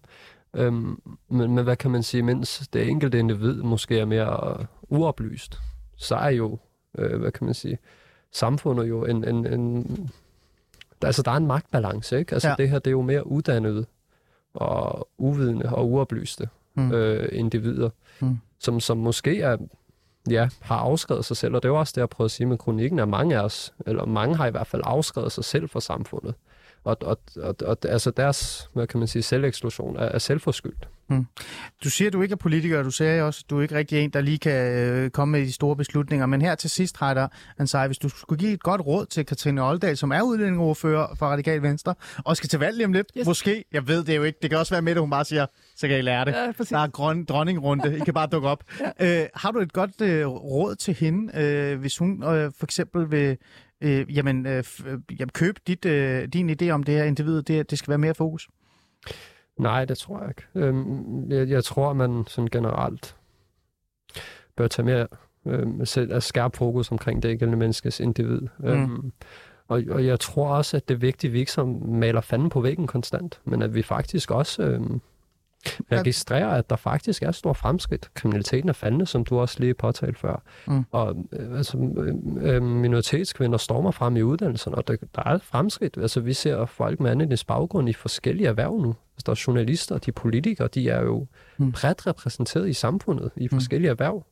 øhm, 0.55 1.01
men, 1.29 1.55
men 1.55 1.65
hvad 1.65 1.77
kan 1.77 1.91
man 1.91 2.03
sige, 2.03 2.23
mens 2.23 2.69
det 2.73 2.89
enkelte 2.89 3.19
individ 3.19 3.63
måske 3.63 3.99
er 3.99 4.05
mere 4.05 4.59
øh, 4.61 4.67
uoplyst, 4.83 5.59
så 5.97 6.15
er 6.17 6.29
jo, 6.31 6.59
øh, 6.99 7.21
hvad 7.21 7.33
kan 7.33 7.45
man 7.45 7.55
sige, 7.55 7.79
samfundet 8.33 8.89
jo 8.89 9.05
en, 9.05 9.29
en, 9.29 9.47
en 9.47 10.11
altså 11.03 11.23
der 11.23 11.31
er 11.31 11.37
en 11.37 11.47
magtbalance, 11.47 12.19
ikke? 12.19 12.33
Altså 12.33 12.49
Ja. 12.49 12.55
det 12.59 12.69
her, 12.69 12.79
det 12.79 12.87
er 12.87 12.93
jo 12.93 13.03
mere 13.03 13.27
uddannede 13.27 13.87
og 14.55 15.09
uvidende 15.19 15.75
og 15.75 15.91
uoplyste 15.91 16.49
Mm. 16.77 16.93
øh, 16.93 17.29
individer, 17.33 17.91
Mm. 18.21 18.39
som, 18.59 18.81
som 18.81 18.97
måske 18.99 19.41
er, 19.41 19.57
ja, 20.31 20.49
har 20.61 20.77
afskrevet 20.77 21.25
sig 21.25 21.37
selv, 21.37 21.55
og 21.55 21.63
det 21.63 21.69
er 21.69 21.73
jo 21.73 21.79
også 21.79 21.93
det, 21.95 22.01
jeg 22.01 22.09
prøver 22.09 22.27
at 22.27 22.31
sige 22.31 22.47
med 22.47 22.59
kronikken, 22.59 22.99
at 22.99 23.09
mange 23.09 23.37
af 23.37 23.41
os, 23.41 23.75
eller 23.87 24.05
mange 24.07 24.37
har 24.37 24.47
i 24.47 24.51
hvert 24.51 24.67
fald 24.67 24.83
afskrevet 24.85 25.33
sig 25.33 25.45
selv 25.45 25.69
fra 25.69 25.81
samfundet. 25.81 26.35
Og, 26.85 26.97
og, 27.01 27.18
og, 27.37 27.57
og 27.66 27.78
altså 27.89 28.11
deres, 28.11 28.70
hvad 28.72 28.87
kan 28.87 28.99
man 28.99 29.09
sige, 29.09 29.22
selveksklusion 29.22 29.97
er, 29.97 30.01
er 30.01 30.18
selvforskyldt. 30.18 30.89
Du 31.85 31.91
siger, 31.91 32.09
at 32.09 32.12
du 32.12 32.22
ikke 32.22 32.32
er 32.32 32.37
politiker, 32.37 32.78
og 32.78 32.85
du 32.85 32.91
sagde 32.91 33.22
også, 33.22 33.43
at 33.45 33.51
du 33.51 33.59
er 33.59 33.62
ikke 33.62 33.74
rigtig 33.74 33.99
en, 33.99 34.11
der 34.11 34.20
lige 34.20 34.39
kan 34.39 34.72
øh, 34.72 35.11
komme 35.11 35.32
med 35.32 35.41
de 35.41 35.53
store 35.53 35.76
beslutninger. 35.76 36.26
Men 36.26 36.43
her 36.43 36.55
til 36.55 36.70
sidst, 36.70 36.97
Heider 37.01 37.28
Ansari, 37.59 37.87
hvis 37.87 37.99
du 37.99 38.09
skulle 38.09 38.39
give 38.39 38.53
et 38.53 38.62
godt 38.62 38.80
råd 38.80 39.07
til 39.07 39.26
Katrine 39.26 39.62
Oldal, 39.68 39.97
som 39.97 40.11
er 40.11 40.22
udlændingeordfører 40.22 41.14
for 41.14 41.26
Radikal 41.26 41.62
Venstre, 41.62 41.95
og 42.24 42.37
skal 42.37 42.49
til 42.49 42.59
valg 42.59 42.76
lige 42.76 42.87
om 42.87 42.93
lidt, 42.93 43.07
yes. 43.16 43.20
Yes. 43.20 43.26
måske, 43.26 43.64
jeg 43.72 43.89
ved 43.89 44.05
det 44.05 44.16
jo 44.16 44.22
ikke, 44.22 44.39
det 44.43 44.51
kan 44.51 44.59
også 44.59 44.74
være 44.74 44.82
med, 44.82 44.93
at 44.93 44.99
hun 44.99 45.11
bare 45.11 45.24
siger, 45.24 45.47
så 45.76 45.89
kan 45.89 45.99
I 45.99 46.03
lære 46.03 46.24
det. 46.24 46.32
Ja, 46.32 46.53
præcis. 46.57 46.68
Der 46.70 46.78
er 46.78 46.89
grøn, 46.89 47.24
dronningrunde, 47.24 47.97
I 47.97 48.01
kan 48.01 48.14
bare 48.14 48.26
dukke 48.26 48.49
op. 48.49 48.64
ja. 49.01 49.22
øh, 49.22 49.28
har 49.35 49.51
du 49.51 49.59
et 49.59 49.72
godt 49.72 50.01
øh, 50.01 50.26
råd 50.26 50.74
til 50.74 50.95
hende, 50.95 51.39
øh, 51.41 51.80
hvis 51.80 51.99
hun 51.99 52.24
øh, 52.24 52.53
for 52.59 52.66
eksempel 52.66 53.11
vil 53.11 53.37
øh, 53.85 54.16
jamen, 54.16 54.47
øh, 54.47 54.64
øh, 54.87 54.99
jamen, 55.20 55.30
købe 55.30 55.61
dit, 55.66 55.85
øh, 55.85 56.28
din 56.28 56.51
idé 56.51 56.70
om 56.70 56.82
det 56.82 56.95
her 56.95 57.05
individ, 57.05 57.43
det, 57.43 57.70
det 57.70 57.78
skal 57.78 57.89
være 57.89 57.99
mere 57.99 58.14
fokus? 58.14 58.49
Nej, 59.59 59.85
det 59.85 59.99
tror 59.99 60.20
jeg 60.20 60.28
ikke. 60.28 60.43
Øhm, 60.55 61.30
jeg, 61.30 61.49
jeg 61.49 61.64
tror, 61.64 61.93
man 61.93 62.24
sådan 62.28 62.49
generelt 62.53 63.16
bør 64.57 64.68
tage 64.68 64.87
mere 64.87 65.07
øhm, 65.47 65.87
selv, 65.87 66.12
at 66.12 66.22
skærpe 66.22 66.57
fokus 66.57 66.93
omkring 66.93 67.22
det 67.22 67.30
enkelte 67.30 67.57
menneskes 67.57 68.01
individ. 68.01 68.41
Mm. 68.59 68.66
Øhm, 68.66 69.12
og, 69.68 69.82
og 69.91 70.07
jeg 70.07 70.20
tror 70.20 70.49
også, 70.49 70.76
at 70.76 70.89
det 70.89 70.95
er 70.95 70.99
vigtigt, 70.99 71.30
at 71.30 71.32
vi 71.32 71.39
ikke 71.39 71.53
så 71.53 71.64
maler 71.87 72.20
fanden 72.20 72.49
på 72.49 72.61
væggen 72.61 72.87
konstant, 72.87 73.41
men 73.45 73.62
at 73.62 73.74
vi 73.74 73.82
faktisk 73.82 74.30
også 74.30 74.62
øhm, 74.62 75.01
registrerer, 75.93 76.49
at 76.49 76.71
der 76.71 76.77
faktisk 76.77 77.23
er 77.23 77.33
stor 77.33 77.53
fremskridt. 77.53 78.11
Kriminaliteten 78.15 78.69
er 78.69 78.73
faldende, 78.73 79.07
som 79.07 79.25
du 79.25 79.39
også 79.39 79.61
lige 79.61 79.75
påtalte 79.75 80.21
før. 80.21 80.43
Mm. 80.67 80.85
Og 80.91 81.17
øh, 81.33 81.57
altså, 81.59 81.79
øh, 81.97 82.15
øh, 82.55 82.62
minoritetskvinder 82.62 83.59
stormer 83.59 83.91
frem 83.91 84.17
i 84.17 84.23
uddannelserne, 84.23 84.77
og 84.77 84.89
der, 84.89 84.97
der 85.15 85.23
er 85.23 85.39
fremskridt. 85.39 85.97
Altså, 85.97 86.21
vi 86.21 86.33
ser 86.33 86.67
folk 86.67 87.01
med 87.01 87.11
anden 87.11 87.39
baggrund 87.47 87.89
i 87.89 87.93
forskellige 87.93 88.49
erhverv 88.49 88.81
nu. 88.81 88.89
Altså, 88.89 89.23
der 89.27 89.33
er 89.33 89.45
journalister, 89.47 89.99
de 89.99 90.11
er 90.11 90.12
politikere, 90.12 90.69
de 90.69 90.89
er 90.89 91.03
jo 91.03 91.27
Mm. 91.59 91.65
mm. 91.65 91.73
bredt 91.73 92.07
repræsenteret 92.07 92.69
i 92.69 92.73
samfundet, 92.73 93.31
i 93.37 93.49
forskellige 93.49 93.91
erhverv. 93.91 94.25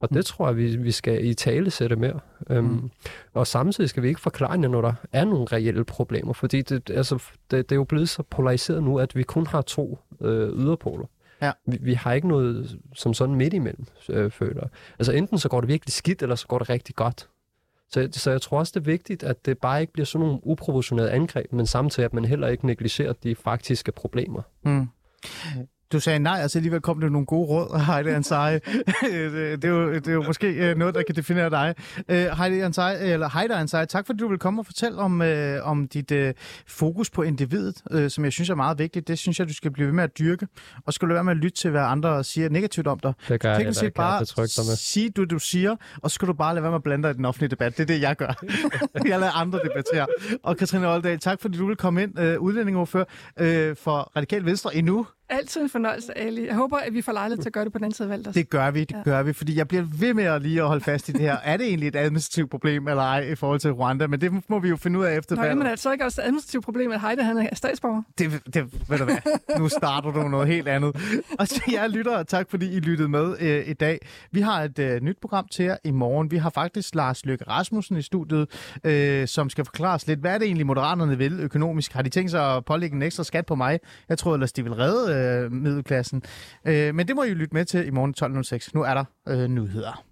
Og 0.00 0.10
det 0.10 0.26
tror 0.26 0.46
jeg, 0.46 0.56
vi, 0.56 0.76
vi 0.76 0.90
skal 0.92 1.24
i 1.24 1.34
tale 1.34 1.70
sætte 1.70 1.96
mere. 1.96 2.20
Øhm, 2.50 2.64
Mm. 2.66 2.90
Og 3.34 3.46
samtidig 3.46 3.90
skal 3.90 4.02
vi 4.02 4.08
ikke 4.08 4.20
forklare 4.20 4.56
det, 4.56 4.70
når 4.70 4.80
der 4.80 4.92
er 5.12 5.24
nogle 5.24 5.46
reelle 5.52 5.84
problemer, 5.84 6.32
fordi 6.32 6.62
det, 6.62 6.90
altså, 6.90 7.22
det, 7.50 7.68
det 7.68 7.72
er 7.72 7.76
jo 7.76 7.84
blevet 7.84 8.08
så 8.08 8.22
polariseret 8.22 8.82
nu, 8.82 8.98
at 8.98 9.16
vi 9.16 9.22
kun 9.22 9.46
har 9.46 9.62
to 9.62 9.98
øh, 10.20 10.48
yderpoler. 10.58 11.06
Ja. 11.42 11.52
Vi, 11.66 11.78
vi 11.80 11.94
har 11.94 12.12
ikke 12.12 12.28
noget 12.28 12.78
som 12.94 13.14
sådan 13.14 13.34
midt 13.34 13.54
imellem, 13.54 13.86
øh, 14.08 14.30
føler. 14.30 14.68
Altså 14.98 15.12
enten 15.12 15.38
så 15.38 15.48
går 15.48 15.60
det 15.60 15.68
virkelig 15.68 15.92
skidt, 15.92 16.22
eller 16.22 16.34
så 16.36 16.46
går 16.46 16.58
det 16.58 16.70
rigtig 16.70 16.94
godt. 16.94 17.28
Så, 17.92 18.08
så 18.12 18.30
jeg 18.30 18.42
tror 18.42 18.58
også, 18.58 18.72
det 18.74 18.80
er 18.80 18.84
vigtigt, 18.84 19.22
at 19.22 19.46
det 19.46 19.58
bare 19.58 19.80
ikke 19.80 19.92
bliver 19.92 20.06
sådan 20.06 20.26
nogle 20.26 20.40
uproportionerede 20.42 21.10
angreb, 21.10 21.52
men 21.52 21.66
samtidig, 21.66 22.04
at 22.04 22.14
man 22.14 22.24
heller 22.24 22.48
ikke 22.48 22.66
negligerer 22.66 23.12
de 23.12 23.34
faktiske 23.34 23.92
problemer. 23.92 24.42
Mm. 24.62 24.86
Du 25.92 26.00
sagde 26.00 26.18
nej, 26.18 26.38
altså 26.40 26.58
alligevel 26.58 26.80
kom 26.80 27.00
der 27.00 27.08
nogle 27.08 27.26
gode 27.26 27.48
råd, 27.48 27.80
Heidi 27.92 28.08
Ansari. 28.08 28.54
det, 28.54 29.64
er 29.64 29.68
jo, 29.68 29.94
det 29.94 30.08
er 30.08 30.12
jo 30.12 30.22
måske 30.22 30.46
øh, 30.46 30.76
noget, 30.76 30.94
der 30.94 31.02
kan 31.02 31.14
definere 31.14 31.50
dig. 31.50 31.74
Øh, 32.08 32.26
Heidi 32.38 32.60
Ansari, 32.60 33.10
eller 33.10 33.28
Heidi 33.38 33.52
Ansari, 33.52 33.86
tak 33.86 34.06
fordi 34.06 34.18
du 34.18 34.28
vil 34.28 34.38
komme 34.38 34.60
og 34.60 34.66
fortælle 34.66 34.98
om, 34.98 35.22
øh, 35.22 35.66
om 35.68 35.88
dit 35.88 36.10
øh, 36.10 36.34
fokus 36.66 37.10
på 37.10 37.22
individet, 37.22 37.82
øh, 37.90 38.10
som 38.10 38.24
jeg 38.24 38.32
synes 38.32 38.50
er 38.50 38.54
meget 38.54 38.78
vigtigt. 38.78 39.08
Det 39.08 39.18
synes 39.18 39.38
jeg, 39.38 39.48
du 39.48 39.54
skal 39.54 39.70
blive 39.70 39.86
ved 39.86 39.94
med 39.94 40.04
at 40.04 40.18
dyrke, 40.18 40.46
og 40.86 40.92
skal 40.92 41.08
du 41.08 41.12
være 41.14 41.24
med 41.24 41.32
at 41.32 41.36
lytte 41.36 41.56
til, 41.56 41.70
hvad 41.70 41.82
andre 41.82 42.24
siger 42.24 42.48
negativt 42.48 42.86
om 42.86 42.98
dig. 42.98 43.12
Det 43.28 43.40
gør 43.40 43.58
jeg 43.58 43.74
set 43.74 43.94
bare 43.94 44.26
sige 44.76 45.10
du, 45.10 45.24
du 45.24 45.38
siger, 45.38 45.76
og 46.02 46.10
så 46.10 46.14
skal 46.14 46.28
du 46.28 46.32
bare 46.32 46.54
lade 46.54 46.62
være 46.62 46.70
med 46.70 46.76
at 46.76 46.82
blande 46.82 47.02
dig 47.02 47.10
i 47.10 47.16
den 47.16 47.24
offentlige 47.24 47.50
debat. 47.50 47.76
Det 47.76 47.82
er 47.82 47.86
det, 47.86 48.00
jeg 48.00 48.16
gør. 48.16 48.44
jeg 49.08 49.20
lader 49.20 49.36
andre 49.40 49.60
debattere. 49.64 50.06
Og 50.42 50.56
Katrine 50.56 50.88
Oldal, 50.94 51.18
tak 51.18 51.40
fordi 51.40 51.58
du 51.58 51.66
vil 51.66 51.76
komme 51.76 52.02
ind, 52.02 52.18
øh, 52.18 52.40
udlændingeordfører 52.40 53.04
øh, 53.40 53.76
for 53.76 54.12
Radikal 54.16 54.44
Venstre 54.44 54.76
endnu. 54.76 55.06
Altid 55.30 55.60
en 55.62 55.68
fornøjelse, 55.68 56.18
Ali. 56.18 56.46
Jeg 56.46 56.54
håber, 56.54 56.76
at 56.76 56.94
vi 56.94 57.02
får 57.02 57.12
lejlighed 57.12 57.42
til 57.42 57.48
at 57.48 57.52
gøre 57.52 57.64
det 57.64 57.72
på 57.72 57.78
den 57.78 57.84
anden 57.84 57.94
side 57.96 58.12
af. 58.12 58.18
Det 58.34 58.50
gør 58.50 58.70
vi, 58.70 58.80
det 58.80 58.96
Ja. 58.96 59.02
gør 59.04 59.22
vi, 59.22 59.32
fordi 59.32 59.56
jeg 59.56 59.68
bliver 59.68 59.84
ved 59.98 60.14
med 60.14 60.24
at 60.24 60.42
lige 60.42 60.60
at 60.60 60.66
holde 60.66 60.84
fast 60.84 61.08
i 61.08 61.12
det 61.12 61.20
her. 61.20 61.36
Er 61.44 61.56
det 61.56 61.66
egentlig 61.66 61.88
et 61.88 61.96
administrativt 61.96 62.50
problem 62.50 62.88
eller 62.88 63.02
ej 63.02 63.20
i 63.20 63.34
forhold 63.34 63.60
til 63.60 63.72
Rwanda? 63.72 64.06
Men 64.06 64.20
det 64.20 64.32
må 64.48 64.58
vi 64.58 64.68
jo 64.68 64.76
finde 64.76 64.98
ud 64.98 65.04
af 65.04 65.16
efter 65.18 65.36
valget. 65.36 65.50
jamen, 65.50 65.66
er 65.66 65.70
det 65.70 65.78
så 65.78 65.92
ikke 65.92 66.04
også 66.04 66.20
et 66.20 66.24
administrativt 66.24 66.64
problem, 66.64 66.90
at 66.92 67.00
Heide 67.00 67.22
han 67.22 67.38
er 67.38 67.54
statsborger? 67.54 68.02
Det, 68.18 68.30
det, 68.54 68.90
ved 68.90 68.98
du 68.98 69.04
hvad, 69.04 69.16
nu 69.58 69.68
starter 69.68 70.10
du 70.12 70.28
noget 70.28 70.48
helt 70.48 70.68
andet. 70.68 70.96
Og 71.38 71.48
til 71.48 71.62
jer 71.72 71.86
lyttere, 71.86 72.24
tak 72.24 72.50
fordi 72.50 72.76
I 72.76 72.80
lyttede 72.80 73.08
med 73.08 73.36
øh, 73.40 73.68
i 73.68 73.72
dag. 73.72 73.98
Vi 74.32 74.40
har 74.40 74.62
et 74.62 74.78
øh, 74.78 75.00
nyt 75.00 75.16
program 75.20 75.48
til 75.48 75.64
jer 75.64 75.76
i 75.84 75.90
morgen. 75.90 76.30
Vi 76.30 76.36
har 76.36 76.50
faktisk 76.50 76.94
Lars 76.94 77.24
Løkke 77.26 77.44
Rasmussen 77.48 77.96
i 77.96 78.02
studiet, 78.02 78.48
øh, 78.84 79.28
som 79.28 79.50
skal 79.50 79.64
forklare 79.64 79.94
os 79.94 80.06
lidt, 80.06 80.20
hvad 80.20 80.34
er 80.34 80.38
det 80.38 80.44
egentlig 80.46 80.66
Moderaterne 80.66 81.18
vil 81.18 81.40
økonomisk? 81.40 81.92
Har 81.92 82.02
de 82.02 82.08
tænkt 82.10 82.30
sig 82.30 82.56
at 82.56 82.64
pålægge 82.64 82.96
en 82.96 83.02
ekstra 83.02 83.24
skat 83.24 83.46
på 83.46 83.54
mig? 83.54 83.80
Jeg 84.08 84.18
troede 84.18 84.36
ellers, 84.36 84.52
de 84.52 84.62
vil 84.62 84.72
redde 84.74 85.17
øh, 85.18 85.52
middelklassen. 85.52 86.22
Øh, 86.64 86.94
men 86.94 87.08
det 87.08 87.16
må 87.16 87.22
I 87.22 87.34
lytte 87.34 87.54
med 87.54 87.64
til 87.64 87.86
i 87.86 87.90
morgen 87.90 88.14
12.06. 88.62 88.70
Nu 88.74 88.82
er 88.82 88.94
der 88.94 89.04
øh, 89.28 89.48
nyheder. 89.48 90.07